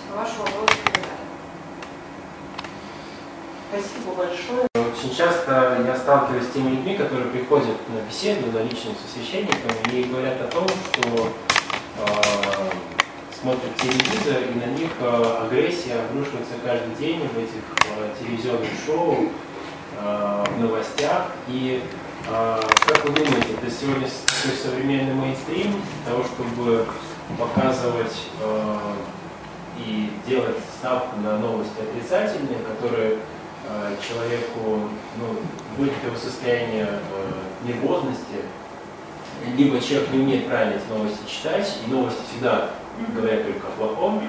Спасибо 3.71 4.15
большое. 4.15 4.67
Очень 4.75 5.17
часто 5.17 5.83
я 5.87 5.97
сталкиваюсь 5.97 6.49
с 6.49 6.51
теми 6.53 6.71
людьми, 6.71 6.97
которые 6.97 7.31
приходят 7.31 7.77
на 7.89 8.07
беседу, 8.07 8.53
на 8.53 8.63
личную 8.63 8.95
с 8.95 9.11
освященником 9.11 9.71
и 9.91 10.05
говорят 10.05 10.39
о 10.43 10.49
том, 10.49 10.67
что 10.69 11.33
э, 11.97 12.23
смотрят 13.41 13.75
телевизор, 13.77 14.43
и 14.43 14.59
на 14.59 14.71
них 14.79 14.91
э, 15.01 15.47
агрессия 15.47 16.01
обрушивается 16.01 16.55
каждый 16.63 16.95
день 16.97 17.27
в 17.27 17.39
этих 17.39 17.65
э, 17.97 18.11
телевизионных 18.21 18.69
шоу, 18.85 19.31
э, 19.99 20.45
в 20.47 20.61
новостях. 20.61 21.29
И 21.49 21.83
как 22.25 23.05
вы 23.05 23.15
думаете, 23.15 23.55
это 23.61 23.69
сегодня 23.69 24.07
такой 24.07 24.57
современный 24.57 25.13
мейнстрим 25.13 25.83
того, 26.07 26.23
чтобы 26.23 26.87
показывать 27.37 28.29
и 29.87 30.11
делать 30.27 30.57
ставку 30.79 31.21
на 31.21 31.39
новости 31.39 31.75
отрицательные, 31.81 32.59
которые 32.59 33.19
человеку 34.01 34.89
ну, 35.17 35.37
вводят 35.77 36.03
его 36.05 36.17
состояние 36.17 36.89
нервозности, 37.65 38.43
либо 39.57 39.81
человек 39.81 40.11
не 40.13 40.21
умеет 40.21 40.47
правильно 40.47 40.75
эти 40.75 40.89
новости 40.89 41.29
читать, 41.29 41.79
и 41.87 41.91
новости 41.91 42.21
всегда 42.31 42.71
говорят 43.15 43.45
только 43.45 43.67
о 43.67 43.71
плохом. 43.71 44.23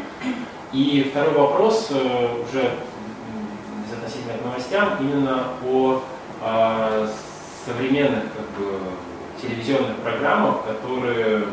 И 0.72 1.12
второй 1.12 1.36
вопрос, 1.36 1.90
э, 1.92 2.44
уже 2.44 2.72
относительно 3.94 4.38
к 4.40 4.46
новостям, 4.46 4.98
именно 5.00 5.44
о, 5.66 6.02
о 6.42 7.08
современных 7.66 8.24
как 8.24 8.50
бы, 8.58 8.80
телевизионных 9.40 9.98
программах, 9.98 10.66
которые 10.66 11.46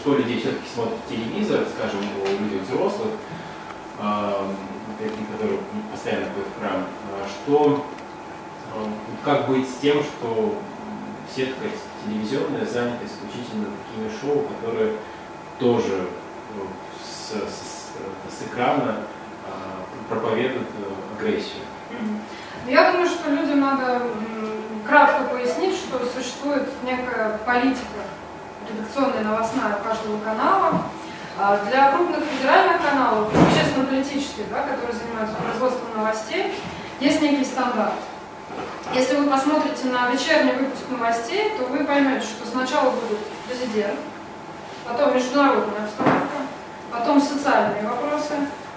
большинство 0.00 0.14
людей 0.14 0.40
все-таки 0.40 0.68
смотрят 0.72 0.98
телевизор, 1.08 1.60
скажем, 1.76 2.00
у 2.22 2.44
людей 2.44 2.60
взрослых, 2.60 3.12
э, 3.98 4.32
такие, 4.98 5.26
которые 5.32 5.60
постоянно 5.92 6.26
ходят 6.32 6.48
в 6.48 6.60
храм, 6.60 6.84
а 7.12 7.28
что 7.28 7.84
э, 8.74 8.86
как 9.24 9.48
быть 9.48 9.68
с 9.68 9.74
тем, 9.80 10.02
что 10.02 10.58
сетка 11.34 11.66
телевизионная 12.04 12.64
занята 12.64 13.04
исключительно 13.04 13.66
такими 13.88 14.10
шоу, 14.20 14.46
которые 14.46 14.94
тоже 15.58 16.06
ну, 16.56 16.64
с, 17.02 17.32
с, 17.32 18.38
с 18.38 18.46
экрана 18.46 18.96
проповедуют 20.08 20.68
э, 20.78 21.18
агрессию. 21.18 21.62
Я 22.66 22.92
думаю, 22.92 23.08
что 23.08 23.30
людям 23.30 23.60
надо 23.60 24.02
кратко 24.86 25.24
пояснить, 25.24 25.76
что 25.76 25.98
существует 26.06 26.68
некая 26.84 27.38
политика 27.46 28.00
редакционная 28.72 29.22
новостная 29.22 29.78
каждого 29.84 30.18
канала. 30.20 30.82
А 31.38 31.58
для 31.70 31.92
крупных 31.92 32.20
федеральных 32.24 32.82
каналов, 32.82 33.28
общественно-политических, 33.32 34.50
да, 34.50 34.62
которые 34.62 34.92
занимаются 34.92 35.36
производством 35.36 35.88
новостей, 35.96 36.54
есть 37.00 37.22
некий 37.22 37.44
стандарт. 37.44 37.94
Если 38.92 39.16
вы 39.16 39.30
посмотрите 39.30 39.86
на 39.86 40.10
вечерний 40.10 40.52
выпуск 40.52 40.82
новостей, 40.90 41.52
то 41.56 41.64
вы 41.64 41.84
поймете, 41.84 42.26
что 42.26 42.46
сначала 42.46 42.90
будет 42.90 43.18
президент, 43.48 43.98
потом 44.86 45.14
международная 45.14 45.84
обстановка, 45.84 46.36
потом 46.92 47.20
социальные 47.20 47.84
вопросы, 47.84 48.34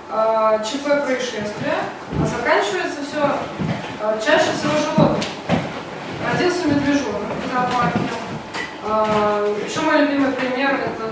а, 0.10 0.60
ЧП 0.60 1.04
происшествия, 1.04 1.80
а 2.22 2.26
заканчивается 2.26 3.00
все 3.02 3.24
а, 4.02 4.20
чаще 4.24 4.52
всего 4.54 4.78
животным. 4.78 5.22
Родился 6.24 6.68
медвежонок 6.68 7.34
зоопарке. 7.54 8.23
Еще 8.84 9.82
мой 9.82 10.00
любимый 10.00 10.32
пример 10.34 10.72
это 10.74 11.10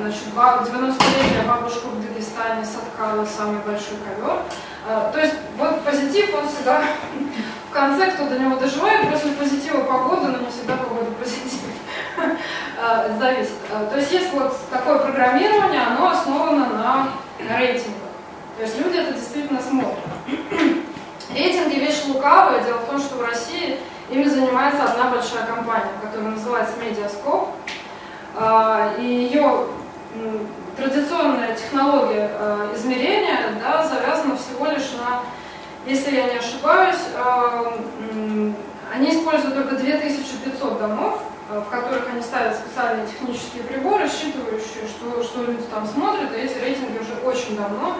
значит, 0.00 0.22
90-летняя 0.34 1.44
бабушка 1.46 1.86
в 1.86 2.00
Дагестане 2.00 2.64
соткала 2.64 3.26
самый 3.26 3.58
большой 3.66 3.96
ковер. 4.04 4.42
То 5.12 5.20
есть 5.20 5.34
вот 5.58 5.82
позитив, 5.82 6.32
он 6.34 6.48
всегда 6.48 6.82
в 7.70 7.72
конце, 7.72 8.12
кто 8.12 8.26
до 8.26 8.38
него 8.38 8.56
доживает, 8.56 9.10
после 9.10 9.32
позитива 9.32 9.80
погода, 9.82 10.28
но 10.28 10.38
не 10.38 10.50
всегда 10.50 10.76
погода 10.76 11.10
позитив. 11.12 11.60
Э, 12.82 13.14
зависит. 13.18 13.52
Э, 13.70 13.86
то 13.90 13.98
есть 13.98 14.10
есть 14.10 14.32
вот 14.32 14.56
такое 14.70 15.00
программирование, 15.00 15.82
оно 15.82 16.08
основано 16.08 16.66
на 16.70 17.08
рейтингах. 17.58 18.08
То 18.56 18.62
есть 18.62 18.78
люди 18.78 18.96
это 18.96 19.12
действительно 19.12 19.60
смотрят. 19.60 19.98
Рейтинги 21.34 21.78
вещь 21.78 22.04
лукавая. 22.06 22.62
Дело 22.64 22.78
в 22.78 22.86
том, 22.86 22.98
что 22.98 23.16
в 23.16 23.22
России 23.22 23.78
ими 24.10 24.24
занимается 24.24 24.84
одна 24.84 25.10
большая 25.10 25.46
компания, 25.46 25.92
которая 26.02 26.30
называется 26.30 26.74
Mediascope. 26.80 27.48
Э, 28.36 28.94
и 28.98 29.04
ее 29.04 29.66
традиционная 30.76 31.54
технология 31.54 32.30
измерения 32.74 33.38
да, 33.60 33.86
завязана 33.86 34.36
всего 34.36 34.66
лишь 34.66 34.92
на, 34.98 35.20
если 35.86 36.16
я 36.16 36.24
не 36.24 36.38
ошибаюсь, 36.38 36.98
они 38.92 39.10
используют 39.10 39.54
только 39.54 39.76
2500 39.76 40.78
домов, 40.78 41.22
в 41.48 41.70
которых 41.70 42.08
они 42.08 42.22
ставят 42.22 42.56
специальные 42.56 43.06
технические 43.06 43.62
приборы, 43.64 44.04
считывающие, 44.06 44.88
что, 44.88 45.22
что 45.22 45.44
люди 45.44 45.62
там 45.70 45.86
смотрят, 45.86 46.32
и 46.36 46.40
эти 46.40 46.58
рейтинги 46.58 46.98
уже 46.98 47.14
очень 47.24 47.56
давно 47.56 47.96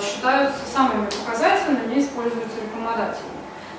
считаются 0.00 0.60
самыми 0.72 1.06
показательными 1.06 1.94
и 1.94 2.00
используются 2.00 2.60
рекламодателями. 2.60 3.34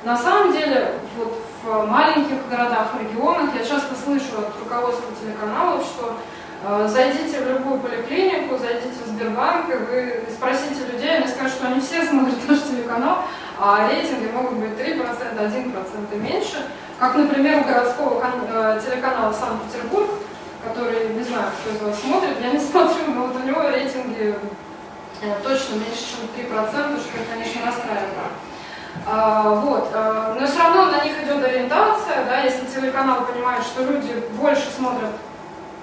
На 0.06 0.16
самом 0.16 0.54
деле, 0.54 0.94
вот 1.18 1.34
в 1.64 1.86
маленьких 1.88 2.48
городах, 2.48 2.90
регионах 3.00 3.56
я 3.56 3.66
часто 3.66 3.96
слышу 3.96 4.38
от 4.38 4.54
руководства 4.64 5.08
телеканалов, 5.20 5.84
что 5.84 6.16
э, 6.64 6.88
зайдите 6.88 7.42
в 7.42 7.50
любую 7.50 7.80
поликлинику, 7.80 8.56
зайдите 8.58 9.04
в 9.04 9.08
Сбербанк, 9.08 9.66
и 9.70 9.74
вы 9.74 10.24
спросите 10.32 10.86
людей, 10.92 11.18
они 11.18 11.28
скажут, 11.28 11.54
что 11.54 11.68
они 11.68 11.80
все 11.80 12.06
смотрят 12.06 12.36
наш 12.48 12.62
телеканал, 12.62 13.24
а 13.60 13.90
рейтинги 13.90 14.32
могут 14.32 14.60
быть 14.60 14.78
3%, 14.80 15.00
1% 15.00 15.74
и 16.14 16.18
меньше. 16.18 16.68
Как, 17.00 17.16
например, 17.16 17.62
у 17.62 17.64
городского 17.64 18.24
э, 18.24 18.80
телеканала 18.86 19.34
Санкт-Петербург, 19.34 20.12
который, 20.64 21.10
не 21.16 21.24
знаю, 21.24 21.50
кто 21.60 21.76
из 21.76 21.82
вас 21.82 22.00
смотрит, 22.00 22.40
я 22.42 22.52
не 22.52 22.60
смотрю, 22.72 23.12
но 23.14 23.26
вот 23.26 23.36
у 23.36 23.48
него 23.48 23.68
рейтинги 23.70 24.18
э, 24.20 24.34
точно 25.44 25.76
меньше, 25.76 26.04
чем 26.12 26.46
3%, 26.46 27.00
что, 27.00 27.34
конечно, 27.34 27.66
расстраивает. 27.66 28.34
А, 29.06 29.50
вот. 29.50 29.92
А, 29.94 30.36
но 30.40 30.48
все 30.48 30.60
равно 30.60 30.86
на 30.92 31.04
них 31.04 31.22
идет 31.24 31.44
ориентация, 31.44 32.26
да, 32.26 32.42
если 32.42 32.66
телеканал 32.66 33.26
понимает, 33.26 33.64
что 33.64 33.84
люди 33.84 34.24
больше 34.40 34.70
смотрят 34.76 35.12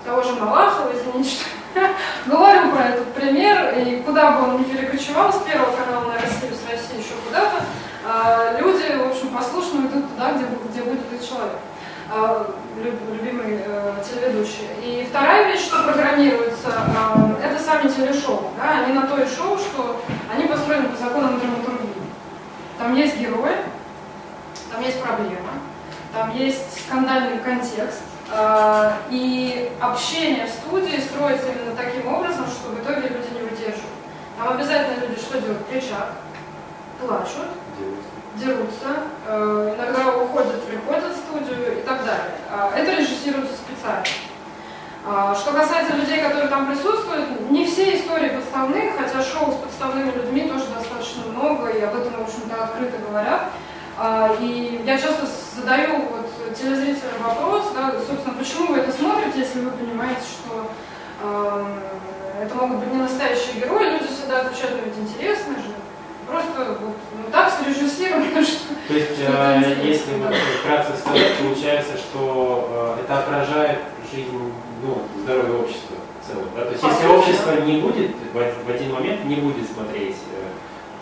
того 0.04 0.22
же 0.22 0.32
Малахова, 0.34 0.92
извините, 0.92 1.30
что 1.30 1.80
говорю 2.26 2.72
про 2.72 2.84
этот 2.84 3.12
пример, 3.14 3.78
и 3.78 4.02
куда 4.02 4.32
бы 4.32 4.48
он 4.48 4.60
ни 4.60 4.64
перекочевал, 4.64 5.32
с 5.32 5.38
Первого 5.42 5.76
канала 5.76 6.04
на 6.06 6.14
Россию, 6.14 6.54
с 6.54 6.70
России 6.70 6.98
еще 6.98 7.14
куда-то, 7.26 7.64
а, 8.04 8.58
люди, 8.58 8.96
в 8.96 9.10
общем, 9.10 9.28
послушно 9.28 9.86
идут 9.86 10.10
туда, 10.10 10.32
где, 10.32 10.46
где 10.70 10.82
будет 10.82 11.12
их 11.12 11.28
человек, 11.28 11.52
любимый 12.76 13.60
э, 13.64 13.94
телеведущий. 14.04 14.68
И 14.82 15.06
вторая 15.08 15.52
вещь, 15.52 15.66
что 15.66 15.82
программируется, 15.82 16.68
а, 16.68 17.36
это 17.42 17.62
сами 17.62 17.88
телешоу. 17.88 18.50
Да? 18.56 18.84
Они 18.84 18.92
на 18.92 19.06
то 19.06 19.20
и 19.20 19.26
шоу, 19.26 19.56
что 19.58 20.02
они 20.32 20.46
построены 20.46 20.88
по 20.88 20.96
законам 20.96 21.38
драматургии. 21.38 21.88
Там 22.78 22.94
есть 22.94 23.16
герой, 23.18 23.52
там 24.70 24.82
есть 24.82 25.00
проблема, 25.00 25.50
там 26.12 26.34
есть 26.36 26.84
скандальный 26.86 27.38
контекст, 27.38 28.02
и 29.10 29.70
общение 29.80 30.46
в 30.46 30.50
студии 30.50 30.98
строится 30.98 31.48
именно 31.48 31.76
таким 31.76 32.12
образом, 32.12 32.46
что 32.46 32.70
в 32.70 32.80
итоге 32.82 33.08
люди 33.08 33.28
не 33.34 33.42
выдерживают. 33.42 33.92
Там 34.38 34.54
обязательно 34.54 35.02
слезах, 35.32 35.56
кричат, 35.70 36.12
плачут, 37.00 37.48
дерутся, 38.36 39.04
э, 39.26 39.74
иногда 39.76 40.16
уходят, 40.16 40.62
приходят 40.64 41.12
в 41.12 41.16
студию 41.16 41.78
и 41.78 41.82
так 41.82 42.04
далее. 42.04 42.32
А 42.50 42.72
это 42.76 42.92
режиссируется 42.92 43.54
специально. 43.54 44.06
А, 45.04 45.34
что 45.34 45.52
касается 45.52 45.96
людей, 45.96 46.22
которые 46.22 46.48
там 46.48 46.66
присутствуют, 46.68 47.50
не 47.50 47.66
все 47.66 47.96
истории 47.96 48.28
подставных, 48.28 48.96
хотя 48.96 49.22
шоу 49.22 49.50
с 49.50 49.56
подставными 49.56 50.12
людьми 50.12 50.48
тоже 50.48 50.66
достаточно 50.66 51.24
много, 51.26 51.70
и 51.70 51.82
об 51.82 51.96
этом, 51.96 52.12
в 52.12 52.22
общем-то, 52.22 52.64
открыто 52.64 52.98
говорят. 52.98 53.50
А, 53.98 54.30
и 54.40 54.82
я 54.86 54.96
часто 54.96 55.26
задаю 55.56 55.96
вот 56.02 56.30
телезрителям 56.54 57.22
вопрос, 57.22 57.72
да, 57.74 57.94
собственно, 58.06 58.36
почему 58.38 58.68
вы 58.68 58.78
это 58.78 58.92
смотрите, 58.92 59.40
если 59.40 59.60
вы 59.60 59.70
понимаете, 59.72 60.20
что 60.22 60.70
э, 61.22 61.64
это 62.42 62.54
могут 62.54 62.78
быть 62.78 62.92
не 62.92 63.00
настоящие 63.00 63.60
герои, 63.60 63.90
люди 63.90 64.06
всегда 64.06 64.40
отвечают, 64.40 64.80
ну 64.80 64.90
ведь 64.90 65.10
интересно 65.10 65.54
же, 65.56 65.74
просто 66.26 66.76
вот, 66.80 66.96
ну, 67.16 67.30
так 67.30 67.52
срежиссировано, 67.52 68.44
что... 68.44 68.74
То 68.88 68.94
есть, 68.94 69.18
э, 69.18 69.76
если 69.82 70.14
вот, 70.14 70.34
вкратце 70.60 70.96
сказать, 70.96 71.38
получается, 71.38 71.96
что 71.96 72.96
э, 72.98 73.04
это 73.04 73.18
отражает 73.18 73.78
жизнь, 74.12 74.30
ну, 74.82 75.02
здоровье 75.22 75.60
общества 75.60 75.96
в 76.20 76.26
целом. 76.26 76.48
Да? 76.56 76.64
То 76.64 76.72
есть, 76.72 76.82
если 76.82 77.06
общество 77.06 77.52
не 77.60 77.80
будет, 77.80 78.10
в, 78.32 78.70
один 78.70 78.92
момент 78.92 79.24
не 79.24 79.36
будет 79.36 79.70
смотреть 79.70 80.16
э, 80.32 80.48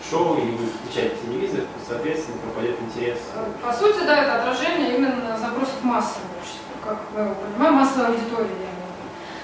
шоу 0.09 0.37
или 0.37 0.51
будет 0.51 0.71
включать 0.73 1.21
телевизор, 1.21 1.61
то, 1.61 1.79
соответственно, 1.87 2.37
пропадет 2.37 2.77
интерес. 2.81 3.19
По 3.61 3.73
сути, 3.73 4.05
да, 4.05 4.23
это 4.23 4.41
отражение 4.41 4.97
именно 4.97 5.37
запросов 5.37 5.83
массового 5.83 6.27
общества, 6.39 6.73
как 6.83 6.97
мы 7.15 7.35
понимаем, 7.35 7.75
массовой 7.75 8.07
аудитории. 8.07 8.71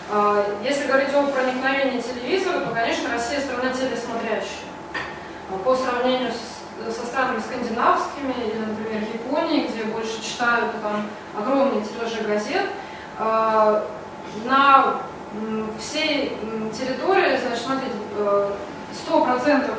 А, 0.10 0.46
если 0.64 0.88
говорить 0.88 1.14
о 1.14 1.28
проникновении 1.28 2.02
телевизора, 2.02 2.62
то, 2.62 2.72
конечно, 2.74 3.10
Россия 3.12 3.42
страна 3.42 3.74
телесмотрящая. 3.74 4.68
А, 5.50 5.58
по 5.64 5.76
сравнению 5.76 6.32
с, 6.32 6.96
со 6.96 7.06
странами 7.06 7.40
скандинавскими 7.40 8.34
или, 8.46 8.66
например, 8.66 9.04
Японией, 9.14 9.68
где 9.68 9.84
больше 9.86 10.22
читают 10.22 10.72
там 10.82 11.08
огромные 11.38 11.84
тиражи 11.84 12.24
газет, 12.28 12.68
а, 13.20 13.86
на 14.46 15.02
всей 15.80 16.38
территории, 16.72 17.38
значит, 17.38 17.66
смотрите, 17.66 17.96
100% 19.08 19.72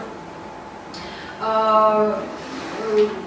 э, 1.40 2.14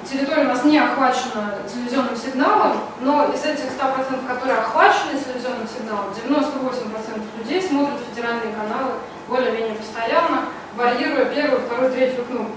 территория 0.09 0.43
у 0.43 0.47
нас 0.47 0.63
не 0.63 0.77
охвачена 0.79 1.55
телевизионным 1.71 2.15
сигналом, 2.15 2.77
но 3.01 3.31
из 3.33 3.43
этих 3.43 3.65
100%, 3.65 4.27
которые 4.27 4.59
охвачены 4.59 5.19
телевизионным 5.19 5.67
сигналом, 5.67 6.05
98% 6.11 7.21
людей 7.37 7.61
смотрят 7.61 7.99
федеральные 8.09 8.53
каналы 8.53 8.93
более-менее 9.27 9.75
постоянно, 9.75 10.45
варьируя 10.75 11.25
первую, 11.25 11.61
вторую, 11.61 11.91
третью 11.91 12.25
кнопку. 12.25 12.55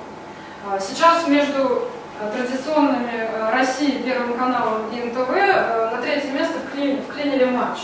А, 0.67 0.79
сейчас 0.79 1.27
между 1.29 1.89
э, 2.21 2.31
традиционными 2.35 3.11
э, 3.13 3.51
Россией, 3.53 4.03
Первым 4.03 4.35
каналом 4.35 4.83
и 4.93 5.03
НТВ 5.03 5.31
э, 5.31 5.91
на 5.91 6.01
третье 6.01 6.31
место 6.31 6.55
вклинили, 6.61 7.45
матч. 7.45 7.79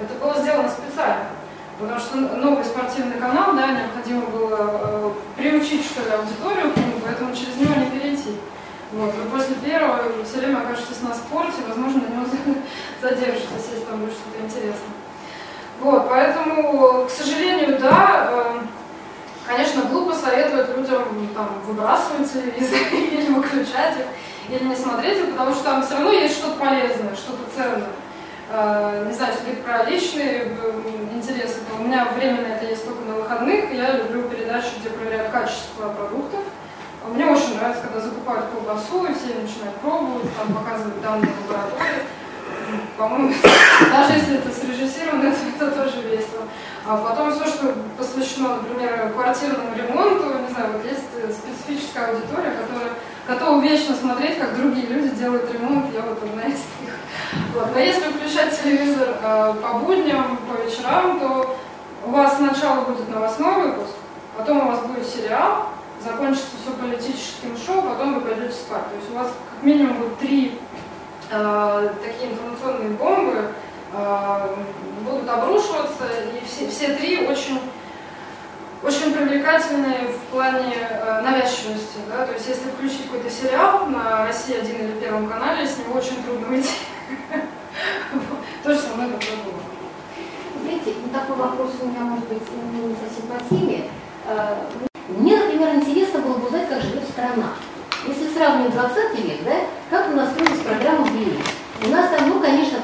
Это 0.00 0.14
было 0.22 0.40
сделано 0.40 0.68
специально. 0.68 1.26
Потому 1.78 2.00
что 2.00 2.16
новый 2.16 2.64
спортивный 2.64 3.18
канал, 3.18 3.54
да, 3.54 3.68
необходимо 3.68 4.22
было 4.26 5.14
приучить, 5.36 5.86
что 5.86 6.02
ли, 6.02 6.10
аудиторию 6.10 6.72
к 6.72 6.76
нему, 6.76 7.00
поэтому 7.04 7.34
через 7.34 7.56
него 7.56 7.74
не 7.76 7.98
перейти. 7.98 8.36
Вот. 8.92 9.14
Вы 9.14 9.30
после 9.30 9.54
первого 9.56 10.00
все 10.24 10.38
время 10.38 10.58
окажетесь 10.58 11.00
на 11.02 11.14
спорте, 11.14 11.62
возможно, 11.68 12.02
на 12.02 12.14
него 12.14 12.26
задержитесь, 13.00 13.68
если 13.70 13.84
там 13.84 14.00
будет 14.00 14.12
что-то 14.12 14.44
интересное. 14.44 14.98
Вот, 15.80 16.08
поэтому, 16.08 17.06
к 17.06 17.10
сожалению, 17.10 17.78
да, 17.78 18.28
э, 18.28 18.58
конечно, 19.48 19.82
глупо 19.90 20.14
советовать 20.14 20.76
людям 20.76 21.04
там, 21.34 21.48
выбрасывать 21.66 22.30
телевизор 22.30 22.78
или 22.92 23.32
выключать 23.32 23.96
их, 23.98 24.06
или 24.48 24.68
не 24.68 24.76
смотреть 24.76 25.18
их, 25.18 25.30
потому 25.32 25.54
что 25.54 25.64
там 25.64 25.82
все 25.84 25.94
равно 25.94 26.12
есть 26.12 26.36
что-то 26.36 26.58
полезное, 26.58 27.16
что-то 27.16 27.42
ценное. 27.54 27.88
Э, 28.50 29.04
не 29.08 29.14
знаю, 29.14 29.34
если 29.34 29.60
про 29.62 29.84
личные 29.84 30.56
интересы, 31.12 31.60
то 31.68 31.80
у 31.80 31.84
меня 31.84 32.06
время 32.14 32.42
на 32.42 32.54
это 32.54 32.66
есть 32.66 32.84
только 32.84 33.02
на 33.04 33.14
выходных. 33.14 33.72
Я 33.72 33.92
люблю 33.92 34.22
передачи, 34.24 34.68
где 34.78 34.90
проверяют 34.90 35.32
качество 35.32 35.88
продуктов. 35.88 36.40
Мне 37.08 37.24
очень 37.24 37.56
нравится, 37.56 37.82
когда 37.82 38.00
закупают 38.00 38.46
колбасу, 38.50 39.06
и 39.06 39.14
все 39.14 39.34
начинают 39.34 39.76
пробовать, 39.80 40.28
там 40.36 40.54
показывают 40.54 41.00
данные 41.00 41.32
лаборатории. 41.46 42.02
По-моему, 42.98 43.32
даже 43.92 44.12
если 44.14 44.38
это 44.38 44.50
срежиссировано, 44.50 45.28
это, 45.28 45.38
это 45.56 45.70
тоже 45.70 46.02
весело. 46.02 46.42
А 46.84 46.96
потом 46.96 47.32
все, 47.32 47.46
что 47.46 47.74
посвящено, 47.96 48.56
например, 48.56 49.12
квартирному 49.12 49.74
ремонту, 49.76 50.24
не 50.40 50.52
знаю, 50.52 50.72
вот 50.72 50.84
есть 50.84 51.04
специфическая 51.38 52.08
аудитория, 52.08 52.52
которая 52.52 52.92
готова 53.28 53.62
вечно 53.62 53.94
смотреть, 53.94 54.38
как 54.38 54.56
другие 54.56 54.86
люди 54.86 55.10
делают 55.10 55.52
ремонт, 55.52 55.94
я 55.94 56.00
вот 56.00 56.22
одна 56.22 56.42
из 56.42 56.58
них. 56.80 56.94
Вот. 57.54 57.68
Но 57.74 57.78
если 57.78 58.10
включать 58.10 58.60
телевизор 58.60 59.16
э, 59.22 59.54
по 59.62 59.78
будням, 59.78 60.38
по 60.48 60.60
вечерам, 60.66 61.20
то 61.20 61.56
у 62.06 62.10
вас 62.10 62.36
сначала 62.36 62.84
будет 62.84 63.08
новостной 63.10 63.66
выпуск, 63.66 63.94
потом 64.36 64.66
у 64.66 64.70
вас 64.70 64.80
будет 64.80 65.06
сериал, 65.06 65.66
закончится 66.02 66.56
все 66.62 66.72
политическим 66.72 67.56
шоу, 67.56 67.82
потом 67.82 68.14
вы 68.14 68.20
пойдете 68.22 68.52
спать. 68.52 68.88
То 68.88 68.96
есть 68.96 69.10
у 69.12 69.18
вас 69.18 69.26
как 69.26 69.62
минимум 69.62 69.98
будет 69.98 70.18
три 70.18 70.58
э, 70.67 70.67
такие 71.28 72.32
информационные 72.32 72.90
бомбы 72.90 73.52
э, 73.92 74.56
будут 75.04 75.28
обрушиваться, 75.28 76.04
и 76.34 76.44
все, 76.46 76.68
все 76.68 76.94
три 76.94 77.26
очень 77.26 77.60
очень 78.82 79.12
привлекательные 79.12 80.08
в 80.08 80.30
плане 80.30 80.74
э, 80.78 81.20
навязчивости. 81.22 81.98
Да? 82.08 82.26
То 82.26 82.32
есть 82.32 82.46
если 82.48 82.70
включить 82.70 83.04
какой-то 83.04 83.28
сериал 83.28 83.86
на 83.86 84.26
России 84.26 84.56
один 84.56 84.76
или 84.76 85.00
Первом 85.00 85.28
канале, 85.28 85.66
с 85.66 85.78
него 85.78 85.98
очень 85.98 86.22
трудно 86.22 86.48
уйти. 86.48 86.70
То 88.62 88.72
же 88.72 88.80
самое, 88.80 89.10
как 89.10 89.20
было. 89.44 89.60
Знаете, 90.62 90.94
такой 91.12 91.36
вопрос 91.36 91.72
у 91.82 91.86
меня, 91.86 92.00
может 92.00 92.28
быть, 92.28 92.42
не 92.72 92.94
совсем 92.94 93.26
по 93.26 93.42
теме. 93.48 93.90
Э, 94.26 94.54
мне, 95.08 95.36
например, 95.36 95.74
интересно 95.74 96.20
было 96.20 96.34
бы 96.34 96.46
узнать, 96.46 96.68
как 96.68 96.80
живет 96.82 97.08
страна. 97.08 97.54
Если 98.08 98.32
сравнивать 98.32 98.72
20 98.72 99.24
век, 99.24 99.44
да, 99.44 99.56
как 99.90 100.08
у 100.10 100.16
нас 100.16 100.30
строилась 100.30 100.60
программа 100.60 101.06
«Вели». 101.08 101.38
У 101.84 101.88
нас 101.90 102.10
там, 102.10 102.28
ну, 102.28 102.40
конечно, 102.40 102.78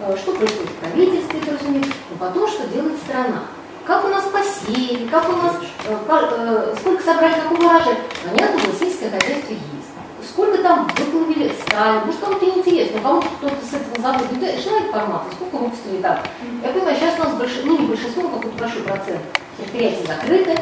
э, 0.00 0.16
что 0.16 0.32
происходит 0.32 0.70
в 0.70 0.76
правительстве, 0.76 1.40
разумеется, 1.52 1.92
но 2.10 2.26
потом, 2.26 2.48
что 2.48 2.66
делает 2.66 2.98
страна 2.98 3.42
как 3.86 4.04
у 4.04 4.08
нас 4.08 4.24
посеяли, 4.26 5.08
как 5.08 5.28
у 5.28 5.32
нас, 5.32 5.56
э, 5.86 5.96
э, 6.08 6.74
сколько 6.78 7.02
собрали 7.02 7.34
какого 7.34 7.58
урожая. 7.58 7.96
Понятно, 8.24 8.60
было 8.62 8.72
сельское 8.78 9.10
хозяйство 9.10 9.52
есть. 9.52 10.30
Сколько 10.30 10.58
там 10.62 10.88
выплавили 10.96 11.52
стали, 11.66 12.04
может 12.04 12.20
кому-то 12.20 12.46
интересно, 12.46 13.00
кому-то 13.00 13.26
кто-то 13.38 13.56
с 13.56 13.74
этого 13.74 14.00
завода 14.00 14.62
шла 14.62 14.78
информация, 14.78 15.32
сколько 15.32 15.56
выпустили 15.56 16.00
там. 16.00 16.18
Я 16.62 16.70
понимаю, 16.70 16.96
сейчас 16.96 17.18
у 17.18 17.24
нас 17.24 17.34
большинство, 17.34 17.72
ну 17.72 17.78
не 17.80 17.86
большинство, 17.88 18.22
но 18.22 18.28
какой-то 18.28 18.58
большой 18.58 18.82
процент 18.82 19.20
предприятий 19.58 20.06
закрыты, 20.06 20.56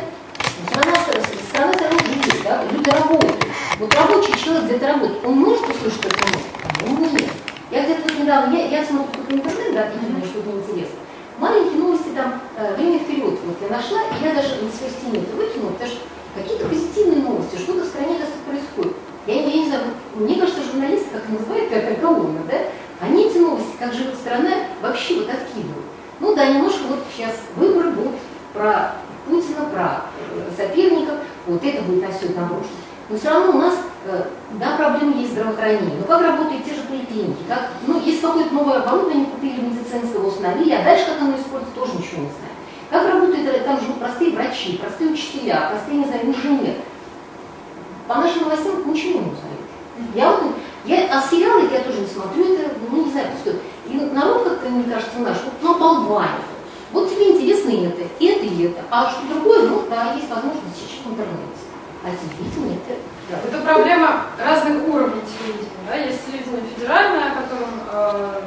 страна, 0.68 0.94
страна 1.48 1.72
живет, 2.05 2.42
да? 2.44 2.64
люди 2.70 2.90
работают. 2.90 3.44
Вот 3.78 3.94
рабочий 3.94 4.38
человек 4.38 4.64
где-то 4.64 4.86
работает, 4.88 5.24
он 5.24 5.34
может 5.34 5.68
услышать 5.68 6.05
эту 6.05 6.26
новость? 6.26 6.46
По-моему, 6.80 7.18
нет. 7.18 7.30
Я 7.70 7.84
где-то 7.84 8.03
вот 8.03 8.18
недавно, 8.18 8.55
я, 8.55 8.66
я 8.66 8.84
смотрю 8.84 9.07
только 9.12 9.32
интернет, 9.34 9.74
да, 9.74 9.88
и 9.88 10.26
что-то 10.26 10.51
интересно 10.51 11.01
маленькие 11.40 11.80
новости 11.80 12.11
там 12.14 12.40
э, 12.57 12.74
время 12.74 12.98
вперед 12.98 13.38
вот 13.44 13.57
я 13.62 13.76
нашла, 13.76 14.03
и 14.03 14.24
я 14.24 14.34
даже 14.34 14.62
на 14.62 14.70
свой 14.70 14.90
стене 14.90 15.24
это 15.24 15.36
выкинула, 15.36 15.72
потому 15.72 15.90
что 15.90 16.01
какие-то 16.34 16.68
позитивные 16.68 17.24
новости, 17.24 17.57
что-то 17.57 17.84
в 17.84 17.88
стране 17.88 18.14
кажется 18.14 18.38
происходит. 18.46 18.96
Я, 19.26 19.34
я 19.34 19.53
не 19.53 19.66
знаю, 19.66 19.82
мне 20.14 20.36
кажется, 20.36 20.62
журналисты, 20.62 21.09
как 21.12 21.28
называют, 21.28 21.70
как 21.70 22.01
колонна, 22.01 22.40
да, 22.48 22.59
они 23.01 23.24
эти 23.24 23.38
новости, 23.38 23.72
как 23.78 23.92
живет 23.94 24.14
страна, 24.14 24.51
вообще 24.82 25.14
вот 25.16 25.30
откидывают. 25.30 25.86
Ну 26.20 26.34
да, 26.36 26.46
немножко 26.46 26.82
вот 26.88 26.98
сейчас 27.14 27.34
выборы 27.57 27.90
будут 27.90 28.14
про 28.53 28.92
Путина, 29.30 29.66
про 29.72 30.02
э, 30.34 30.50
соперников, 30.56 31.14
вот 31.46 31.64
это 31.64 31.82
будет 31.82 32.02
на 32.02 32.12
все 32.12 32.26
это 32.26 32.40
нарушено. 32.40 32.80
Но 33.08 33.16
все 33.16 33.30
равно 33.30 33.52
у 33.52 33.58
нас, 33.58 33.74
э, 34.06 34.24
да, 34.58 34.76
проблемы 34.76 35.20
есть 35.20 35.32
здравоохранение. 35.32 35.98
Но 35.98 36.04
как 36.04 36.22
работают 36.22 36.64
те 36.64 36.74
же 36.74 36.82
поликлиники? 36.82 37.42
Как, 37.48 37.68
ну, 37.86 38.00
есть 38.00 38.20
какое-то 38.20 38.52
новое 38.52 38.78
оборудование, 38.78 39.26
купили 39.26 39.60
медицинского, 39.60 40.28
установили, 40.28 40.72
а 40.72 40.84
дальше 40.84 41.06
как 41.06 41.20
оно 41.20 41.36
используется, 41.36 41.74
тоже 41.74 41.92
ничего 41.92 42.22
не 42.22 42.30
знаем. 42.30 42.58
Как 42.90 43.06
работают, 43.06 43.48
э, 43.48 43.60
там 43.60 43.80
живут 43.80 43.98
простые 43.98 44.32
врачи, 44.32 44.78
простые 44.78 45.10
учителя, 45.10 45.70
простые, 45.70 45.98
не 45.98 46.04
знаю, 46.04 46.26
инженеры. 46.26 46.76
По 48.06 48.16
нашим 48.16 48.42
новостям 48.42 48.92
ничего 48.92 49.20
не 49.20 49.26
узнаешь. 49.26 49.60
Я 50.14 50.30
вот, 50.30 50.54
я, 50.84 51.06
а 51.12 51.22
сериалы 51.22 51.68
я 51.70 51.80
тоже 51.80 52.00
не 52.00 52.06
смотрю, 52.06 52.54
это, 52.54 52.70
ну, 52.90 53.04
не 53.04 53.12
знаю, 53.12 53.28
пустой. 53.32 53.60
И 53.86 53.96
народ 54.12 54.44
как-то, 54.44 54.68
мне 54.68 54.84
кажется, 54.92 55.18
наш, 55.18 55.36
вот 55.44 55.62
наполванит. 55.62 56.49
Вот 56.93 57.09
тебе 57.09 57.30
интересно 57.30 57.70
это, 57.70 58.03
это 58.03 58.45
и 58.45 58.64
это. 58.64 58.82
А 58.91 59.11
что 59.11 59.22
другое, 59.28 59.68
ну 59.68 59.84
да, 59.88 60.14
есть 60.14 60.28
возможность 60.28 60.76
сейчас 60.76 61.05
в 61.05 61.11
интернете. 61.11 61.61
А 62.03 62.09
телевидение 62.11 62.78
это... 62.86 62.99
Да. 63.30 63.36
Это 63.47 63.64
проблема 63.64 64.26
разных 64.38 64.88
уровней 64.88 65.22
телевидения. 65.22 65.70
Да? 65.86 65.95
Есть 65.97 66.26
телевидение 66.26 66.62
федеральное, 66.74 67.30
о 67.30 67.43
котором 67.43 67.70
э, 67.93 68.41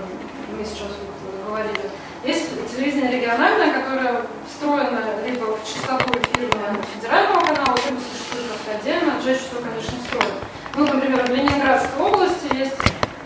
мы 0.58 0.66
сейчас 0.66 0.92
вот 1.00 1.48
говорили. 1.48 1.92
Есть 2.26 2.50
телевидение 2.70 3.12
региональное, 3.12 3.72
которое 3.72 4.22
встроено 4.48 5.02
либо 5.26 5.56
в 5.56 5.60
частоту 5.66 6.12
эфирного 6.20 6.76
федерального 6.96 7.42
канала, 7.42 7.78
либо 7.86 8.00
существует 8.00 8.48
как-то 8.52 8.80
отдельно, 8.80 9.14
чаще 9.24 9.40
что, 9.40 9.62
конечно, 9.62 9.94
встроено. 10.04 10.40
Ну, 10.76 10.88
например, 10.88 11.24
в 11.26 11.30
Ленинградской 11.30 12.04
области 12.04 12.56
есть 12.56 12.76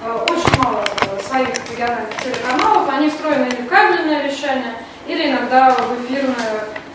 э, 0.03 0.26
очень 0.30 0.61
мало 0.61 0.84
своих 1.26 1.49
региональных 1.72 2.15
телеканалов, 2.22 2.89
они 2.89 3.09
встроены 3.09 3.45
или 3.45 3.61
в 3.61 3.68
кабельное 3.68 4.28
вещание, 4.28 4.74
местное, 5.07 6.35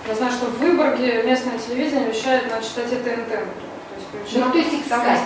я 0.06 0.14
знаю, 0.14 0.32
что 0.32 0.46
в 0.46 0.58
Выборге 0.58 1.22
местное 1.22 1.58
телевидение 1.58 2.08
вещает 2.08 2.50
на 2.50 2.60
частоте 2.60 2.96
ТНТ. 2.96 3.28
То 3.28 4.18
есть, 4.18 4.36
ну, 4.36 4.50
то 4.50 4.58
есть 4.58 4.72
их 4.72 4.88
там, 4.88 5.02
да? 5.02 5.18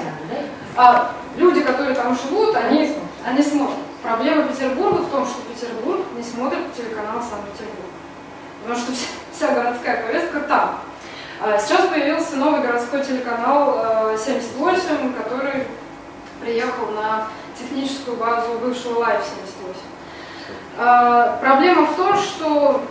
А 0.77 1.13
люди, 1.37 1.61
которые 1.63 1.97
там 1.97 2.17
живут, 2.17 2.55
они, 2.55 2.95
они 3.25 3.43
смотрят. 3.43 3.79
Проблема 4.03 4.45
Петербурга 4.45 4.99
в 4.99 5.11
том, 5.11 5.27
что 5.27 5.43
Петербург 5.53 6.03
не 6.17 6.23
смотрит 6.23 6.73
телеканал 6.77 7.21
Санкт-Петербург. 7.21 7.91
Потому 8.63 8.81
что 8.81 8.93
вся, 8.93 9.07
вся 9.33 9.53
городская 9.53 10.07
повестка 10.07 10.41
там. 10.41 10.81
А 11.41 11.59
сейчас 11.59 11.87
появился 11.89 12.37
новый 12.37 12.61
городской 12.61 13.03
телеканал 13.03 14.17
78, 14.17 14.81
э, 14.89 15.23
который 15.23 15.65
приехал 16.41 16.87
на 16.93 17.27
техническую 17.59 18.17
базу 18.17 18.59
бывшего 18.59 19.03
Live 19.03 19.23
78. 19.25 19.96
А, 20.79 21.39
проблема 21.41 21.87
в 21.87 21.97
том, 21.97 22.17
что 22.19 22.83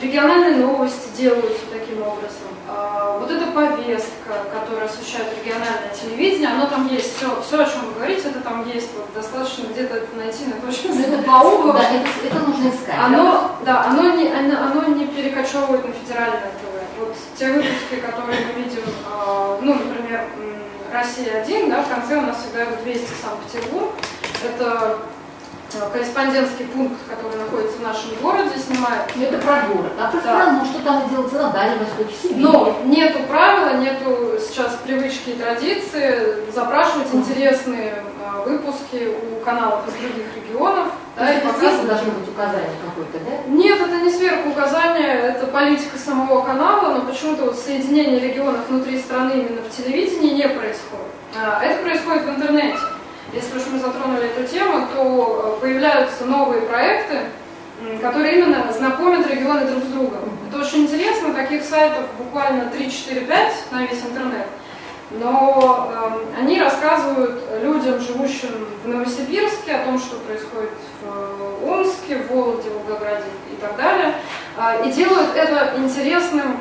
региональные 0.00 0.56
новости 0.56 1.08
делаются 1.16 1.62
таким 1.72 2.00
образом. 2.02 2.54
А, 2.68 3.18
вот 3.18 3.28
эта 3.30 3.46
повестка, 3.50 4.34
которая 4.52 4.86
освещает 4.86 5.26
региональное 5.42 5.90
телевидение, 5.92 6.48
оно 6.50 6.66
там 6.66 6.86
есть, 6.86 7.16
все, 7.16 7.42
все 7.42 7.62
о 7.62 7.64
чем 7.64 7.86
вы 7.86 7.94
говорите, 7.94 8.28
это 8.28 8.40
там 8.40 8.68
есть, 8.72 8.90
вот, 8.94 9.12
достаточно 9.14 9.66
где-то 9.66 9.96
это 9.96 10.16
найти 10.16 10.46
на 10.46 10.54
это 11.00 11.22
по 11.22 11.72
да, 11.72 11.82
это, 11.82 12.08
это 12.24 12.38
нужно 12.38 12.68
искать. 12.68 12.98
Оно, 12.98 13.50
да, 13.64 13.84
оно 13.86 14.14
не, 14.14 14.28
оно, 14.28 14.62
оно 14.62 14.94
не 14.94 15.06
перекочевывает 15.06 15.84
на 15.84 15.92
федеральное 15.92 16.40
ТВ. 16.40 17.00
Вот 17.00 17.16
те 17.36 17.50
выпуски, 17.50 17.96
которые 17.96 18.38
мы 18.46 18.62
видим, 18.62 18.82
а, 19.10 19.58
ну, 19.60 19.74
например, 19.74 20.24
Россия-1, 20.92 21.68
да, 21.68 21.82
в 21.82 21.88
конце 21.88 22.16
у 22.16 22.20
нас 22.20 22.38
всегда 22.38 22.64
идут 22.64 22.84
вести 22.84 23.10
Санкт-Петербург. 23.20 23.90
Это 24.44 24.98
корреспондентский 25.92 26.66
пункт, 26.66 26.96
который 27.08 27.38
находится 27.38 27.78
в 27.78 27.82
нашем 27.82 28.10
городе, 28.22 28.58
снимает. 28.58 29.02
Ну, 29.14 29.22
это 29.24 29.38
про 29.38 29.62
город. 29.62 29.92
А 29.98 30.10
про 30.10 30.20
да. 30.20 30.34
страну, 30.34 30.64
что 30.64 30.82
там 30.82 31.08
делается 31.08 31.38
на 31.38 31.50
Дальнем 31.50 31.78
Востоке, 31.78 32.14
Сибири? 32.22 32.40
Но 32.40 32.76
нету 32.84 33.20
правила, 33.28 33.76
нету 33.76 34.38
сейчас 34.40 34.78
привычки 34.84 35.30
и 35.30 35.34
традиции 35.34 36.50
запрашивать 36.52 37.08
mm. 37.08 37.16
интересные 37.16 38.02
а, 38.24 38.42
выпуски 38.42 39.10
у 39.32 39.44
каналов 39.44 39.86
из 39.88 39.94
других 39.94 40.26
регионов. 40.36 40.88
Да, 41.16 41.32
и 41.32 41.36
это 41.36 41.52
сверху 41.56 41.86
должно 41.86 42.10
быть 42.10 42.28
указание 42.28 42.70
какое-то, 42.84 43.18
да? 43.24 43.52
Нет, 43.52 43.80
это 43.80 44.00
не 44.00 44.10
сверху 44.10 44.50
указание, 44.50 45.08
это 45.08 45.46
политика 45.46 45.96
самого 45.96 46.44
канала, 46.44 46.94
но 46.94 47.00
почему-то 47.02 47.44
вот 47.44 47.56
соединение 47.56 48.18
регионов 48.18 48.68
внутри 48.68 48.98
страны 48.98 49.32
именно 49.34 49.62
в 49.62 49.70
телевидении 49.70 50.34
не 50.34 50.48
происходит. 50.48 51.14
А, 51.36 51.62
это 51.62 51.82
происходит 51.82 52.24
в 52.24 52.30
интернете. 52.30 52.78
Если 53.34 53.58
уж 53.58 53.64
мы 53.72 53.80
затронули 53.80 54.26
эту 54.28 54.46
тему, 54.46 54.86
то 54.94 55.56
э, 55.58 55.60
появляются 55.60 56.24
новые 56.24 56.62
проекты, 56.62 57.18
которые 58.00 58.38
именно 58.38 58.72
знакомят 58.72 59.28
регионы 59.28 59.66
друг 59.66 59.82
с 59.82 59.88
другом. 59.88 60.38
Это 60.48 60.60
очень 60.60 60.84
интересно, 60.84 61.34
таких 61.34 61.64
сайтов 61.64 62.04
буквально 62.16 62.70
3, 62.70 62.90
4, 62.90 63.20
5 63.22 63.52
на 63.72 63.86
весь 63.86 64.02
интернет. 64.04 64.46
Но 65.10 65.90
э, 65.92 66.40
они 66.40 66.60
рассказывают 66.60 67.42
людям, 67.60 68.00
живущим 68.00 68.50
в 68.84 68.88
Новосибирске, 68.88 69.74
о 69.74 69.84
том, 69.84 69.98
что 69.98 70.16
происходит 70.18 70.70
в 71.02 71.68
Омске, 71.68 72.18
в 72.18 72.30
Вологде, 72.30 72.70
Волгограде 72.70 73.24
и 73.52 73.60
так 73.60 73.76
далее. 73.76 74.14
Э, 74.56 74.86
и 74.86 74.92
делают 74.92 75.34
это 75.34 75.72
интересным 75.76 76.58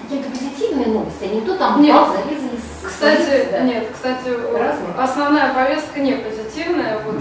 какие-то 0.00 0.30
позитивные 0.30 0.86
новости, 0.88 1.24
а 1.24 1.34
не 1.34 1.40
то 1.42 1.56
там 1.56 1.82
нет. 1.82 1.96
зарезали 1.96 2.52
Кстати, 2.84 3.48
да. 3.50 3.60
нет, 3.60 3.86
кстати, 3.92 4.28
Разные. 4.28 4.94
основная 4.98 5.54
повестка 5.54 6.00
не 6.00 6.12
позитивная. 6.12 6.98
Вот. 6.98 7.16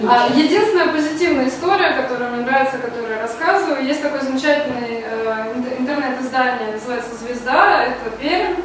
Ну, 0.00 0.08
а, 0.08 0.28
единственная 0.34 0.88
позитивная 0.88 1.48
история, 1.48 1.92
которая 1.92 2.30
мне 2.30 2.44
нравится, 2.44 2.78
которую 2.78 3.10
я 3.10 3.22
рассказываю, 3.22 3.84
есть 3.84 4.02
такое 4.02 4.20
замечательное 4.20 5.02
э, 5.04 5.52
интернет-издание, 5.78 6.72
называется 6.72 7.10
«Звезда», 7.16 7.84
это 7.84 8.10
Пермь. 8.20 8.56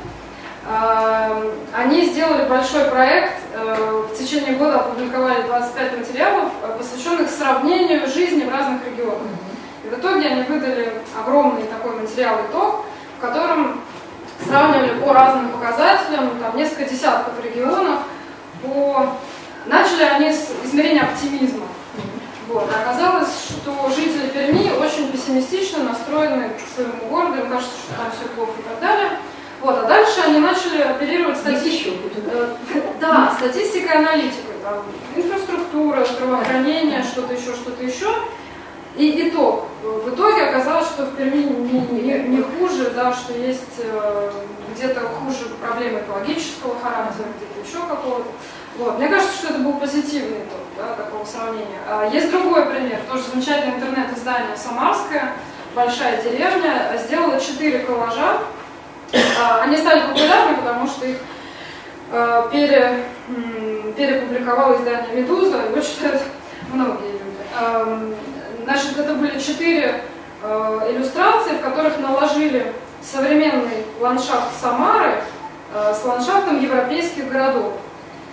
Э, 0.67 1.51
они 1.73 2.05
сделали 2.05 2.47
большой 2.47 2.85
проект, 2.85 3.33
э, 3.53 4.03
в 4.11 4.17
течение 4.17 4.53
года 4.53 4.81
опубликовали 4.81 5.41
25 5.43 5.97
материалов, 5.99 6.51
э, 6.63 6.77
посвященных 6.77 7.29
сравнению 7.29 8.07
жизни 8.07 8.43
в 8.43 8.49
разных 8.49 8.85
регионах. 8.85 9.27
В 9.89 9.93
итоге 9.99 10.27
они 10.27 10.43
выдали 10.43 10.93
огромный 11.19 11.63
такой 11.63 11.99
материал 11.99 12.37
итог, 12.49 12.85
в 13.17 13.21
котором 13.21 13.81
сравнивали 14.45 14.99
по 14.99 15.13
разным 15.13 15.49
показателям, 15.49 16.39
там 16.39 16.55
несколько 16.55 16.85
десятков 16.85 17.33
регионов, 17.43 17.99
по... 18.61 19.15
начали 19.65 20.03
они 20.03 20.31
с 20.31 20.51
измерения 20.63 21.03
оптимизма. 21.03 21.65
Вот. 22.47 22.67
оказалось, 22.71 23.29
что 23.49 23.89
жители 23.89 24.27
Перми 24.29 24.71
очень 24.79 25.11
пессимистично 25.11 25.83
настроены 25.83 26.49
к 26.49 26.75
своему 26.75 27.09
городу, 27.09 27.43
им 27.43 27.49
кажется, 27.49 27.75
что 27.77 27.95
там 27.95 28.11
все 28.11 28.27
плохо 28.29 28.53
и 28.57 28.63
так 28.63 28.79
далее. 28.79 29.19
Вот. 29.61 29.77
А 29.83 29.87
дальше 29.87 30.21
они 30.25 30.39
начали 30.39 30.81
оперировать 30.81 31.37
статистикой. 31.37 31.99
Да, 32.99 33.33
статистикой 33.37 33.91
и 33.91 33.97
аналитикой. 33.97 34.55
Там, 34.63 34.83
инфраструктура, 35.15 36.05
здравоохранение, 36.05 37.03
что-то 37.03 37.33
еще, 37.33 37.53
что-то 37.53 37.83
еще. 37.83 38.13
И 38.95 39.29
итог. 39.29 39.65
В 39.83 40.09
итоге 40.13 40.43
оказалось, 40.43 40.87
что 40.87 41.05
в 41.05 41.15
Перми 41.15 41.43
не, 41.43 41.79
не, 42.01 42.19
не 42.37 42.43
хуже, 42.43 42.89
да, 42.89 43.13
что 43.13 43.33
есть 43.33 43.79
э, 43.79 44.31
где-то 44.73 45.01
хуже 45.01 45.45
проблемы 45.61 45.99
экологического 45.99 46.75
характера, 46.79 47.27
где-то 47.37 47.67
еще 47.67 47.87
какого-то. 47.87 48.25
Вот. 48.77 48.97
Мне 48.97 49.07
кажется, 49.07 49.35
что 49.35 49.53
это 49.53 49.59
был 49.59 49.73
позитивный 49.73 50.39
итог 50.39 50.59
да, 50.77 50.95
такого 50.95 51.25
сравнения. 51.25 51.79
А 51.87 52.09
есть 52.11 52.31
другой 52.31 52.65
пример, 52.65 52.99
тоже 53.09 53.23
замечательное 53.23 53.75
интернет-издание 53.75 54.57
«Самарское», 54.57 55.33
большая 55.75 56.21
деревня, 56.21 56.99
сделала 57.05 57.39
четыре 57.39 57.79
коллажа. 57.79 58.39
А, 59.41 59.61
они 59.61 59.77
стали 59.77 60.07
популярны, 60.07 60.57
потому 60.57 60.87
что 60.87 61.05
их 61.05 61.17
э, 62.11 62.43
пере, 62.51 63.05
перепубликовало 63.95 64.77
издание 64.77 65.21
«Медуза», 65.21 65.63
его 65.69 65.79
читают 65.81 66.21
многие 66.71 67.11
люди. 67.11 68.38
Значит, 68.69 68.99
это 68.99 69.15
были 69.15 69.39
четыре 69.39 70.03
э, 70.43 70.91
иллюстрации, 70.91 71.53
в 71.53 71.61
которых 71.61 71.97
наложили 71.97 72.71
современный 73.01 73.83
ландшафт 73.99 74.61
Самары 74.61 75.23
э, 75.73 75.93
с 75.99 76.05
ландшафтом 76.05 76.61
европейских 76.61 77.29
городов. 77.29 77.73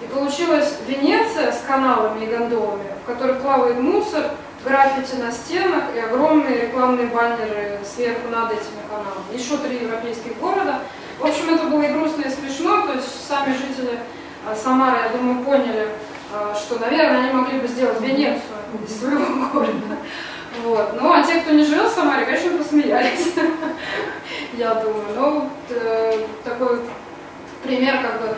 И 0.03 0.07
получилась 0.09 0.77
Венеция 0.87 1.53
с 1.53 1.63
каналами 1.67 2.23
и 2.23 2.27
гондолами, 2.27 2.85
в 3.03 3.07
которых 3.07 3.41
плавает 3.41 3.81
мусор, 3.81 4.25
граффити 4.63 5.15
на 5.15 5.33
стенах 5.33 5.85
и 5.95 6.01
огромные 6.01 6.67
рекламные 6.67 7.07
баннеры 7.07 7.79
сверху 7.83 8.29
над 8.29 8.53
этими 8.53 8.83
каналами. 8.91 9.33
Еще 9.33 9.57
три 9.57 9.87
европейских 9.87 10.39
города. 10.39 10.81
В 11.19 11.25
общем, 11.25 11.55
это 11.55 11.65
было 11.65 11.81
и 11.81 11.93
грустно, 11.95 12.21
и 12.21 12.29
смешно. 12.29 12.87
То 12.87 12.93
есть 12.93 13.27
сами 13.27 13.55
жители 13.55 14.01
э, 14.47 14.55
Самары, 14.55 14.99
я 14.99 15.09
думаю, 15.17 15.43
поняли, 15.43 15.89
что, 16.55 16.79
наверное, 16.79 17.25
они 17.25 17.33
могли 17.33 17.61
бы 17.61 17.69
сделать 17.69 18.01
Венецию 18.01 18.43
из 18.87 18.99
своего 18.99 19.47
города. 19.53 19.97
Вот. 20.65 21.01
Ну, 21.01 21.13
а 21.13 21.23
те, 21.23 21.41
кто 21.41 21.53
не 21.53 21.65
живет 21.65 21.91
в 21.91 21.95
Самаре, 21.95 22.25
конечно, 22.25 22.59
посмеялись, 22.59 23.35
я 24.55 24.75
думаю. 24.75 25.05
Ну, 25.15 25.51
э, 25.71 26.27
такой 26.45 26.81
пример, 27.63 27.99
как 28.03 28.21
бы, 28.21 28.37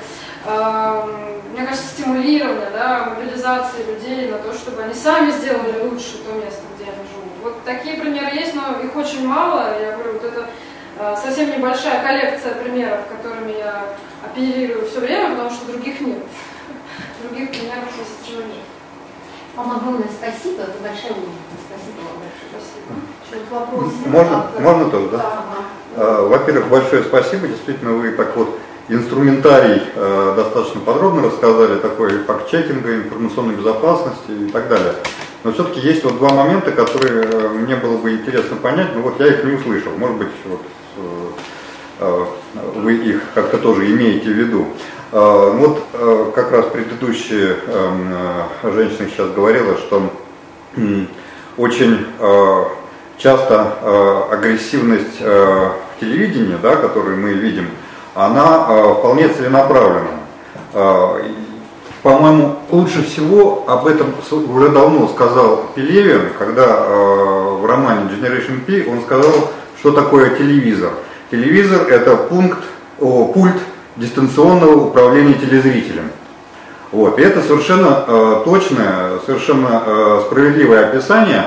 мне 1.52 1.66
кажется, 1.66 1.88
стимулирования, 1.88 2.70
да, 2.72 3.10
мобилизации 3.10 3.84
людей 3.84 4.30
на 4.30 4.38
то, 4.38 4.52
чтобы 4.52 4.82
они 4.82 4.94
сами 4.94 5.30
сделали 5.30 5.80
лучше 5.82 6.18
то 6.18 6.32
место, 6.34 6.62
где 6.76 6.84
они 6.84 7.08
живут. 7.08 7.32
Вот 7.42 7.64
такие 7.64 7.96
примеры 7.96 8.34
есть, 8.34 8.54
но 8.54 8.80
их 8.82 8.94
очень 8.96 9.26
мало. 9.26 9.80
Я 9.80 9.92
говорю, 9.92 10.14
вот 10.14 10.24
это 10.24 10.48
э, 10.98 11.16
совсем 11.22 11.50
небольшая 11.50 12.02
коллекция 12.02 12.54
примеров, 12.54 13.00
которыми 13.08 13.58
я 13.58 13.84
оперирую 14.24 14.88
все 14.88 15.00
время, 15.00 15.30
потому 15.30 15.50
что 15.50 15.72
других 15.72 16.00
нет. 16.00 16.18
Других 17.22 17.50
примеров 17.50 17.88
позитива 17.90 18.42
нет. 18.42 18.64
Вам 19.56 19.72
огромное 19.72 20.08
спасибо, 20.08 20.62
это 20.62 20.78
большая 20.80 21.12
умница. 21.12 21.58
Спасибо 21.66 22.06
вам 22.06 22.22
большое. 22.22 22.62
Спасибо. 23.26 23.54
Вопрос? 23.54 23.92
Можно, 24.06 24.50
можно 24.60 24.90
тоже, 24.90 25.08
да? 25.08 25.18
да. 25.18 25.44
А, 25.96 26.28
во-первых, 26.28 26.68
большое 26.68 27.02
спасибо. 27.02 27.48
Действительно, 27.48 27.94
вы 27.94 28.12
так 28.12 28.36
вот 28.36 28.58
инструментарий 28.88 29.82
э, 29.94 30.34
достаточно 30.36 30.80
подробно 30.80 31.22
рассказали, 31.22 31.78
такой 31.78 32.22
факт-чекинга, 32.24 32.96
информационной 32.96 33.56
безопасности 33.56 34.30
и 34.30 34.50
так 34.50 34.68
далее. 34.68 34.94
Но 35.44 35.52
все-таки 35.52 35.80
есть 35.80 36.04
вот 36.04 36.18
два 36.18 36.30
момента, 36.30 36.72
которые 36.72 37.24
э, 37.24 37.48
мне 37.48 37.76
было 37.76 37.98
бы 37.98 38.12
интересно 38.12 38.56
понять, 38.56 38.94
но 38.94 39.02
вот 39.02 39.20
я 39.20 39.26
их 39.26 39.44
не 39.44 39.52
услышал. 39.52 39.92
Может 39.96 40.16
быть, 40.18 40.28
вот, 40.46 40.62
э, 42.00 42.24
вы 42.76 42.94
их 42.94 43.22
как-то 43.34 43.58
тоже 43.58 43.90
имеете 43.92 44.30
в 44.30 44.34
виду. 44.34 44.68
А, 45.10 45.50
вот 45.52 45.84
а, 45.94 46.32
как 46.34 46.52
раз 46.52 46.66
предыдущая 46.66 47.56
эм, 47.66 48.12
э, 48.62 48.72
женщина 48.72 49.08
сейчас 49.08 49.30
говорила, 49.30 49.76
что 49.78 50.02
очень 51.56 52.06
часто 53.16 54.28
агрессивность 54.30 55.20
в 55.20 55.74
телевидении, 55.98 56.56
да, 56.62 56.76
которую 56.76 57.16
мы 57.16 57.32
видим, 57.32 57.66
она 58.14 58.94
вполне 58.94 59.28
целенаправлена. 59.28 60.06
По-моему, 62.02 62.58
лучше 62.70 63.02
всего 63.02 63.64
об 63.66 63.88
этом 63.88 64.14
уже 64.30 64.68
давно 64.68 65.08
сказал 65.08 65.64
Пелевин, 65.74 66.28
когда 66.38 66.84
в 66.84 67.66
романе 67.66 68.08
Generation 68.10 68.60
P, 68.60 68.88
он 68.88 69.02
сказал, 69.02 69.50
что 69.80 69.90
такое 69.90 70.36
телевизор. 70.36 70.92
Телевизор 71.32 71.88
это 71.88 72.14
пункт, 72.14 72.60
о, 73.00 73.32
пульт 73.32 73.56
дистанционного 73.98 74.86
управления 74.86 75.34
телезрителем. 75.34 76.10
Вот. 76.90 77.18
И 77.18 77.22
это 77.22 77.42
совершенно 77.42 78.04
э, 78.06 78.42
точное, 78.44 79.18
совершенно 79.26 79.82
э, 79.84 80.22
справедливое 80.26 80.88
описание 80.88 81.44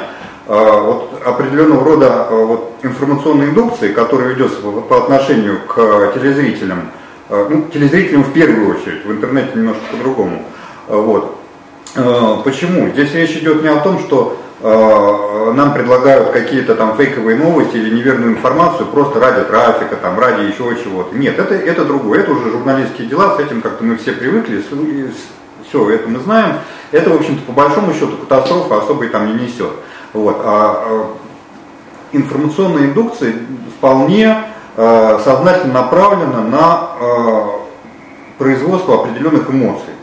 э, 0.47 0.53
вот, 0.53 1.21
определенного 1.25 1.83
рода 1.83 2.27
э, 2.29 2.45
вот, 2.45 2.73
информационной 2.83 3.47
индукции, 3.47 3.91
которая 3.93 4.29
ведется 4.29 4.59
по, 4.61 4.81
по 4.81 4.97
отношению 4.97 5.59
к 5.67 6.13
телезрителям. 6.13 6.91
Э, 7.29 7.47
ну, 7.49 7.65
телезрителям 7.73 8.23
в 8.23 8.33
первую 8.33 8.75
очередь, 8.75 9.05
в 9.05 9.11
интернете 9.11 9.51
немножко 9.55 9.81
по-другому. 9.91 10.43
Э, 10.87 10.95
вот. 10.95 11.37
Э, 11.95 12.37
почему? 12.43 12.89
Здесь 12.89 13.13
речь 13.13 13.37
идет 13.37 13.63
не 13.63 13.69
о 13.69 13.79
том, 13.79 13.99
что 13.99 14.37
нам 14.63 15.73
предлагают 15.73 16.29
какие-то 16.29 16.75
там 16.75 16.95
фейковые 16.95 17.37
новости 17.37 17.77
или 17.77 17.95
неверную 17.95 18.33
информацию 18.33 18.87
просто 18.87 19.19
ради 19.19 19.43
трафика, 19.45 19.95
там, 19.95 20.19
ради 20.19 20.45
еще 20.45 20.75
чего-то. 20.83 21.15
Нет, 21.15 21.39
это, 21.39 21.55
это 21.55 21.83
другое, 21.83 22.19
это 22.19 22.31
уже 22.31 22.51
журналистские 22.51 23.07
дела, 23.07 23.35
с 23.35 23.39
этим 23.39 23.61
как-то 23.61 23.83
мы 23.83 23.97
все 23.97 24.11
привыкли, 24.11 24.63
все, 25.67 25.89
это 25.89 26.07
мы 26.07 26.19
знаем. 26.19 26.57
Это, 26.91 27.09
в 27.09 27.15
общем-то, 27.15 27.41
по 27.43 27.53
большому 27.53 27.93
счету 27.93 28.17
катастрофа 28.17 28.79
особой 28.79 29.09
там 29.09 29.27
не 29.27 29.45
несет. 29.45 29.71
Вот. 30.13 30.41
А, 30.43 30.83
а 30.85 31.17
информационная 32.11 32.85
индукция 32.85 33.33
вполне 33.77 34.43
э, 34.75 35.19
сознательно 35.23 35.73
направлена 35.73 36.41
на 36.41 36.89
э, 36.99 37.41
производство 38.37 38.95
определенных 38.95 39.49
эмоций 39.49 39.93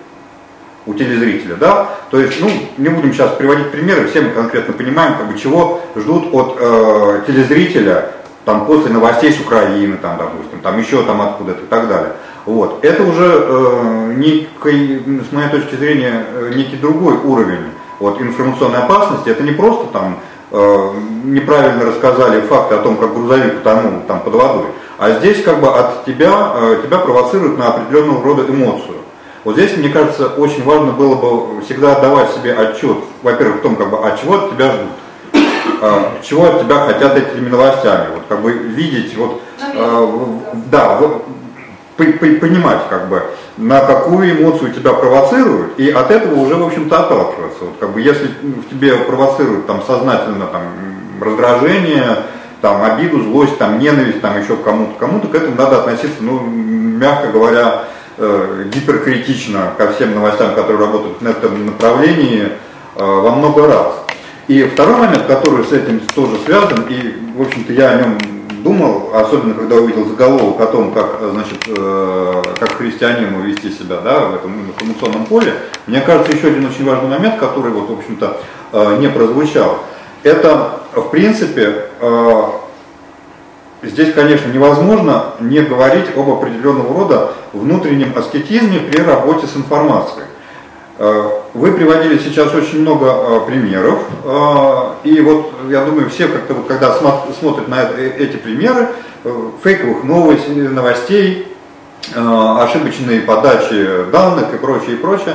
у 0.89 0.95
телезрителя, 0.95 1.57
да, 1.57 1.91
то 2.11 2.19
есть, 2.19 2.41
ну, 2.41 2.49
не 2.79 2.89
будем 2.89 3.13
сейчас 3.13 3.33
приводить 3.33 3.71
примеры, 3.71 4.09
все 4.09 4.23
мы 4.23 4.31
конкретно 4.31 4.73
понимаем, 4.73 5.17
как 5.19 5.31
бы, 5.31 5.39
чего 5.39 5.83
ждут 5.95 6.33
от 6.33 6.57
э, 6.59 7.23
телезрителя, 7.27 8.13
там, 8.47 8.65
после 8.65 8.91
новостей 8.91 9.31
с 9.31 9.39
Украины, 9.39 9.99
там, 10.01 10.17
допустим, 10.17 10.61
там, 10.63 10.79
еще 10.79 11.03
там 11.03 11.21
откуда-то 11.21 11.63
и 11.63 11.67
так 11.67 11.87
далее. 11.87 12.13
Вот. 12.47 12.83
Это 12.83 13.03
уже 13.03 13.45
э, 13.47 14.13
некий, 14.17 15.03
с 15.29 15.33
моей 15.33 15.51
точки 15.51 15.75
зрения, 15.75 16.25
э, 16.33 16.53
некий 16.57 16.77
другой 16.77 17.19
уровень 17.19 17.67
вот, 18.01 18.23
информационной 18.23 18.79
опасности. 18.79 19.29
Это 19.29 19.43
не 19.43 19.53
просто 19.53 19.89
там 19.93 20.19
э, 20.51 20.91
неправильно 21.25 21.85
рассказали 21.85 22.41
факты 22.41 22.77
о 22.77 22.79
том, 22.79 22.97
как 22.97 23.13
грузовик 23.13 23.59
утонул 23.61 24.01
там 24.09 24.21
под 24.21 24.35
водой, 24.35 24.67
а 24.97 25.19
здесь 25.19 25.43
как 25.43 25.61
бы 25.61 25.69
от 25.69 26.07
тебя, 26.07 26.53
э, 26.55 26.81
тебя 26.83 26.97
провоцируют 26.97 27.59
на 27.59 27.69
определенного 27.69 28.25
рода 28.25 28.51
эмоцию. 28.51 28.97
Вот 29.45 29.55
здесь, 29.55 29.77
мне 29.77 29.89
кажется, 29.89 30.27
очень 30.29 30.65
важно 30.65 30.93
было 30.93 31.15
бы 31.15 31.63
всегда 31.63 31.97
отдавать 31.97 32.33
себе 32.33 32.53
отчет, 32.55 32.99
во-первых, 33.23 33.59
в 33.59 33.63
том, 33.63 33.77
как 33.77 33.91
бы, 33.91 33.99
от 33.99 34.21
чего 34.21 34.35
от 34.35 34.51
тебя 34.51 34.73
ждут, 34.73 35.43
э, 35.81 36.03
чего 36.23 36.47
от 36.47 36.61
тебя 36.61 36.87
хотят 36.87 37.17
этими 37.17 37.49
новостями, 37.49 38.09
вот 38.15 38.25
как 38.29 38.43
бы 38.43 38.53
видеть, 38.53 39.17
вот, 39.17 39.41
э, 39.61 40.27
да, 40.71 40.97
вот, 40.97 41.25
понимать, 41.97 42.81
как 42.89 43.09
бы, 43.09 43.23
на 43.57 43.81
какую 43.81 44.31
эмоцию 44.31 44.73
тебя 44.73 44.93
провоцируют, 44.93 45.79
и 45.79 45.91
от 45.91 46.11
этого 46.11 46.41
уже, 46.41 46.55
в 46.55 46.67
общем-то, 46.67 46.99
отталкиваться. 46.99 47.65
Вот, 47.65 47.75
как 47.81 47.91
бы, 47.91 48.01
если 48.01 48.29
в 48.43 48.71
тебе 48.71 48.97
провоцируют 48.97 49.67
там, 49.67 49.83
сознательно 49.87 50.47
там, 50.47 50.63
раздражение, 51.21 52.19
там, 52.61 52.83
обиду, 52.83 53.21
злость, 53.23 53.59
там, 53.59 53.79
ненависть, 53.79 54.21
там, 54.21 54.41
еще 54.41 54.57
кому-то, 54.57 54.93
кому-то, 54.99 55.29
к 55.29 55.35
этому 55.35 55.57
надо 55.57 55.79
относиться, 55.79 56.19
ну, 56.21 56.41
мягко 56.41 57.29
говоря, 57.29 57.85
гиперкритично 58.19 59.73
ко 59.77 59.93
всем 59.93 60.15
новостям, 60.15 60.55
которые 60.55 60.79
работают 60.79 61.21
в 61.21 61.27
этом 61.27 61.67
направлении, 61.67 62.49
э, 62.97 63.05
во 63.05 63.31
много 63.31 63.67
раз. 63.67 63.95
И 64.49 64.63
второй 64.65 64.97
момент, 64.97 65.27
который 65.27 65.65
с 65.65 65.73
этим 65.73 66.01
тоже 66.15 66.37
связан, 66.45 66.87
и, 66.89 67.15
в 67.37 67.43
общем-то, 67.43 67.73
я 67.73 67.91
о 67.91 67.99
нем 67.99 68.19
думал, 68.63 69.11
особенно 69.15 69.55
когда 69.55 69.77
увидел 69.77 70.07
заголовок 70.07 70.61
о 70.61 70.67
том, 70.67 70.93
как, 70.93 71.21
значит, 71.33 71.59
э, 71.69 72.43
как 72.59 72.73
христианину 72.73 73.43
вести 73.43 73.71
себя 73.71 73.99
да, 74.03 74.21
в 74.21 74.35
этом 74.37 74.53
информационном 74.69 75.27
поле, 75.27 75.55
мне 75.87 76.01
кажется, 76.01 76.37
еще 76.37 76.49
один 76.49 76.67
очень 76.67 76.85
важный 76.85 77.09
момент, 77.09 77.39
который, 77.39 77.71
вот, 77.71 77.89
в 77.89 77.99
общем-то, 77.99 78.41
э, 78.73 78.97
не 79.01 79.09
прозвучал, 79.09 79.81
это, 80.23 80.81
в 80.95 81.11
принципе, 81.11 81.91
э, 82.01 82.43
здесь, 83.83 84.13
конечно, 84.13 84.51
невозможно 84.51 85.27
не 85.41 85.61
говорить 85.61 86.07
об 86.17 86.31
определенного 86.31 86.95
рода 86.95 87.33
внутреннем 87.53 88.13
аскетизме 88.17 88.81
при 88.81 89.03
работе 89.03 89.47
с 89.47 89.57
информацией. 89.57 90.27
Э, 90.99 91.31
вы 91.55 91.73
приводили 91.73 92.19
сейчас 92.19 92.53
очень 92.53 92.81
много 92.81 93.07
э, 93.07 93.41
примеров, 93.47 94.01
э, 94.25 95.09
и 95.09 95.21
вот 95.21 95.53
я 95.71 95.85
думаю, 95.85 96.11
все 96.11 96.27
как-то 96.27 96.55
когда 96.67 96.93
смотрят 96.95 97.69
на 97.69 97.89
эти 97.93 98.37
примеры, 98.37 98.89
фейковых 99.63 100.05
новостей, 100.05 100.55
новостей, 100.69 101.57
ошибочной 102.15 103.21
подачи 103.21 104.11
данных 104.13 104.55
и 104.55 104.57
прочее, 104.57 104.93
и 104.93 104.97
прочее, 104.97 105.35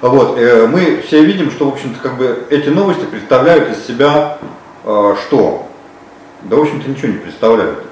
вот, 0.00 0.38
мы 0.68 1.02
все 1.06 1.24
видим, 1.24 1.50
что, 1.50 1.66
в 1.66 1.74
общем-то, 1.74 2.00
как 2.00 2.16
бы 2.16 2.46
эти 2.50 2.68
новости 2.68 3.04
представляют 3.04 3.70
из 3.70 3.84
себя 3.86 4.38
что? 4.84 5.63
Да, 6.44 6.56
в 6.56 6.60
общем-то, 6.60 6.90
ничего 6.90 7.08
не 7.08 7.18
представляют 7.18 7.84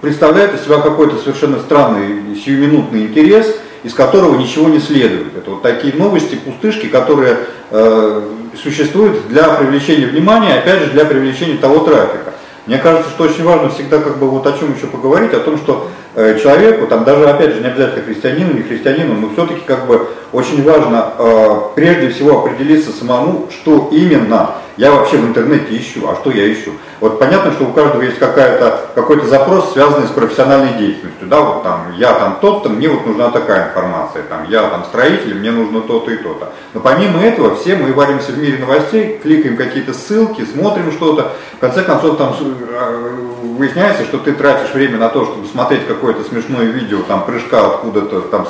представляет 0.00 0.54
из 0.54 0.64
себя 0.64 0.78
какой-то 0.78 1.16
совершенно 1.16 1.58
странный 1.58 2.36
сиюминутный 2.36 3.06
интерес, 3.06 3.56
из 3.82 3.92
которого 3.92 4.38
ничего 4.38 4.68
не 4.68 4.78
следует. 4.78 5.36
Это 5.36 5.50
вот 5.50 5.62
такие 5.62 5.94
новости, 5.94 6.36
пустышки, 6.36 6.86
которые 6.86 7.38
э, 7.70 8.22
существуют 8.62 9.26
для 9.28 9.48
привлечения 9.54 10.06
внимания, 10.06 10.54
опять 10.54 10.82
же, 10.82 10.90
для 10.92 11.04
привлечения 11.04 11.56
того 11.56 11.80
трафика. 11.80 12.34
Мне 12.66 12.78
кажется, 12.78 13.10
что 13.10 13.24
очень 13.24 13.44
важно 13.44 13.68
всегда 13.70 13.98
как 13.98 14.18
бы 14.18 14.28
вот 14.28 14.46
о 14.46 14.52
чем 14.52 14.74
еще 14.74 14.86
поговорить, 14.86 15.32
о 15.34 15.40
том, 15.40 15.56
что 15.56 15.88
человеку, 16.16 16.86
там 16.86 17.04
даже 17.04 17.28
опять 17.28 17.54
же 17.54 17.60
не 17.60 17.66
обязательно 17.66 18.04
христианину, 18.04 18.54
не 18.54 18.62
христианину, 18.62 19.14
но 19.14 19.30
все-таки 19.34 19.60
как 19.66 19.86
бы 19.86 20.08
очень 20.32 20.64
важно 20.64 21.12
э, 21.18 21.56
прежде 21.74 22.08
всего 22.08 22.38
определиться 22.38 22.90
самому, 22.90 23.48
что 23.50 23.90
именно 23.92 24.52
я 24.78 24.92
вообще 24.92 25.18
в 25.18 25.26
интернете 25.26 25.76
ищу, 25.76 26.08
а 26.08 26.16
что 26.16 26.30
я 26.30 26.50
ищу. 26.50 26.72
Вот 27.00 27.18
понятно, 27.18 27.52
что 27.52 27.64
у 27.64 27.72
каждого 27.72 28.02
есть 28.02 28.18
какая-то, 28.18 28.90
какой-то 28.94 29.26
запрос, 29.26 29.72
связанный 29.72 30.06
с 30.06 30.10
профессиональной 30.10 30.74
деятельностью. 30.74 31.28
Да, 31.28 31.40
вот 31.40 31.62
там, 31.62 31.92
я 31.96 32.14
там 32.14 32.38
тот-то, 32.40 32.70
мне 32.70 32.88
вот 32.88 33.04
нужна 33.04 33.30
такая 33.30 33.68
информация, 33.68 34.22
там, 34.22 34.46
я 34.48 34.62
там 34.68 34.84
строитель, 34.84 35.34
мне 35.34 35.50
нужно 35.50 35.82
то-то 35.82 36.10
и 36.10 36.16
то-то. 36.16 36.52
Но 36.72 36.80
помимо 36.80 37.20
этого, 37.20 37.54
все 37.54 37.76
мы 37.76 37.92
варимся 37.92 38.32
в 38.32 38.38
мире 38.38 38.58
новостей, 38.58 39.18
кликаем 39.22 39.56
какие-то 39.56 39.92
ссылки, 39.92 40.44
смотрим 40.44 40.90
что-то. 40.92 41.32
В 41.56 41.58
конце 41.58 41.82
концов, 41.82 42.16
там 42.16 42.34
э, 42.40 43.10
выясняется, 43.58 44.04
что 44.04 44.18
ты 44.18 44.32
тратишь 44.32 44.72
время 44.72 44.98
на 44.98 45.08
то, 45.10 45.24
чтобы 45.26 45.46
смотреть 45.46 45.86
какое-то 45.86 46.24
смешное 46.24 46.64
видео, 46.64 46.98
там, 47.06 47.24
прыжка 47.24 47.66
откуда-то, 47.66 48.22
там, 48.22 48.46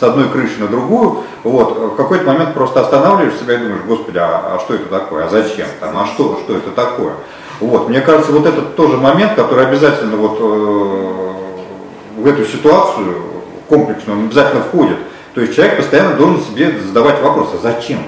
с 0.00 0.02
одной 0.02 0.28
крыши 0.28 0.58
на 0.60 0.68
другую, 0.68 1.24
вот, 1.44 1.92
в 1.92 1.96
какой-то 1.96 2.24
момент 2.24 2.54
просто 2.54 2.80
останавливаешь 2.80 3.38
себя 3.38 3.54
и 3.54 3.58
думаешь, 3.58 3.82
господи, 3.86 4.18
а, 4.18 4.56
а 4.56 4.60
что 4.60 4.74
это 4.74 4.86
такое, 4.86 5.26
а 5.26 5.28
зачем, 5.28 5.66
там, 5.78 5.98
а 5.98 6.06
что, 6.06 6.40
что 6.42 6.56
это 6.56 6.70
такое. 6.70 7.12
Вот, 7.60 7.88
мне 7.90 8.00
кажется, 8.00 8.32
вот 8.32 8.46
этот 8.46 8.74
тоже 8.74 8.96
момент, 8.96 9.34
который 9.34 9.66
обязательно 9.66 10.16
вот 10.16 10.38
э, 10.40 12.20
в 12.20 12.26
эту 12.26 12.44
ситуацию 12.46 13.16
комплексную, 13.68 14.18
он 14.18 14.24
обязательно 14.26 14.62
входит. 14.62 14.96
То 15.34 15.42
есть 15.42 15.54
человек 15.54 15.76
постоянно 15.76 16.16
должен 16.16 16.42
себе 16.42 16.72
задавать 16.80 17.20
вопрос, 17.20 17.50
а 17.54 17.58
зачем? 17.62 17.98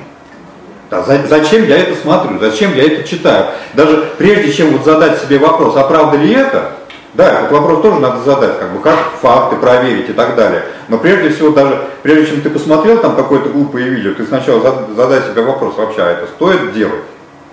Да, 0.91 1.03
за, 1.03 1.21
зачем 1.29 1.65
я 1.65 1.79
это 1.79 1.95
смотрю, 2.01 2.39
зачем 2.39 2.75
я 2.75 2.85
это 2.85 3.07
читаю? 3.07 3.47
Даже 3.75 4.09
прежде 4.19 4.53
чем 4.53 4.71
вот 4.71 4.85
задать 4.85 5.21
себе 5.21 5.39
вопрос, 5.39 5.77
а 5.77 5.85
правда 5.85 6.17
ли 6.17 6.33
это, 6.33 6.73
да, 7.15 7.41
этот 7.41 7.53
вопрос 7.53 7.83
тоже 7.83 8.01
надо 8.01 8.23
задать, 8.23 8.59
как 8.59 8.73
бы, 8.73 8.81
как 8.81 8.99
факты 9.21 9.57
проверить 9.57 10.09
и 10.09 10.15
так 10.15 10.35
далее. 10.35 10.65
Но 10.89 10.97
прежде 10.97 11.29
всего, 11.29 11.51
даже 11.51 11.79
прежде 12.03 12.33
чем 12.33 12.41
ты 12.41 12.49
посмотрел 12.49 12.99
там 12.99 13.17
какое-то 13.17 13.51
глупое 13.51 13.91
видео, 13.91 14.15
ты 14.15 14.25
сначала 14.25 14.87
задай 14.97 15.21
себе 15.23 15.43
вопрос, 15.43 15.77
вообще, 15.77 16.03
а 16.03 16.11
это 16.11 16.27
стоит 16.27 16.73
делать, 16.73 17.05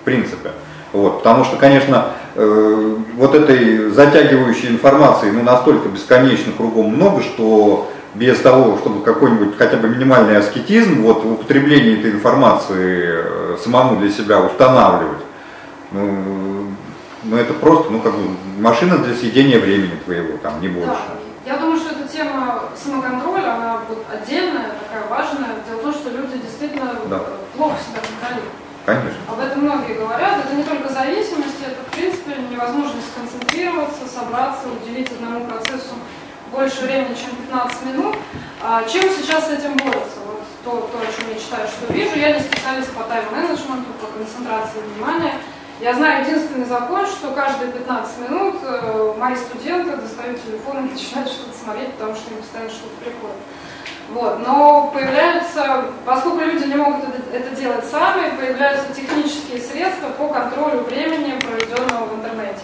в 0.02 0.06
принципе. 0.06 0.52
Вот, 0.92 1.20
потому 1.20 1.44
что, 1.44 1.58
конечно, 1.58 2.08
э, 2.36 2.96
вот 3.16 3.36
этой 3.36 3.90
затягивающей 3.90 4.70
информации 4.70 5.30
ну, 5.30 5.44
настолько 5.44 5.90
бесконечно 5.90 6.52
кругом 6.52 6.96
много, 6.96 7.22
что 7.22 7.92
без 8.16 8.40
того, 8.40 8.78
чтобы 8.78 9.04
какой-нибудь 9.04 9.58
хотя 9.58 9.78
бы 9.78 9.88
минимальный 9.88 10.38
аскетизм 10.38 11.04
вот, 11.04 11.24
в 11.24 11.34
употреблении 11.34 12.00
этой 12.00 12.12
информации 12.12 13.08
э, 13.08 13.58
самому 13.64 14.00
для 14.00 14.10
себя 14.10 14.42
устанавливать, 14.42 15.22
ну, 15.92 16.70
ну 17.24 17.38
это 17.38 17.54
просто, 17.54 17.92
ну 17.92 18.00
как 18.00 18.14
бы 18.14 18.30
машина 18.60 18.98
для 18.98 19.14
съедения 19.14 19.60
времени 19.60 20.00
твоего, 20.06 20.38
там, 20.42 20.60
не 20.62 20.70
больше. 20.70 20.88
Да. 20.90 21.52
Я 21.52 21.58
думаю, 21.58 21.80
что 21.80 21.96
эта 21.96 22.08
тема 22.08 22.62
самоконтроля, 22.76 23.56
она 23.56 23.80
вот 23.88 24.06
отдельная, 24.12 24.72
такая 24.88 25.08
важная. 25.10 25.56
Дело 25.68 25.80
в 25.80 25.84
том, 25.84 25.94
что 25.94 26.10
люди 26.10 26.38
действительно 26.38 26.94
да. 27.10 27.22
плохо 27.56 27.76
себя 27.80 28.02
контролируют. 28.02 28.54
Конечно. 28.90 29.22
Об 29.30 29.40
этом 29.40 29.62
многие 29.62 29.94
говорят. 29.94 30.40
Это 30.44 30.56
не 30.56 30.64
только 30.64 30.90
зависимость, 30.90 31.62
это 31.62 31.78
в 31.86 31.94
принципе 31.94 32.34
невозможность 32.50 33.06
сконцентрироваться, 33.14 34.08
собраться, 34.08 34.66
уделить 34.68 35.12
одному 35.12 35.46
процессу 35.46 35.94
больше 36.52 36.82
времени, 36.82 37.14
чем 37.14 37.36
15 37.36 37.86
минут. 37.86 38.16
А 38.64 38.84
чем 38.90 39.04
сейчас 39.04 39.48
с 39.48 39.52
этим 39.52 39.78
борются? 39.78 40.18
Вот 40.26 40.42
то, 40.66 40.90
то, 40.92 40.98
о 40.98 41.06
чем 41.06 41.30
я 41.32 41.40
читаю, 41.40 41.68
что 41.68 41.94
вижу. 41.94 42.18
Я 42.18 42.34
не 42.34 42.40
специалист 42.40 42.92
по 42.94 43.04
тайм-менеджменту, 43.04 43.94
по 44.02 44.08
концентрации 44.08 44.82
внимания. 44.82 45.36
Я 45.80 45.94
знаю 45.94 46.26
единственный 46.26 46.66
закон, 46.66 47.06
что 47.06 47.32
каждые 47.32 47.72
15 47.72 48.18
минут 48.28 48.56
э, 48.64 49.14
мои 49.18 49.36
студенты 49.36 49.96
достают 49.96 50.44
телефон 50.44 50.80
и 50.80 50.92
начинают 50.92 51.30
что-то 51.30 51.58
смотреть, 51.58 51.94
потому 51.94 52.16
что 52.16 52.34
им 52.34 52.42
постоянно 52.42 52.70
что-то 52.70 52.96
приходит. 53.00 53.38
Вот. 54.12 54.39
Но 54.39 54.89
появляются, 54.93 55.86
поскольку 56.05 56.39
люди 56.39 56.66
не 56.66 56.76
могут 56.76 57.05
это, 57.32 57.55
делать 57.55 57.86
сами, 57.86 58.36
появляются 58.36 58.93
технические 58.93 59.62
средства 59.62 60.10
по 60.18 60.30
контролю 60.30 60.80
времени, 60.82 61.39
проведенного 61.39 62.05
в 62.05 62.16
интернете. 62.16 62.62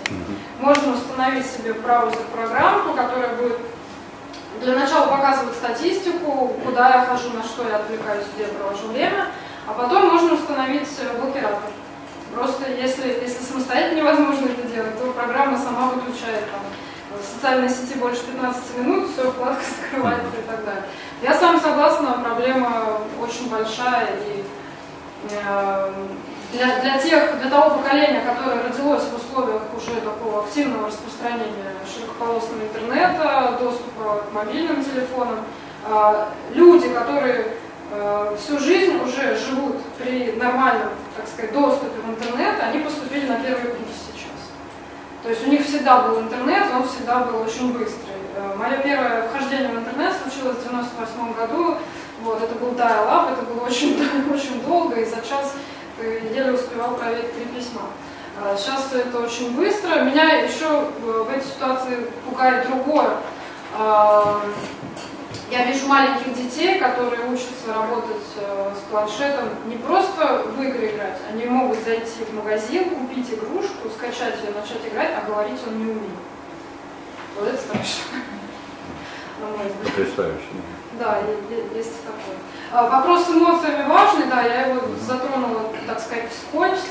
Можно 0.59 0.93
установить 0.93 1.45
себе 1.45 1.73
в 1.73 1.81
браузер 1.81 2.21
программку, 2.33 2.93
которая 2.93 3.35
будет 3.35 3.57
для 4.61 4.75
начала 4.75 5.07
показывать 5.07 5.55
статистику, 5.55 6.53
куда 6.63 6.89
я 6.89 7.05
хожу, 7.05 7.29
на 7.31 7.43
что 7.43 7.67
я 7.67 7.75
отвлекаюсь, 7.75 8.25
где 8.33 8.43
я 8.43 8.49
провожу 8.49 8.87
время, 8.87 9.27
а 9.67 9.73
потом 9.73 10.07
можно 10.13 10.33
установить 10.33 10.87
блокиратор. 11.19 11.69
Просто 12.33 12.71
если, 12.71 13.07
если 13.21 13.43
самостоятельно 13.43 13.99
невозможно 13.99 14.45
это 14.45 14.67
делать, 14.67 14.97
то 14.99 15.11
программа 15.13 15.57
сама 15.57 15.89
выключает 15.89 16.49
там, 16.51 16.61
в 17.19 17.35
социальной 17.35 17.69
сети 17.69 17.97
больше 17.97 18.23
15 18.25 18.77
минут, 18.77 19.09
все, 19.11 19.31
вкладка 19.31 19.63
закрывается 19.81 20.37
и 20.37 20.47
так 20.47 20.65
далее. 20.65 20.83
Я 21.21 21.33
сам 21.33 21.59
согласна, 21.59 22.19
проблема 22.23 22.99
очень 23.21 23.49
большая 23.49 24.09
и 24.27 24.43
э, 25.31 25.93
для, 26.51 26.79
для 26.79 26.97
тех, 26.99 27.39
для 27.39 27.49
того 27.49 27.77
поколения, 27.77 28.21
которое 28.21 28.63
родилось 28.63 29.03
в 29.03 29.15
условиях 29.15 29.61
уже 29.75 29.99
такого 30.01 30.43
активного 30.43 30.87
распространения 30.87 31.73
широкополосного 31.93 32.61
интернета, 32.63 33.57
доступа 33.59 34.23
к 34.29 34.33
мобильным 34.33 34.83
телефонам, 34.83 35.39
э, 35.87 36.25
люди, 36.53 36.89
которые 36.89 37.47
э, 37.91 38.35
всю 38.39 38.59
жизнь 38.59 38.97
уже 39.03 39.37
живут 39.37 39.77
при 39.97 40.33
нормальном, 40.33 40.89
так 41.15 41.27
сказать, 41.27 41.53
доступе 41.53 41.99
в 42.05 42.09
интернет, 42.09 42.55
они 42.61 42.79
поступили 42.79 43.27
на 43.27 43.39
первый 43.39 43.71
курс. 43.71 44.04
То 45.25 45.31
есть 45.31 45.47
у 45.47 45.49
них 45.49 45.65
всегда 45.65 46.01
был 46.01 46.19
интернет, 46.21 46.65
он 46.71 46.87
всегда 46.87 47.21
был 47.21 47.41
очень 47.41 47.73
быстрый. 47.73 48.13
Э, 48.35 48.55
Мое 48.55 48.77
первое 48.77 49.27
вхождение 49.27 49.69
в 49.69 49.79
интернет 49.79 50.13
случилось 50.21 50.57
в 50.57 50.69
98 50.69 51.33
году. 51.33 51.77
Вот, 52.21 52.43
это 52.43 52.53
был 52.53 52.73
dial-up, 52.73 53.33
это 53.33 53.41
было 53.41 53.65
очень, 53.65 53.99
очень 54.31 54.61
долго, 54.61 55.01
и 55.01 55.05
за 55.05 55.15
час 55.27 55.53
ты 55.97 56.21
еле 56.31 56.51
успевал 56.51 56.93
проверить 56.93 57.33
три 57.33 57.45
письма. 57.45 57.81
Сейчас 58.55 58.85
все 58.87 58.99
это 58.99 59.17
очень 59.17 59.55
быстро. 59.55 60.01
Меня 60.01 60.41
еще 60.41 60.89
в 61.01 61.27
этой 61.27 61.41
ситуации 61.41 62.05
пугает 62.29 62.67
другое. 62.67 63.17
Я 65.51 65.65
вижу 65.65 65.87
маленьких 65.87 66.33
детей, 66.33 66.79
которые 66.79 67.25
учатся 67.27 67.73
работать 67.73 68.23
с 68.35 68.89
планшетом, 68.89 69.49
не 69.67 69.77
просто 69.77 70.43
в 70.57 70.61
игры 70.61 70.87
играть, 70.89 71.17
они 71.31 71.45
могут 71.45 71.77
зайти 71.83 72.23
в 72.27 72.33
магазин, 72.33 72.89
купить 72.89 73.31
игрушку, 73.31 73.89
скачать 73.95 74.37
ее, 74.43 74.51
начать 74.59 74.85
играть, 74.91 75.11
а 75.15 75.29
говорить 75.29 75.59
он 75.67 75.77
не 75.77 75.91
умеет. 75.91 76.19
Вот 77.37 77.47
это 77.47 77.57
страшно. 77.57 78.03
Потрясающе. 79.83 80.47
Да, 80.99 81.19
есть 81.75 82.03
такое. 82.03 82.37
А, 82.71 82.89
вопрос 82.89 83.27
с 83.27 83.29
эмоциями 83.29 83.87
важный, 83.87 84.27
да, 84.27 84.41
я 84.41 84.67
его 84.67 84.81
затронула, 85.05 85.71
так 85.85 85.99
сказать, 85.99 86.29
вскользь. 86.31 86.85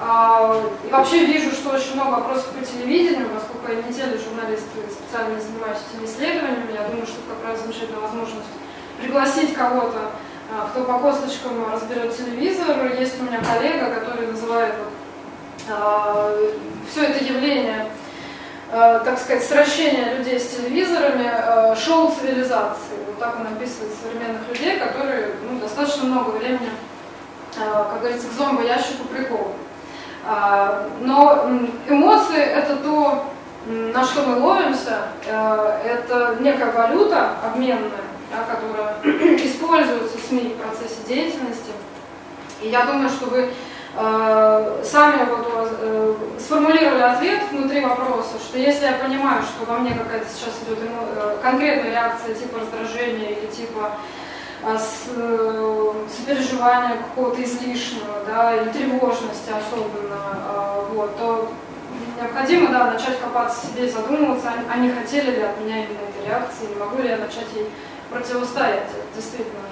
А, 0.00 0.60
и 0.84 0.90
вообще 0.90 1.26
вижу, 1.26 1.52
что 1.52 1.70
очень 1.70 1.94
много 1.94 2.16
вопросов 2.16 2.46
по 2.46 2.64
телевидению, 2.64 3.28
поскольку 3.28 3.70
я 3.70 3.82
не 3.86 3.92
тележурналист, 3.92 4.64
специально 4.90 5.40
занимаюсь 5.40 5.78
этими 5.92 6.06
исследованиями. 6.06 6.72
Я 6.72 6.88
думаю, 6.88 7.06
что 7.06 7.18
как 7.28 7.48
раз 7.48 7.62
замечательная 7.62 8.00
возможность 8.00 8.48
пригласить 9.00 9.54
кого-то, 9.54 10.10
а, 10.50 10.68
кто 10.70 10.84
по 10.84 10.98
косточкам 10.98 11.72
разберет 11.72 12.16
телевизор. 12.16 12.94
Есть 12.98 13.20
у 13.20 13.24
меня 13.24 13.40
коллега, 13.40 13.94
который 13.94 14.26
называет 14.28 14.74
вот, 14.78 14.92
все 16.90 17.04
это 17.04 17.24
явление 17.24 17.86
так 18.72 19.18
сказать, 19.18 19.44
сращение 19.44 20.14
людей 20.14 20.40
с 20.40 20.48
телевизорами, 20.48 21.76
шоу 21.78 22.10
цивилизации. 22.10 22.96
Вот 23.06 23.18
так 23.18 23.38
он 23.38 23.46
описывает 23.46 23.92
современных 24.02 24.48
людей, 24.48 24.78
которые 24.78 25.32
ну, 25.48 25.60
достаточно 25.60 26.04
много 26.04 26.30
времени, 26.30 26.70
как 27.54 28.00
говорится, 28.00 28.28
к 28.28 28.32
зомбоящику 28.32 29.04
прикованы. 29.12 29.54
Но 30.24 31.50
эмоции– 31.88 32.36
это 32.38 32.76
то, 32.76 33.24
на 33.66 34.04
что 34.04 34.22
мы 34.22 34.36
ловимся, 34.38 35.08
это 35.26 36.36
некая 36.40 36.70
валюта 36.70 37.30
обменная, 37.44 37.90
да, 38.30 38.44
которая 38.54 39.36
используется 39.44 40.16
СМИ 40.28 40.54
в 40.54 40.62
процессе 40.62 41.02
деятельности. 41.06 41.72
И 42.62 42.68
я 42.68 42.84
думаю, 42.84 43.08
что 43.08 43.26
вы 43.26 43.50
э, 43.96 44.82
сами 44.84 45.24
вот 45.28 45.46
э, 45.80 46.14
сформулировали 46.38 47.02
ответ 47.02 47.42
внутри 47.50 47.80
вопроса, 47.80 48.38
что 48.38 48.58
если 48.58 48.86
я 48.86 48.92
понимаю, 48.92 49.42
что 49.42 49.70
во 49.70 49.78
мне 49.78 49.90
какая-то 49.90 50.26
сейчас 50.28 50.54
идет 50.66 50.78
э, 50.80 51.38
конкретная 51.42 51.90
реакция 51.90 52.34
типа 52.34 52.60
раздражения 52.60 53.30
или 53.30 53.46
типа 53.46 53.90
э, 53.90 53.90
э, 53.90 54.21
сопереживания 56.08 56.96
какого-то 56.98 57.42
излишнего, 57.42 58.22
да, 58.26 58.56
или 58.56 58.70
тревожности 58.70 59.50
особенно, 59.50 60.38
э, 60.46 60.84
вот, 60.94 61.16
то 61.16 61.52
необходимо, 62.20 62.70
да, 62.70 62.92
начать 62.92 63.18
копаться 63.20 63.66
в 63.66 63.70
себе, 63.70 63.88
задумываться, 63.88 64.52
а 64.70 64.76
не 64.78 64.90
хотели 64.90 65.32
ли 65.32 65.42
от 65.42 65.58
меня 65.60 65.84
именно 65.84 65.98
этой 66.08 66.28
реакции, 66.28 66.66
не 66.68 66.76
могу 66.76 67.02
ли 67.02 67.08
я 67.08 67.16
начать 67.18 67.48
ей 67.54 67.68
противостоять. 68.10 68.88
Действительно 69.16 69.62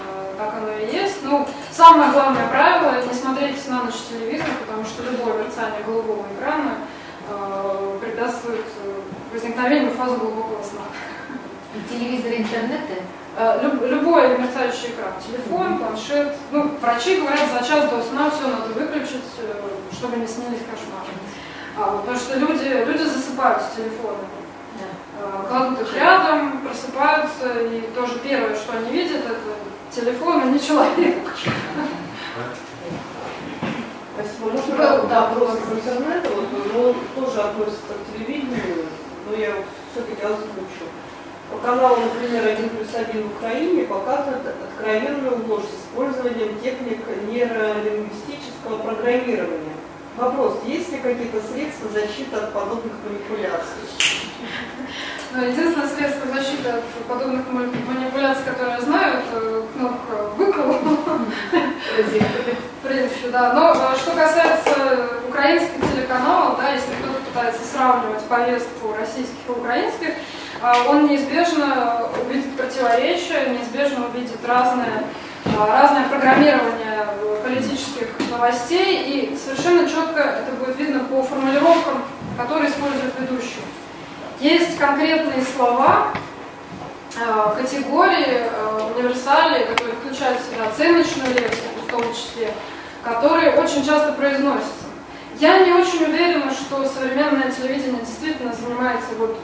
так 0.40 0.54
оно 0.56 0.72
и 0.72 0.90
есть. 0.90 1.22
Ну, 1.22 1.46
самое 1.70 2.12
главное 2.12 2.48
правило– 2.48 2.92
это 2.98 3.08
не 3.08 3.14
смотреть 3.14 3.68
на 3.68 3.84
ночь 3.84 3.94
телевизор, 4.08 4.48
потому 4.66 4.84
что 4.84 5.02
любое 5.02 5.42
мерцание 5.42 5.82
голубого 5.86 6.24
экрана 6.34 6.78
э, 7.28 7.98
препятствует 8.00 8.64
возникновению 9.32 9.92
фазы 9.92 10.16
глубокого 10.16 10.62
сна. 10.62 10.80
И 11.74 11.94
телевизор, 11.94 12.32
интернеты? 12.32 13.02
Э, 13.42 13.58
люб, 13.62 13.82
любой 13.86 14.36
мерцающий 14.36 14.90
экран, 14.90 15.14
телефон, 15.26 15.78
планшет. 15.78 16.36
Ну, 16.50 16.72
врачи 16.78 17.16
говорят, 17.16 17.48
за 17.50 17.66
час 17.66 17.88
до 17.88 18.02
сна 18.02 18.30
все 18.30 18.46
надо 18.46 18.68
выключить, 18.74 19.24
э, 19.38 19.54
чтобы 19.94 20.18
не 20.18 20.26
снились 20.26 20.60
кошмары. 20.60 21.08
А, 21.74 21.96
потому 21.96 22.18
что 22.18 22.38
люди, 22.38 22.84
люди 22.86 23.02
засыпают 23.02 23.62
с 23.62 23.76
телефоном 23.76 24.26
э, 24.78 25.48
кладут 25.48 25.80
их 25.80 25.96
рядом, 25.96 26.60
просыпаются, 26.60 27.60
и 27.62 27.80
тоже 27.94 28.18
первое, 28.18 28.54
что 28.54 28.76
они 28.76 28.90
видят, 28.90 29.22
это 29.24 29.54
телефон, 29.90 30.42
а 30.42 30.44
не 30.44 30.60
человек. 30.60 31.16
Спасибо. 34.14 34.50
Можно 34.52 34.76
да, 34.76 35.02
да, 35.04 35.26
вопрос 35.28 35.52
из 35.54 35.78
интернета, 35.78 36.28
вот, 36.28 36.44
но 36.74 37.22
тоже 37.22 37.40
относится 37.40 37.94
к 37.94 38.18
телевидению, 38.18 38.84
но 39.26 39.34
я 39.34 39.54
все-таки 39.94 40.22
озвучу. 40.22 40.84
По 41.50 41.58
каналу, 41.58 41.98
например, 42.00 42.46
1 42.46 42.68
плюс 42.70 42.94
1 42.94 43.22
в 43.22 43.36
Украине 43.36 43.82
показывают 43.84 44.42
откровенную 44.46 45.46
ложь 45.48 45.64
с 45.64 45.90
использованием 45.90 46.60
техник 46.62 47.00
нейролингвистического 47.28 48.78
программирования. 48.84 49.74
Вопрос, 50.16 50.60
есть 50.64 50.92
ли 50.92 50.98
какие-то 50.98 51.40
средства 51.40 51.90
защиты 51.90 52.36
от 52.36 52.52
подобных 52.52 52.92
манипуляций? 53.04 53.82
Ну, 55.32 55.44
единственное 55.44 55.88
средство 55.88 56.34
защиты 56.34 56.68
от 56.68 56.84
подобных 57.08 57.42
манипуляций, 57.48 58.44
которые 58.44 58.76
я 58.76 58.80
знаю, 58.80 59.18
это 59.18 59.62
кнопка 59.74 60.30
«выкол». 60.36 60.74
В 62.82 63.30
да. 63.30 63.52
Но 63.52 63.72
э, 63.72 63.96
что 63.96 64.12
касается 64.12 65.08
украинских 65.28 65.80
телеканалов, 65.92 66.58
да, 66.58 66.72
если 66.72 66.90
кто-то 67.00 67.20
пытается 67.26 67.60
сравнивать 67.64 68.22
повестку 68.24 68.94
российских 68.98 69.36
и 69.46 69.50
украинских, 69.50 70.14
он 70.62 71.08
неизбежно 71.08 72.06
увидит 72.22 72.54
противоречия, 72.56 73.48
неизбежно 73.48 74.06
увидит 74.06 74.38
разное, 74.46 75.04
э, 75.44 75.50
разное 75.56 76.08
программирование 76.08 77.06
политических 77.42 78.08
новостей, 78.30 79.02
и 79.06 79.38
совершенно 79.38 79.88
четко 79.88 80.20
это 80.20 80.52
будет 80.58 80.76
видно 80.76 81.00
по 81.04 81.22
формулировкам, 81.22 82.02
которые 82.36 82.70
используют 82.70 83.14
ведущие. 83.18 83.64
Есть 84.40 84.78
конкретные 84.78 85.42
слова, 85.56 86.08
э, 87.16 87.54
категории, 87.56 88.44
универсалии, 88.96 89.64
которые 89.64 89.96
включают 89.96 90.40
в 90.40 90.44
себя 90.44 90.66
оценочную 90.68 91.34
лексику 91.34 91.80
в 91.86 91.90
том 91.90 92.02
числе, 92.14 92.52
которые 93.02 93.52
очень 93.54 93.84
часто 93.84 94.12
произносятся. 94.12 94.90
Я 95.38 95.64
не 95.64 95.72
очень 95.72 96.04
уверена, 96.04 96.50
что 96.50 96.84
современное 96.86 97.50
телевидение 97.50 98.02
действительно 98.02 98.52
занимается 98.52 99.08
вот 99.18 99.38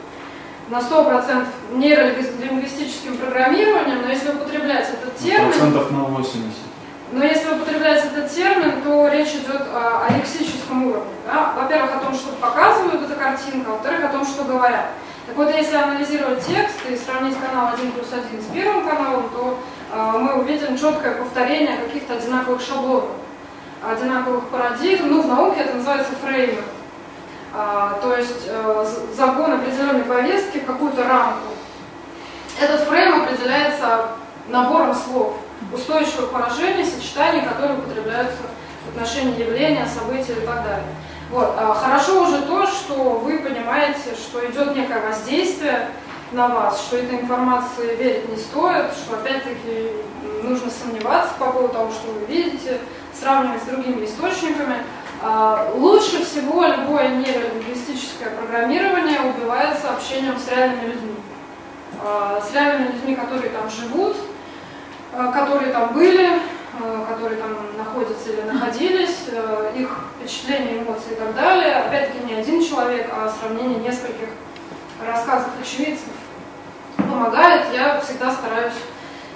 на 0.68 0.78
100% 0.78 1.46
нейролингвистическим 1.74 3.18
программированием, 3.18 4.02
но 4.02 4.08
если 4.08 4.30
употреблять 4.30 4.88
этот 4.88 5.16
термин... 5.16 5.48
Процентов 5.48 5.90
на 5.92 6.04
80. 6.04 6.42
Но 7.12 7.24
если 7.24 7.54
употреблять 7.54 8.04
этот 8.04 8.32
термин, 8.32 8.82
то 8.82 9.08
речь 9.08 9.34
идет 9.34 9.62
о, 9.72 10.06
о 10.06 10.12
лексическом 10.12 10.88
уровне. 10.88 11.10
Да? 11.24 11.52
Во-первых, 11.56 11.94
о 11.94 11.98
том, 12.00 12.14
что 12.14 12.32
показывают 12.32 13.02
эта 13.02 13.14
картинка, 13.14 13.70
во-вторых, 13.70 14.04
о 14.04 14.08
том, 14.08 14.26
что 14.26 14.42
говорят. 14.44 14.86
Так 15.26 15.36
вот, 15.36 15.54
если 15.54 15.76
анализировать 15.76 16.44
текст 16.44 16.76
и 16.88 16.96
сравнить 16.96 17.36
канал 17.38 17.70
1 17.74 17.92
плюс 17.92 18.08
1 18.12 18.42
с 18.42 18.52
первым 18.52 18.88
каналом, 18.88 19.28
то 19.30 19.58
мы 20.18 20.34
увидим 20.34 20.76
четкое 20.76 21.14
повторение 21.14 21.76
каких-то 21.76 22.14
одинаковых 22.14 22.60
шаблонов, 22.60 23.10
одинаковых 23.84 24.48
парадигм. 24.48 25.08
Ну, 25.08 25.22
в 25.22 25.28
науке 25.28 25.60
это 25.60 25.76
называется 25.76 26.12
фреймы. 26.22 26.62
То 27.52 28.16
есть 28.16 28.48
загон 29.16 29.52
определенной 29.54 30.04
повестки 30.04 30.58
в 30.58 30.66
какую-то 30.66 31.04
рамку. 31.04 31.48
Этот 32.60 32.80
фрейм 32.82 33.22
определяется 33.22 34.08
набором 34.48 34.94
слов, 34.94 35.36
устойчивых 35.72 36.30
поражений, 36.30 36.84
сочетаний, 36.84 37.42
которые 37.42 37.78
употребляются 37.78 38.38
в 38.86 38.96
отношении 38.96 39.40
явления, 39.40 39.86
события 39.86 40.34
и 40.34 40.46
так 40.46 40.62
далее. 40.64 40.84
Вот. 41.30 41.54
А 41.58 41.74
хорошо 41.74 42.22
уже 42.22 42.42
то, 42.42 42.66
что 42.66 42.94
вы 42.94 43.38
понимаете, 43.38 44.14
что 44.14 44.44
идет 44.48 44.76
некое 44.76 45.00
воздействие 45.00 45.88
на 46.32 46.48
вас, 46.48 46.80
что 46.80 46.96
этой 46.98 47.20
информации 47.20 47.96
верить 47.96 48.28
не 48.28 48.36
стоит, 48.36 48.92
что 48.92 49.16
опять-таки 49.16 49.90
нужно 50.42 50.70
сомневаться 50.70 51.34
по 51.38 51.46
поводу 51.46 51.74
того, 51.74 51.90
что 51.90 52.12
вы 52.12 52.26
видите, 52.26 52.78
сравнивать 53.18 53.62
с 53.62 53.66
другими 53.66 54.04
источниками. 54.04 54.84
А, 55.22 55.70
лучше 55.74 56.24
всего 56.24 56.64
любое 56.66 57.08
нейролингвистическое 57.08 58.30
программирование 58.30 59.20
убивается 59.22 59.90
общением 59.94 60.38
с 60.38 60.48
реальными 60.50 60.88
людьми. 60.88 61.14
А, 62.02 62.40
с 62.40 62.52
реальными 62.52 62.92
людьми, 62.92 63.14
которые 63.16 63.50
там 63.50 63.70
живут, 63.70 64.16
которые 65.32 65.72
там 65.72 65.94
были, 65.94 66.40
которые 67.08 67.40
там 67.40 67.56
находятся 67.78 68.30
или 68.30 68.42
находились, 68.42 69.16
их 69.74 69.88
впечатления, 70.20 70.82
эмоции 70.82 71.12
и 71.12 71.14
так 71.14 71.34
далее. 71.34 71.76
Опять-таки 71.76 72.26
не 72.26 72.34
один 72.34 72.62
человек, 72.62 73.08
а 73.10 73.32
сравнение 73.40 73.78
нескольких 73.78 74.28
рассказов 75.06 75.48
очевидцев 75.58 76.12
помогает. 76.96 77.72
Я 77.72 77.98
всегда 78.00 78.30
стараюсь 78.30 78.74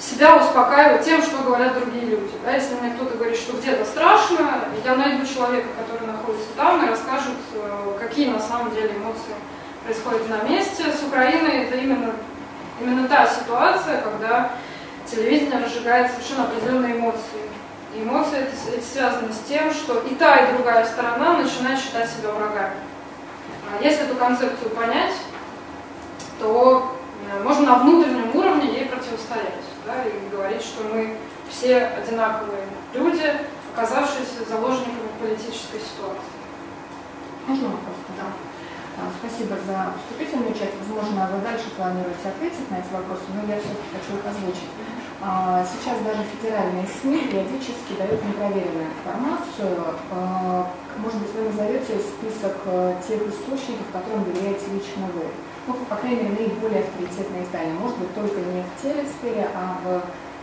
себя 0.00 0.36
успокаивать 0.36 1.04
тем, 1.04 1.22
что 1.22 1.42
говорят 1.42 1.74
другие 1.74 2.06
люди. 2.06 2.32
Да, 2.44 2.52
если 2.52 2.74
мне 2.76 2.94
кто-то 2.94 3.16
говорит, 3.16 3.36
что 3.36 3.56
где-то 3.56 3.84
страшно, 3.84 4.64
я 4.84 4.96
найду 4.96 5.26
человека, 5.26 5.68
который 5.78 6.06
находится 6.06 6.48
там 6.56 6.84
и 6.84 6.88
расскажет, 6.88 7.36
э, 7.54 7.98
какие 8.00 8.30
на 8.30 8.40
самом 8.40 8.74
деле 8.74 8.94
эмоции 8.96 9.34
происходят 9.84 10.28
на 10.28 10.48
месте. 10.48 10.84
С 10.90 11.06
Украиной 11.06 11.64
это 11.64 11.76
именно, 11.76 12.12
именно 12.80 13.08
та 13.08 13.26
ситуация, 13.26 14.00
когда 14.00 14.52
телевидение 15.06 15.62
разжигает 15.62 16.10
совершенно 16.12 16.44
определенные 16.44 16.96
эмоции. 16.96 17.50
И 17.94 18.02
эмоции 18.02 18.38
эти, 18.38 18.78
эти 18.78 18.84
связаны 18.84 19.32
с 19.32 19.48
тем, 19.48 19.70
что 19.72 20.00
и 20.00 20.14
та, 20.14 20.36
и 20.36 20.52
другая 20.54 20.86
сторона 20.86 21.34
начинает 21.38 21.78
считать 21.78 22.08
себя 22.08 22.30
врагами. 22.30 22.76
А 23.70 23.82
если 23.82 24.06
эту 24.06 24.14
концепцию 24.14 24.70
понять, 24.70 25.14
то 26.38 26.96
э, 27.30 27.42
можно 27.42 27.66
на 27.66 27.74
внутреннем 27.80 28.34
уровне 28.34 28.72
ей 28.72 28.86
противостоять 28.86 29.69
да, 29.86 30.04
и 30.04 30.28
говорить, 30.30 30.62
что 30.62 30.84
мы 30.84 31.16
все 31.48 31.86
одинаковые 31.86 32.64
люди, 32.94 33.26
оказавшиеся 33.74 34.48
заложниками 34.48 35.08
политической 35.20 35.80
ситуации. 35.80 36.40
Можно 37.46 37.68
вопрос? 37.68 37.96
Да. 38.16 38.26
Спасибо 39.18 39.56
за 39.66 39.94
вступительную 39.96 40.52
часть. 40.52 40.76
Возможно, 40.80 41.30
вы 41.32 41.40
дальше 41.40 41.70
планируете 41.76 42.28
ответить 42.28 42.70
на 42.70 42.78
эти 42.78 42.92
вопросы, 42.92 43.24
но 43.32 43.48
я 43.48 43.58
все-таки 43.60 43.88
хочу 43.96 44.18
их 44.18 44.24
озвучить. 44.28 44.70
А, 45.22 45.64
сейчас 45.64 46.00
даже 46.00 46.24
федеральные 46.24 46.86
СМИ 46.88 47.28
периодически 47.28 47.96
дают 47.96 48.24
непроверенную 48.24 48.88
информацию. 48.88 49.96
А, 50.12 50.70
может 50.96 51.20
быть, 51.20 51.32
вы 51.32 51.48
назовете 51.48 52.00
список 52.00 52.56
э, 52.66 52.96
тех 53.06 53.20
источников, 53.28 53.86
которым 53.92 54.24
доверяете 54.24 54.66
лично 54.72 55.08
вы? 55.14 55.28
Ну, 55.66 55.74
по 55.88 55.96
крайней 55.96 56.22
мере, 56.22 56.48
наиболее 56.48 56.84
авторитетные 56.84 57.44
издания. 57.44 57.74
Может 57.74 57.98
быть, 57.98 58.14
только 58.14 58.40
не 58.40 58.64
в 58.64 58.82
телесфере, 58.82 59.48
а 59.54 59.76
в 59.84 60.02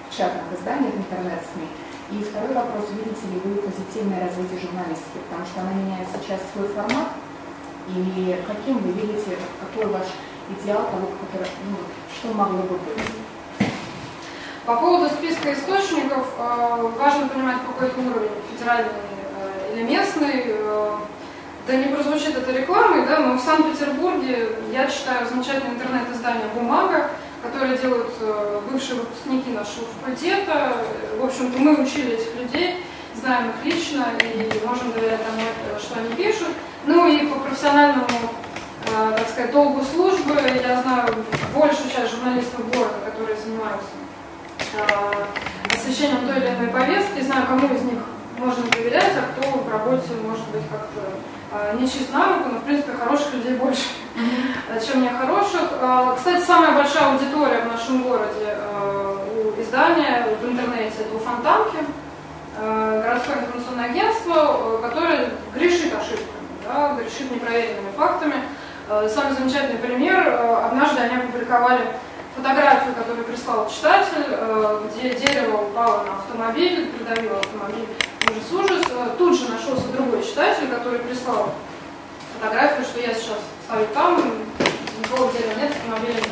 печатных 0.10 0.44
изданиях, 0.53 0.94
интернет-СМИ. 0.95 1.68
И 2.11 2.23
второй 2.23 2.53
вопрос, 2.53 2.85
видите 2.91 3.27
ли 3.27 3.41
вы 3.44 3.61
позитивное 3.61 4.22
развитие 4.22 4.61
журналистики, 4.61 5.19
потому 5.27 5.45
что 5.45 5.61
она 5.61 5.73
меняет 5.73 6.07
сейчас 6.07 6.39
свой 6.53 6.68
формат, 6.69 7.10
и 7.89 8.44
каким 8.48 8.77
вы 8.80 8.91
видите, 8.94 9.38
какой 9.60 9.91
ваш 9.91 10.07
идеал 10.49 10.88
того, 10.88 11.11
который, 11.19 11.52
ну, 11.68 11.77
что 12.14 12.34
могло 12.34 12.60
бы 12.64 12.77
быть? 12.77 13.69
По 14.65 14.76
поводу 14.76 15.10
списка 15.10 15.53
источников, 15.53 16.27
э, 16.38 16.91
важно 16.98 17.27
понимать, 17.27 17.57
какой 17.65 17.88
это 17.88 17.99
уровень, 17.99 18.30
федеральный 18.52 18.91
э, 18.91 19.73
или 19.73 19.84
местный. 19.84 20.56
Э, 21.68 21.72
да 21.72 21.76
не 21.76 21.94
прозвучит 21.94 22.38
это 22.38 22.52
рекламой, 22.52 23.06
да, 23.06 23.19
но 23.19 23.35
в 23.35 23.41
Санкт-Петербурге 23.41 24.49
я 24.72 24.88
читаю 24.88 25.27
замечательное 25.27 25.76
интернет-издание 25.76 26.48
«Бумага», 26.53 27.10
которое 27.44 27.77
делают 27.77 28.11
бывшие 28.72 28.99
выпускники 28.99 29.52
нашего 29.52 29.85
факультета. 29.99 30.73
В 31.19 31.26
общем-то, 31.26 31.60
мы 31.60 31.81
учили 31.81 32.14
этих 32.14 32.35
людей, 32.35 32.84
знаем 33.15 33.49
их 33.49 33.73
лично 33.73 34.06
и 34.22 34.65
можем 34.65 34.91
доверять 34.91 35.22
тому, 35.23 35.80
что 35.80 35.99
они 35.99 36.15
пишут. 36.15 36.49
Ну 36.85 37.07
и 37.07 37.27
по 37.27 37.39
профессиональному, 37.39 38.07
так 38.85 39.30
сказать, 39.30 39.52
долгу 39.52 39.84
службы 39.84 40.35
я 40.35 40.81
знаю 40.81 41.15
большую 41.53 41.89
часть 41.89 42.11
журналистов 42.11 42.68
города, 42.72 42.95
которые 43.06 43.38
занимаются 43.38 43.88
Э, 44.73 45.26
освещением 45.73 46.27
той 46.27 46.38
или 46.38 46.49
иной 46.49 46.68
повестки, 46.68 47.22
знаю, 47.22 47.48
кому 47.48 47.73
из 47.73 47.81
них 47.84 47.99
можно 48.38 48.64
доверять, 48.69 49.14
а 49.18 49.31
кто 49.31 49.60
в 49.60 49.69
работе 49.69 50.14
может 50.22 50.48
быть 50.49 50.64
как-то 50.69 51.02
э, 51.02 51.36
не 51.80 51.88
чист 51.88 52.14
на 52.14 52.28
руку, 52.28 52.49
но 52.52 52.60
в 52.60 52.64
принципе 52.64 52.91
хороших 52.94 53.34
людей 53.34 53.56
больше, 53.56 53.84
mm-hmm. 54.15 54.86
чем 54.86 55.03
нехороших. 55.03 55.61
Э, 55.72 56.14
кстати, 56.15 56.44
самая 56.44 56.74
большая 56.74 57.14
аудитория 57.14 57.61
в 57.61 57.72
нашем 57.72 58.03
городе 58.03 58.57
у 59.36 59.61
издания 59.61 60.28
в 60.41 60.45
интернете 60.45 60.95
это 60.99 61.15
у 61.15 61.19
Фонтанки, 61.19 61.78
городское 62.60 63.38
информационное 63.38 63.86
агентство, 63.86 64.80
которое 64.82 65.30
грешит 65.53 65.94
ошибками, 65.94 66.48
да, 66.65 66.95
грешит 66.95 67.32
непроверенными 67.32 67.91
фактами. 67.95 68.36
Самый 69.14 69.36
замечательный 69.36 69.80
пример, 69.80 70.28
однажды 70.65 71.02
они 71.02 71.18
опубликовали 71.18 71.82
фотографию, 72.38 72.94
которую 72.94 73.26
прислал 73.26 73.69
читатель, 73.69 74.26
э, 74.28 74.82
где 74.86 75.15
дерево 75.15 75.64
упало 75.64 76.03
на 76.03 76.14
автомобиль, 76.18 76.91
придавило 76.91 77.40
автомобиль 77.40 77.88
ужас-ужас. 78.30 78.84
Э, 78.91 79.10
тут 79.18 79.38
же 79.38 79.49
нашелся 79.49 79.88
другой 79.95 80.24
читатель, 80.24 80.68
который 80.68 80.99
прислал 80.99 81.54
фотографию, 82.34 82.86
что 82.86 82.99
я 82.99 83.14
сейчас 83.14 83.40
стою 83.66 83.88
там, 83.94 84.22
никакого 84.99 85.32
дерева 85.32 85.60
нет, 85.60 85.72
автомобиля 85.72 86.16
нет. 86.16 86.30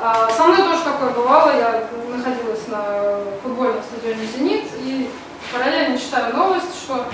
А, 0.00 0.28
со 0.30 0.44
мной 0.44 0.58
тоже 0.58 0.82
такое 0.82 1.10
бывало, 1.10 1.56
я 1.56 1.88
находилась 2.14 2.66
на 2.68 3.18
футбольном 3.42 3.82
стадионе 3.82 4.26
«Зенит» 4.26 4.64
и 4.80 5.08
параллельно 5.52 5.98
читаю 5.98 6.34
новость, 6.34 6.76
что 6.82 7.06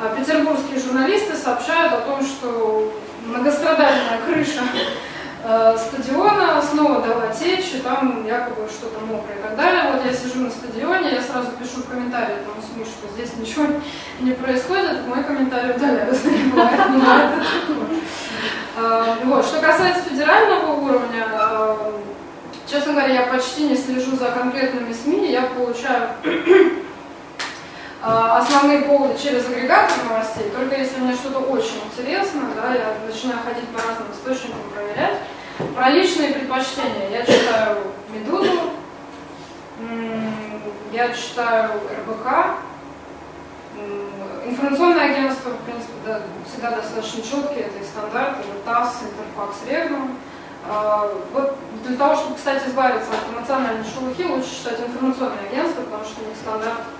а, 0.00 0.16
петербургские 0.16 0.80
журналисты 0.80 1.36
сообщают 1.36 1.92
о 1.92 2.00
том, 2.00 2.22
что 2.22 2.92
многострадальная 3.26 4.20
крыша 4.26 4.62
Э, 5.42 5.74
стадиона, 5.78 6.60
снова 6.60 7.00
дала 7.00 7.28
течь, 7.28 7.72
и 7.74 7.78
там 7.78 8.26
якобы 8.26 8.68
что-то 8.68 9.00
мокрое 9.06 9.38
и 9.38 9.42
так 9.42 9.56
далее. 9.56 9.92
Вот 9.92 10.04
я 10.04 10.12
сижу 10.12 10.40
на 10.40 10.50
стадионе, 10.50 11.12
я 11.12 11.22
сразу 11.22 11.52
пишу 11.52 11.82
в 11.82 11.88
комментарии 11.88 12.36
тому 12.44 12.60
СМИ, 12.60 12.84
что 12.84 13.08
здесь 13.14 13.36
ничего 13.38 13.66
не 14.20 14.32
происходит, 14.32 15.06
мой 15.06 15.24
комментарий 15.24 15.74
удаляют. 15.74 16.18
Э, 18.76 19.16
вот. 19.24 19.44
Что 19.44 19.60
касается 19.60 20.08
федерального 20.08 20.72
уровня, 20.74 21.26
э, 21.28 21.76
честно 22.66 22.92
говоря, 22.92 23.12
я 23.12 23.22
почти 23.26 23.64
не 23.64 23.76
слежу 23.76 24.16
за 24.16 24.30
конкретными 24.30 24.92
СМИ, 24.92 25.32
я 25.32 25.42
получаю 25.42 26.08
основные 28.02 28.82
поводы 28.82 29.18
через 29.18 29.46
агрегатор 29.46 29.96
новостей, 30.08 30.50
только 30.50 30.76
если 30.76 31.00
мне 31.00 31.14
что-то 31.14 31.40
очень 31.40 31.82
интересно, 31.92 32.42
да, 32.56 32.74
я 32.74 32.94
начинаю 33.06 33.40
ходить 33.44 33.68
по 33.68 33.78
разным 33.78 34.08
источникам, 34.12 34.60
проверять. 34.74 35.18
Про 35.74 35.90
личные 35.90 36.32
предпочтения 36.32 37.10
я 37.10 37.22
читаю 37.22 37.78
«Медузу», 38.08 38.70
я 40.92 41.12
читаю 41.12 41.72
РБК, 41.74 42.26
информационное 44.44 45.12
агентство, 45.12 45.50
в 45.50 45.64
принципе, 45.64 45.92
да, 46.04 46.20
всегда 46.48 46.70
достаточно 46.72 47.22
четкие, 47.22 47.66
это 47.66 47.78
и 47.78 47.84
стандарты, 47.84 48.40
это 48.40 48.64
ТАСС, 48.64 49.02
Интерфакс, 49.02 49.56
Регнум. 49.68 50.16
А, 50.68 51.08
вот 51.32 51.56
для 51.86 51.96
того, 51.96 52.16
чтобы, 52.16 52.36
кстати, 52.36 52.68
избавиться 52.68 53.08
от 53.12 53.34
эмоциональной 53.34 53.84
шелухи, 53.84 54.24
лучше 54.24 54.56
читать 54.56 54.80
информационное 54.80 55.48
агентство, 55.50 55.82
потому 55.82 56.04
что 56.04 56.22
у 56.22 56.28
них 56.28 56.36
стандарт 56.36 56.80
а, 56.80 56.99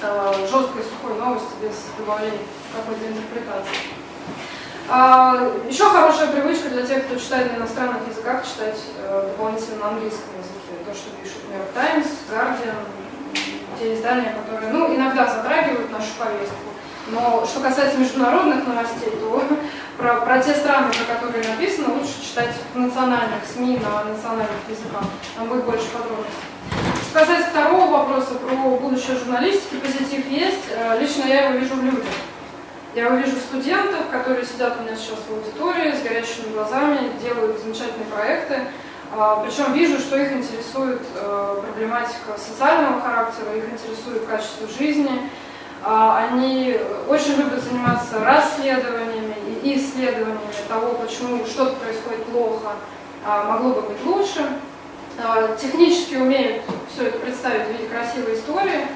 жесткой 0.00 0.82
сухой 0.82 1.18
новости 1.18 1.52
без 1.62 1.76
добавления 1.98 2.38
какой-то 2.74 3.06
интерпретации. 3.06 4.00
А, 4.88 5.52
еще 5.68 5.84
хорошая 5.84 6.28
привычка 6.28 6.68
для 6.68 6.84
тех, 6.84 7.06
кто 7.06 7.16
читает 7.16 7.52
на 7.52 7.58
иностранных 7.58 8.08
языках, 8.08 8.44
читать 8.44 8.80
э, 8.98 9.28
дополнительно 9.28 9.76
на 9.78 9.88
английском 9.90 10.34
языке. 10.34 10.82
То, 10.84 10.92
что 10.92 11.10
пишут 11.22 11.46
New 11.48 11.56
York 11.56 11.70
Times, 11.72 12.08
Guardian, 12.28 12.74
те 13.78 13.94
издания, 13.94 14.34
которые 14.34 14.72
ну, 14.72 14.92
иногда 14.94 15.26
затрагивают 15.26 15.92
нашу 15.92 16.08
повестку. 16.18 16.56
Но 17.08 17.46
что 17.46 17.60
касается 17.60 17.98
международных 17.98 18.66
новостей, 18.66 19.10
то 19.20 19.44
про, 19.96 20.22
про 20.22 20.42
те 20.42 20.54
страны, 20.54 20.92
про 20.92 21.14
которые 21.14 21.48
написано, 21.48 21.94
лучше 21.94 22.20
читать 22.20 22.54
в 22.74 22.78
национальных 22.78 23.46
СМИ, 23.46 23.78
на 23.78 24.04
национальных 24.04 24.66
языках. 24.68 25.04
Там 25.36 25.46
будет 25.46 25.64
больше 25.64 25.86
подробностей. 25.90 26.50
Сказать 27.10 27.46
второго 27.46 27.90
вопроса 27.90 28.34
про 28.34 28.54
будущее 28.54 29.16
журналистики, 29.16 29.74
позитив 29.76 30.28
есть. 30.28 30.64
Э, 30.70 30.98
лично 31.00 31.24
я 31.24 31.48
его 31.48 31.58
вижу 31.58 31.74
в 31.74 31.84
людях. 31.84 32.04
Я 32.94 33.06
его 33.06 33.16
вижу 33.16 33.36
студентов, 33.36 34.00
которые 34.12 34.46
сидят 34.46 34.76
у 34.78 34.84
меня 34.84 34.94
сейчас 34.94 35.18
в 35.28 35.32
аудитории 35.32 35.92
с 35.92 36.02
горящими 36.02 36.52
глазами, 36.52 37.10
делают 37.20 37.60
замечательные 37.60 38.06
проекты. 38.06 38.60
А, 39.12 39.44
Причем 39.44 39.72
вижу, 39.72 39.98
что 39.98 40.16
их 40.16 40.32
интересует 40.32 41.02
э, 41.16 41.62
проблематика 41.64 42.38
социального 42.38 43.00
характера, 43.00 43.56
их 43.56 43.64
интересует 43.64 44.24
качество 44.26 44.68
жизни. 44.68 45.30
А, 45.82 46.28
они 46.30 46.78
очень 47.08 47.34
любят 47.36 47.62
заниматься 47.62 48.20
расследованиями 48.24 49.34
и 49.64 49.76
исследованиями 49.76 50.38
того, 50.68 50.94
почему 50.94 51.44
что-то 51.44 51.74
происходит 51.76 52.24
плохо, 52.26 52.70
а 53.26 53.44
могло 53.44 53.70
бы 53.70 53.82
быть 53.82 54.04
лучше. 54.04 54.48
Технически 55.60 56.16
умеют 56.16 56.62
все 56.92 57.08
это 57.08 57.18
представить 57.18 57.66
в 57.66 57.72
виде 57.72 57.86
красивой 57.88 58.34
истории. 58.34 58.86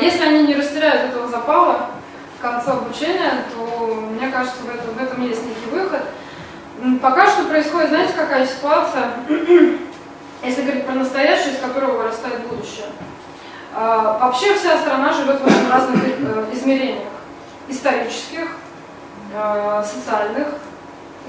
Если 0.00 0.24
они 0.24 0.46
не 0.46 0.54
растеряют 0.54 1.10
этого 1.10 1.28
запала 1.28 1.90
в 2.38 2.42
конце 2.42 2.70
обучения, 2.70 3.44
то 3.52 3.94
мне 3.94 4.30
кажется, 4.30 4.62
в 4.62 4.68
этом, 4.68 4.94
в 4.94 5.02
этом 5.02 5.26
есть 5.26 5.42
некий 5.44 5.70
выход– 5.70 6.02
Пока 7.02 7.26
что 7.26 7.44
происходит, 7.44 7.90
знаете, 7.90 8.14
какая 8.14 8.46
ситуация, 8.46 9.10
если 10.42 10.62
говорить 10.62 10.86
про 10.86 10.94
настоящее, 10.94 11.52
из 11.52 11.60
которого 11.60 11.98
вырастает 11.98 12.46
будущее. 12.46 12.86
А, 13.74 14.18
вообще 14.18 14.54
вся 14.54 14.78
страна 14.78 15.12
живет 15.12 15.40
в 15.42 15.70
разных 15.70 16.02
э, 16.02 16.44
измерениях. 16.52 17.08
Исторических, 17.68 18.48
социальных, 19.84 20.48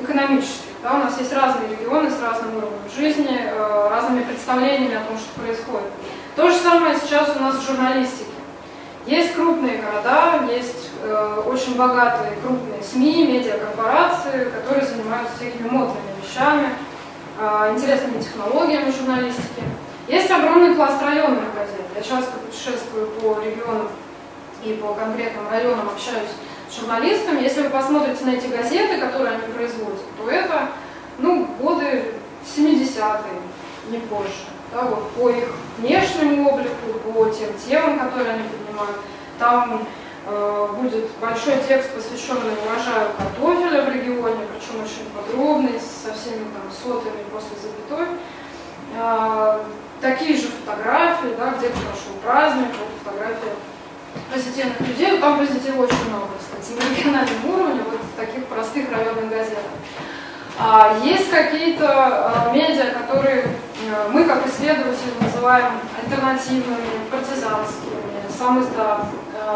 экономических. 0.02 0.71
Да? 0.84 0.94
У 0.96 0.98
нас 0.98 1.18
есть 1.20 1.34
разные 1.34 1.70
регионы 1.70 2.10
с 2.10 2.20
разным 2.20 2.58
уровнем 2.58 2.90
жизни, 2.96 3.30
э, 3.30 3.88
разными 3.90 4.24
представлениями 4.24 4.96
о 4.96 5.06
том, 5.06 5.18
что 5.18 5.40
происходит. 5.40 5.92
То 6.36 6.50
же 6.50 6.58
самое 6.58 6.98
сейчас 6.98 7.36
у 7.36 7.40
нас 7.40 7.56
в 7.56 7.66
журналистике. 7.66 8.26
Есть 9.06 9.34
крупные 9.36 9.82
города, 9.82 10.44
есть 10.52 10.90
э, 11.04 11.44
очень 11.46 11.76
богатые 11.76 12.38
крупные 12.44 12.82
СМИ, 12.82 13.28
медиакорпорации, 13.28 14.52
которые 14.52 14.86
занимаются 14.86 15.36
всякими 15.38 15.68
модными 15.70 16.02
вещами, 16.24 16.70
э, 17.40 17.74
интересными 17.74 18.22
технологиями 18.22 18.92
журналистики. 18.92 19.64
Есть 20.08 20.32
огромный 20.32 20.76
пласт 20.76 21.02
районных 21.02 21.54
газет. 21.54 21.86
Я 21.96 22.02
часто 22.02 22.32
путешествую 22.40 23.08
по 23.08 23.40
регионам 23.40 23.88
и 24.64 24.74
по 24.74 24.94
конкретным 24.94 25.50
районам 25.50 25.90
общаюсь 25.90 26.32
журналистами. 26.74 27.42
Если 27.42 27.62
вы 27.62 27.70
посмотрите 27.70 28.24
на 28.26 28.32
эти 28.32 28.48
газеты, 28.48 29.00
которые 29.00 29.36
они 29.36 29.54
производят, 29.54 30.02
то 30.18 30.30
это 30.30 30.70
ну, 31.20 31.46
годы 31.60 32.14
70-е, 32.46 33.92
не 33.92 33.98
позже 34.00 34.52
да, 34.72 34.84
вот, 34.84 35.10
по 35.12 35.30
их 35.30 35.50
внешнему 35.78 36.50
облику, 36.50 37.00
по 37.04 37.30
тем 37.30 37.50
темам, 37.58 38.00
которые 38.00 38.32
они 38.32 38.44
поднимают. 38.44 38.98
Там 39.38 39.86
э, 40.28 40.68
будет 40.80 41.10
большой 41.20 41.56
текст, 41.68 41.92
посвященный 41.94 42.54
урожаю 42.66 43.10
картофеля 43.18 43.84
в 43.84 43.90
регионе, 43.90 44.46
причем 44.54 44.84
очень 44.84 45.10
подробный, 45.14 45.80
со 45.80 46.14
всеми 46.14 46.46
там 46.54 46.72
сотами 46.72 47.24
после 47.32 47.58
запятой. 47.62 48.16
Э, 48.96 49.60
такие 50.00 50.38
же 50.38 50.48
фотографии, 50.48 51.36
да, 51.38 51.54
где-то 51.58 51.78
прошел 51.80 52.14
праздник, 52.24 52.70
вот 52.70 52.88
фотографии 53.04 53.50
позитивных 54.34 54.80
людей, 54.82 55.20
там 55.20 55.40
позитива 55.40 55.84
очень 55.84 56.10
много, 56.10 56.28
кстати, 56.40 56.78
на 56.78 56.96
региональном 56.96 57.46
уровне, 57.54 57.82
вот 57.90 58.00
в 58.00 58.20
таких 58.20 58.46
простых 58.46 58.92
районных 58.92 59.30
газетах. 59.30 59.72
А 60.60 60.98
есть 61.04 61.30
какие-то 61.30 61.88
а, 61.90 62.52
медиа, 62.54 62.92
которые 62.92 63.46
а, 63.90 64.10
мы 64.10 64.24
как 64.26 64.46
исследователи 64.48 65.12
называем 65.20 65.72
альтернативными, 66.04 67.10
партизанскими, 67.10 67.92
сам 68.38 68.62
издав. 68.62 69.08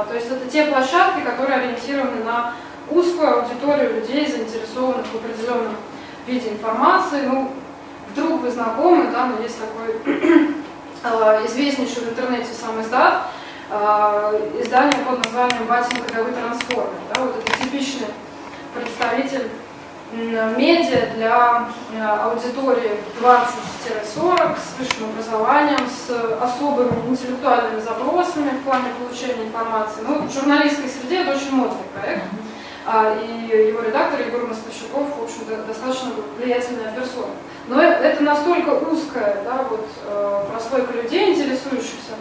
То 0.09 0.13
есть 0.13 0.27
это 0.27 0.49
те 0.49 0.65
площадки, 0.65 1.21
которые 1.21 1.59
ориентированы 1.59 2.23
на 2.23 2.53
узкую 2.89 3.41
аудиторию 3.41 3.95
людей, 3.95 4.27
заинтересованных 4.27 5.05
в 5.05 5.15
определенном 5.15 5.75
виде 6.27 6.49
информации. 6.49 7.21
Ну, 7.25 7.51
вдруг 8.11 8.41
вы 8.41 8.51
знакомы, 8.51 9.11
да, 9.11 9.27
но 9.27 9.43
есть 9.43 9.57
такой 9.59 9.95
известнейший 11.47 12.03
в 12.03 12.09
интернете 12.09 12.49
сам 12.53 12.81
издат, 12.81 13.27
издание 14.61 15.03
под 15.05 15.25
названием 15.25 15.65
«Батин 15.67 16.03
кодовый 16.03 16.33
трансформер». 16.33 16.89
Да, 17.13 17.21
вот 17.21 17.35
это 17.37 17.63
типичный 17.63 18.07
представитель 18.73 19.49
медиа 20.13 21.09
для 21.15 21.67
э, 21.93 22.01
аудитории 22.01 22.91
20-40 23.19 24.55
с 24.55 24.79
высшим 24.79 25.09
образованием, 25.09 25.87
с 25.89 26.09
особыми 26.41 27.09
интеллектуальными 27.09 27.81
запросами 27.81 28.49
в 28.49 28.63
плане 28.63 28.93
получения 28.99 29.47
информации. 29.47 30.01
Ну, 30.07 30.21
в 30.27 30.31
журналистской 30.31 30.89
среде 30.89 31.21
это 31.21 31.35
очень 31.35 31.51
модный 31.51 31.83
проект, 31.93 32.23
а, 32.85 33.17
и 33.17 33.67
его 33.67 33.81
редактор 33.81 34.21
Егор 34.21 34.47
Мостовщиков, 34.47 35.17
в 35.17 35.23
общем-то, 35.23 35.63
достаточно 35.67 36.11
влиятельная 36.37 36.93
персона. 36.93 37.33
Но 37.67 37.81
это 37.81 38.23
настолько 38.23 38.69
узкая 38.69 39.43
да, 39.43 39.65
вот, 39.67 39.87
прослойка 40.51 40.93
людей, 40.93 41.33
интересующихся 41.33 42.13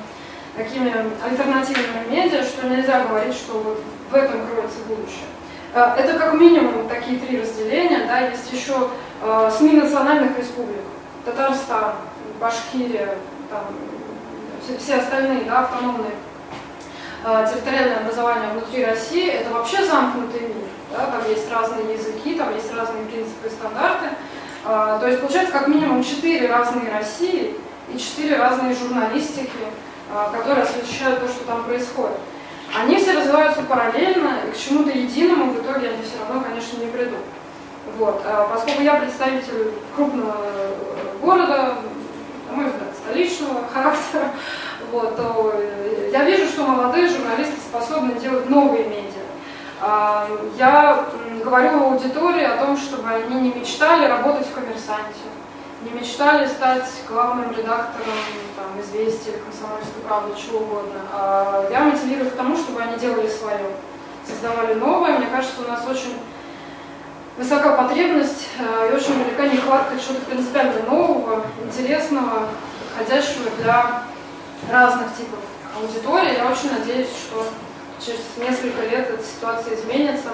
такими 0.56 0.92
альтернативными 1.22 2.08
медиа, 2.10 2.42
что 2.42 2.68
нельзя 2.68 3.04
говорить, 3.04 3.34
что 3.34 3.58
вот 3.58 3.82
в 4.10 4.14
этом 4.14 4.46
кроется 4.46 4.78
будущее. 4.86 5.26
Э, 5.74 5.94
это 5.96 6.18
как 6.18 6.34
минимум 6.34 6.88
такие 6.88 7.18
три 7.18 7.40
разделения. 7.40 8.06
Да, 8.06 8.20
есть 8.20 8.52
еще 8.52 8.90
э, 9.22 9.50
СМИ 9.56 9.72
национальных 9.72 10.38
республик. 10.38 10.82
Татарстан, 11.24 11.94
Башкирия, 12.40 13.16
там, 13.50 13.64
все, 14.78 14.96
остальные 14.96 15.44
да, 15.44 15.60
автономные 15.60 16.12
э, 17.24 17.46
территориальное 17.50 17.98
образование 17.98 18.50
внутри 18.50 18.84
России, 18.84 19.28
это 19.28 19.52
вообще 19.52 19.84
замкнутый 19.84 20.40
мир. 20.42 20.68
Да, 20.92 21.06
там 21.06 21.28
есть 21.28 21.50
разные 21.50 21.94
языки, 21.94 22.34
там 22.36 22.54
есть 22.54 22.72
разные 22.72 23.04
принципы 23.06 23.48
и 23.48 23.50
стандарты. 23.50 24.10
То 24.62 25.06
есть 25.06 25.20
получается 25.20 25.52
как 25.52 25.68
минимум 25.68 26.02
четыре 26.02 26.46
разные 26.48 26.90
России 26.90 27.54
и 27.92 27.98
четыре 27.98 28.36
разные 28.36 28.74
журналистики, 28.74 29.50
которые 30.32 30.64
освещают 30.64 31.20
то, 31.20 31.28
что 31.28 31.44
там 31.44 31.64
происходит. 31.64 32.16
Они 32.74 32.96
все 32.96 33.12
развиваются 33.12 33.62
параллельно, 33.62 34.40
и 34.46 34.52
к 34.52 34.56
чему-то 34.56 34.90
единому 34.90 35.52
в 35.52 35.62
итоге 35.62 35.90
они 35.90 36.02
все 36.02 36.18
равно, 36.20 36.42
конечно, 36.42 36.78
не 36.78 36.86
придут. 36.86 37.20
Вот. 37.98 38.22
А 38.24 38.48
поскольку 38.52 38.82
я 38.82 38.94
представитель 38.94 39.72
крупного 39.94 40.36
э, 40.38 40.72
города, 41.22 41.74
на 42.50 42.56
мой 42.56 42.66
взгляд, 42.66 42.88
столичного 43.04 43.60
характера, 43.72 44.30
вот, 44.90 45.16
то 45.16 45.54
я 46.12 46.24
вижу, 46.24 46.46
что 46.46 46.66
молодые 46.66 47.08
журналисты 47.08 47.56
способны 47.60 48.14
делать 48.14 48.48
новые 48.48 48.84
медиа. 48.84 49.22
А, 49.80 50.28
я 50.56 51.04
говорю 51.44 51.84
аудитории 51.84 52.44
о 52.44 52.56
том, 52.56 52.76
чтобы 52.76 53.08
они 53.08 53.40
не 53.40 53.52
мечтали 53.52 54.06
работать 54.06 54.46
в 54.46 54.54
коммерсанте, 54.54 55.20
не 55.84 55.90
мечтали 55.90 56.46
стать 56.46 56.88
главным 57.08 57.50
редактором 57.50 58.14
там, 58.56 58.80
«Известия», 58.80 59.34
«Комсомольской 59.34 60.02
правды», 60.06 60.32
чего 60.40 60.60
угодно. 60.60 61.00
А 61.12 61.68
я 61.70 61.80
мотивирую 61.80 62.30
к 62.30 62.34
тому, 62.34 62.56
чтобы 62.56 62.80
они 62.80 62.98
делали 62.98 63.28
свое, 63.28 63.66
создавали 64.26 64.74
новое. 64.74 65.18
Мне 65.18 65.26
кажется, 65.26 65.62
у 65.62 65.68
нас 65.68 65.86
очень 65.86 66.16
высока 67.36 67.76
потребность 67.76 68.48
э, 68.58 68.90
и 68.90 68.94
очень 68.94 69.22
велика 69.22 69.46
нехватка 69.46 69.98
чего-то 69.98 70.24
принципиально 70.24 70.82
нового, 70.88 71.44
интересного, 71.64 72.48
подходящего 72.96 73.50
для 73.58 74.02
разных 74.70 75.14
типов 75.16 75.40
аудитории. 75.76 76.36
Я 76.36 76.50
очень 76.50 76.72
надеюсь, 76.78 77.08
что 77.08 77.46
через 78.00 78.20
несколько 78.38 78.82
лет 78.82 79.10
эта 79.10 79.22
ситуация 79.22 79.74
изменится. 79.74 80.30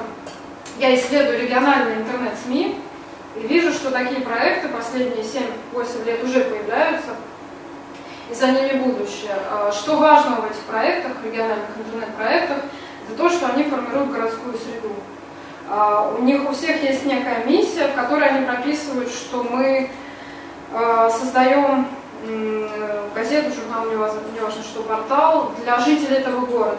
Я 0.79 0.95
исследую 0.95 1.41
региональные 1.41 1.97
интернет-СМИ, 1.97 2.81
и 3.37 3.47
вижу, 3.47 3.73
что 3.73 3.91
такие 3.91 4.21
проекты 4.21 4.69
последние 4.69 5.25
7-8 5.25 6.05
лет 6.05 6.25
уже 6.25 6.41
появляются, 6.41 7.11
и 8.31 8.35
за 8.35 8.49
ними 8.49 8.79
будущее. 8.79 9.35
А 9.51 9.73
что 9.73 9.97
важно 9.97 10.37
в 10.37 10.45
этих 10.47 10.63
проектах, 10.63 11.13
региональных 11.25 11.67
интернет-проектах, 11.77 12.59
это 13.07 13.17
то, 13.17 13.29
что 13.29 13.49
они 13.49 13.65
формируют 13.65 14.13
городскую 14.13 14.55
среду. 14.55 14.95
А 15.69 16.15
у 16.19 16.23
них 16.23 16.49
у 16.49 16.53
всех 16.53 16.83
есть 16.83 17.05
некая 17.07 17.45
миссия, 17.45 17.89
в 17.89 17.95
которой 17.95 18.29
они 18.29 18.47
прописывают, 18.47 19.09
что 19.09 19.45
мы 19.45 19.91
а, 20.73 21.11
создаем 21.11 21.87
газету, 23.15 23.53
журнал, 23.55 23.87
не 23.91 23.97
важно, 23.97 24.63
что 24.63 24.83
портал, 24.83 25.53
для 25.63 25.79
жителей 25.79 26.17
этого 26.17 26.45
города. 26.45 26.77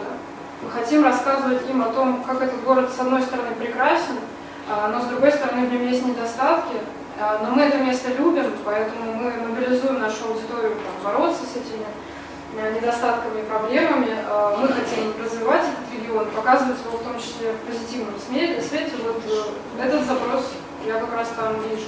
Мы 0.62 0.70
хотим 0.70 1.04
рассказывать 1.04 1.68
им 1.68 1.82
о 1.82 1.86
том, 1.86 2.22
как 2.22 2.40
этот 2.40 2.62
город, 2.62 2.90
с 2.96 3.00
одной 3.00 3.22
стороны, 3.22 3.54
прекрасен, 3.58 4.18
но 4.68 5.00
с 5.00 5.04
другой 5.06 5.32
стороны 5.32 5.66
в 5.66 5.72
нем 5.72 5.88
есть 5.88 6.04
недостатки, 6.06 6.76
а, 7.22 7.38
но 7.42 7.54
мы 7.54 7.62
это 7.62 7.78
место 7.78 8.10
любим, 8.10 8.52
поэтому 8.64 9.12
мы 9.12 9.30
мобилизуем 9.30 10.00
нашу 10.00 10.28
аудиторию 10.28 10.72
там, 10.74 11.04
бороться 11.04 11.42
с 11.44 11.56
этими 11.56 11.86
э, 12.56 12.74
недостатками 12.74 13.40
и 13.40 13.44
проблемами. 13.44 14.16
А, 14.26 14.56
мы 14.56 14.66
хотим 14.68 15.12
развивать 15.22 15.62
этот 15.62 15.92
регион, 15.94 16.30
показывать 16.30 16.78
его 16.84 16.96
в 16.96 17.02
том 17.04 17.20
числе 17.20 17.52
в 17.52 17.66
позитивном 17.68 18.14
свете. 18.18 18.92
Вот 19.04 19.22
э, 19.24 19.84
этот 19.84 20.04
запрос 20.06 20.52
я 20.86 20.94
как 20.98 21.12
раз 21.14 21.28
там 21.36 21.54
вижу. 21.68 21.86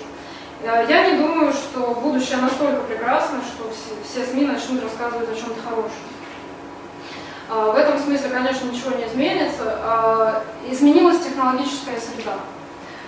Я 0.63 1.11
не 1.11 1.19
думаю, 1.19 1.53
что 1.53 1.99
будущее 2.01 2.39
настолько 2.39 2.81
прекрасно, 2.83 3.41
что 3.43 3.71
все 4.03 4.25
СМИ 4.25 4.47
начнут 4.47 4.83
рассказывать 4.83 5.29
о 5.29 5.35
чем-то 5.35 5.61
хорошем. 5.61 5.91
В 7.51 7.77
этом 7.77 7.99
смысле, 7.99 8.31
конечно, 8.31 8.71
ничего 8.71 8.97
не 8.97 9.05
изменится. 9.05 10.43
Изменилась 10.67 11.19
технологическая 11.23 12.01
среда. 12.01 12.37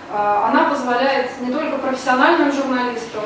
Она 0.09 0.69
позволяет 0.69 1.31
не 1.41 1.51
только 1.51 1.77
профессиональным 1.79 2.51
журналистам, 2.51 3.23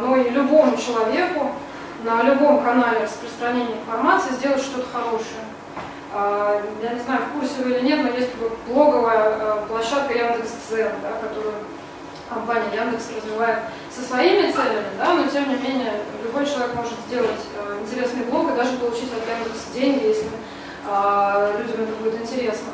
но 0.00 0.16
и 0.16 0.30
любому 0.30 0.76
человеку 0.76 1.52
на 2.02 2.22
любом 2.22 2.62
канале 2.62 3.04
распространения 3.04 3.76
информации 3.76 4.34
сделать 4.34 4.60
что-то 4.60 4.86
хорошее. 4.92 5.44
Я 6.82 6.92
не 6.92 7.00
знаю, 7.00 7.22
в 7.22 7.38
курсе 7.38 7.62
вы 7.62 7.70
или 7.70 7.86
нет, 7.86 8.02
но 8.02 8.10
есть 8.10 8.30
блоговая 8.68 9.56
площадка 9.68 10.12
Яндекс.Дзен, 10.12 10.92
да, 11.02 11.26
которую 11.26 11.54
компания 12.28 12.82
Яндекс 12.82 13.10
развивает 13.16 13.58
со 13.94 14.02
своими 14.02 14.50
целями, 14.50 14.86
да, 14.98 15.14
но 15.14 15.26
тем 15.28 15.48
не 15.48 15.56
менее 15.56 15.92
любой 16.24 16.46
человек 16.46 16.74
может 16.74 16.94
сделать 17.06 17.40
интересный 17.80 18.24
блог 18.24 18.50
и 18.50 18.56
даже 18.56 18.76
получить 18.76 19.12
от 19.12 19.28
Яндекса 19.28 19.72
деньги, 19.72 20.06
если 20.06 20.30
людям 21.58 21.82
это 21.84 21.94
будет 22.02 22.20
интересно. 22.20 22.68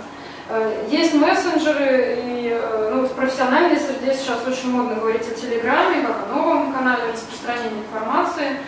Э, 0.50 0.86
есть 0.90 1.14
мессенджеры, 1.14 2.18
и 2.24 2.50
э, 2.52 2.90
ну, 2.92 3.06
в 3.06 3.12
профессиональной 3.12 3.78
среде 3.78 4.14
сейчас 4.14 4.38
очень 4.46 4.70
модно 4.70 4.96
говорить 4.96 5.22
о 5.22 5.34
Телеграме, 5.34 6.02
как 6.02 6.16
о 6.30 6.36
новом 6.36 6.72
канале 6.72 7.12
распространения 7.12 7.82
информации. 7.86 8.58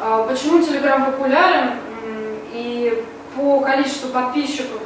Э, 0.00 0.26
почему 0.28 0.62
Телеграм 0.62 1.04
популярен 1.06 1.72
и 2.52 3.04
по 3.36 3.60
количеству 3.60 4.10
подписчиков 4.10 4.80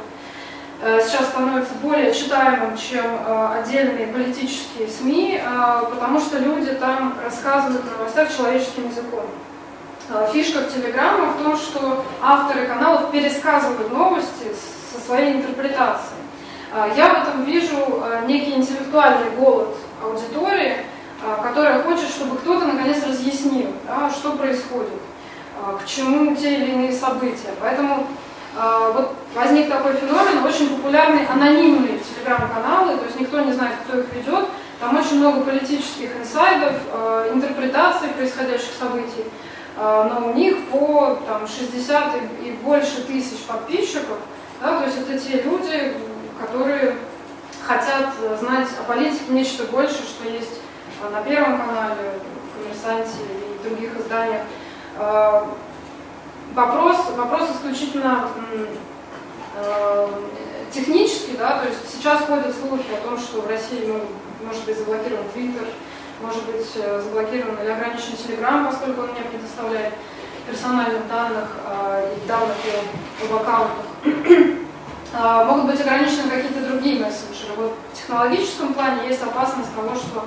Э, 0.79 0.99
сейчас 1.01 1.29
становится 1.29 1.73
более 1.81 2.13
читаемым, 2.13 2.77
чем 2.77 3.03
отдельные 3.25 4.07
политические 4.07 4.87
СМИ, 4.87 5.41
э, 5.43 5.83
потому 5.89 6.19
что 6.19 6.37
люди 6.37 6.71
там 6.73 7.15
рассказывают 7.23 7.83
о 7.83 7.97
новостях 7.97 8.35
человеческим 8.35 8.89
языком. 8.89 9.25
Фишка 10.31 10.59
в 10.59 10.73
Телеграме 10.73 11.31
в 11.31 11.43
том, 11.43 11.57
что 11.57 12.05
авторы 12.21 12.65
каналов 12.65 13.11
пересказывают 13.11 13.91
новости 13.91 14.45
со 14.93 15.01
своей 15.05 15.33
интерпретацией. 15.33 16.16
Я 16.95 17.09
в 17.09 17.23
этом 17.23 17.45
вижу 17.45 18.03
некий 18.27 18.55
интеллектуальный 18.55 19.29
голод 19.37 19.75
аудитории, 20.03 20.77
которая 21.41 21.81
хочет, 21.81 22.09
чтобы 22.09 22.37
кто-то 22.37 22.65
наконец 22.65 23.03
разъяснил, 23.05 23.69
да, 23.87 24.09
что 24.09 24.33
происходит, 24.33 24.99
к 25.81 25.85
чему 25.85 26.35
те 26.35 26.55
или 26.55 26.71
иные 26.71 26.91
события. 26.91 27.53
Поэтому 27.61 28.07
а, 28.59 28.91
вот 28.91 29.13
возник 29.35 29.69
такой 29.69 29.93
феномен, 29.93 30.43
очень 30.43 30.69
популярные 30.69 31.27
анонимные 31.27 31.99
телеграм-каналы, 31.99 32.97
то 32.97 33.05
есть 33.05 33.19
никто 33.19 33.39
не 33.41 33.53
знает, 33.53 33.75
кто 33.87 33.99
их 33.99 34.05
ведет. 34.13 34.45
Там 34.79 34.97
очень 34.97 35.19
много 35.19 35.41
политических 35.41 36.17
инсайдов, 36.19 36.73
а, 36.91 37.31
интерпретаций 37.31 38.09
происходящих 38.09 38.71
событий. 38.79 39.25
А, 39.77 40.05
но 40.05 40.29
у 40.29 40.33
них 40.33 40.57
по 40.71 41.19
там, 41.27 41.47
60 41.47 42.15
и 42.43 42.51
больше 42.63 43.03
тысяч 43.03 43.43
подписчиков. 43.47 44.17
Да, 44.59 44.79
то 44.79 44.85
есть 44.85 44.97
это 44.97 45.19
те 45.19 45.43
люди, 45.43 45.93
которые 46.39 46.95
хотят 47.65 48.13
знать 48.39 48.67
о 48.79 48.83
политике 48.83 49.25
нечто 49.29 49.63
больше, 49.65 50.03
что 50.03 50.29
есть 50.29 50.61
на 51.11 51.21
Первом 51.21 51.59
канале, 51.59 52.19
в 52.53 52.63
«Коммерсанте» 52.63 53.17
и 53.23 53.67
других 53.67 53.97
изданиях 53.97 54.41
вопрос, 56.57 56.97
вопрос 57.15 57.49
исключительно 57.55 58.29
э, 59.55 60.07
технический, 60.71 61.37
да, 61.37 61.59
то 61.59 61.69
есть 61.69 61.79
сейчас 61.91 62.21
ходят 62.21 62.55
слухи 62.55 62.91
о 62.91 63.07
том, 63.07 63.17
что 63.17 63.41
в 63.41 63.47
России 63.47 63.85
ну, 63.85 64.01
может 64.45 64.65
быть 64.65 64.77
заблокирован 64.77 65.29
Твиттер, 65.33 65.67
может 66.21 66.43
быть 66.45 66.67
э, 66.75 67.01
заблокирован 67.01 67.61
или 67.61 67.69
ограничен 67.69 68.17
Телеграм, 68.17 68.65
поскольку 68.65 69.01
он 69.01 69.09
не 69.09 69.21
предоставляет 69.21 69.93
персональных 70.47 71.07
данных 71.07 71.49
э, 71.65 72.15
и 72.17 72.27
данных 72.27 72.55
об 73.23 73.35
аккаунтах. 73.35 73.85
Э, 75.13 75.45
могут 75.45 75.71
быть 75.71 75.81
ограничены 75.81 76.29
какие-то 76.29 76.67
другие 76.67 76.99
мессенджеры. 76.99 77.53
Вот 77.55 77.73
в 77.91 77.97
технологическом 77.97 78.73
плане 78.73 79.07
есть 79.07 79.23
опасность 79.23 79.73
того, 79.75 79.95
что 79.95 80.25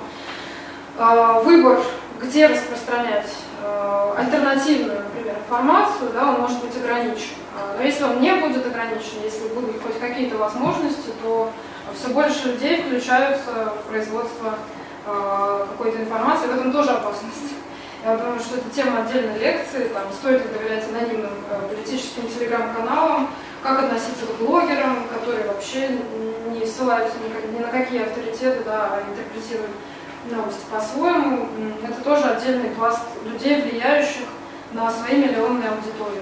э, 0.97 1.43
выбор, 1.43 1.79
где 2.19 2.47
распространять 2.47 3.31
Э, 3.63 4.13
альтернативную, 4.17 5.03
например, 5.03 5.35
информацию, 5.37 6.09
да, 6.13 6.29
он 6.29 6.41
может 6.41 6.61
быть 6.61 6.75
ограничен. 6.75 7.35
А, 7.55 7.75
но 7.77 7.83
если 7.83 8.03
он 8.05 8.19
не 8.19 8.33
будет 8.33 8.65
ограничен, 8.65 9.21
если 9.23 9.49
будут 9.49 9.81
хоть 9.83 9.99
какие-то 9.99 10.37
возможности, 10.37 11.11
то 11.21 11.51
все 11.93 12.07
больше 12.09 12.47
людей 12.47 12.81
включаются 12.81 13.73
в 13.75 13.89
производство 13.89 14.55
какой-то 15.03 15.99
информации, 15.99 16.45
в 16.45 16.55
этом 16.55 16.71
тоже 16.71 16.91
опасность. 16.91 17.53
Я 18.05 18.17
думаю, 18.17 18.39
что 18.39 18.57
это 18.57 18.69
тема 18.69 19.01
отдельной 19.01 19.39
лекции, 19.39 19.89
там, 19.93 20.03
стоит 20.13 20.43
ли 20.43 20.47
доверять 20.57 20.85
анонимным 20.89 21.31
э, 21.49 21.75
политическим 21.75 22.27
телеграм-каналам, 22.27 23.29
как 23.61 23.83
относиться 23.83 24.25
к 24.25 24.39
блогерам, 24.39 25.07
которые 25.07 25.45
вообще 25.45 25.89
не 26.51 26.65
ссылаются 26.65 27.17
ни 27.53 27.59
на 27.59 27.67
какие 27.67 28.03
авторитеты, 28.03 28.63
да, 28.65 28.89
а 28.93 29.01
интерпретируют 29.09 29.71
новости 30.29 30.61
по-своему. 30.71 31.47
Это 31.83 32.03
тоже 32.03 32.23
отдельный 32.23 32.69
пласт 32.69 33.01
людей, 33.25 33.61
влияющих 33.61 34.27
на 34.73 34.91
свои 34.91 35.17
миллионные 35.17 35.69
аудитории. 35.69 36.21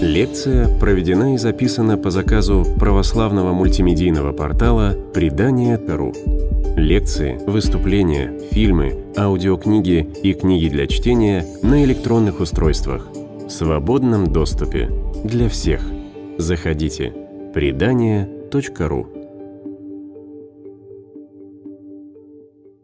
Лекция 0.00 0.78
проведена 0.78 1.34
и 1.34 1.38
записана 1.38 1.98
по 1.98 2.10
заказу 2.10 2.64
православного 2.78 3.52
мультимедийного 3.52 4.32
портала 4.32 4.96
«Предание.ру». 5.12 6.14
Лекции, 6.76 7.40
выступления, 7.46 8.38
фильмы, 8.52 9.12
аудиокниги 9.16 10.08
и 10.22 10.32
книги 10.34 10.68
для 10.68 10.86
чтения 10.86 11.44
на 11.62 11.82
электронных 11.84 12.38
устройствах 12.40 13.08
в 13.48 13.50
свободном 13.50 14.26
доступе 14.26 14.90
для 15.24 15.48
всех. 15.48 15.80
Заходите. 16.36 17.14
Предание.ру 17.54 19.17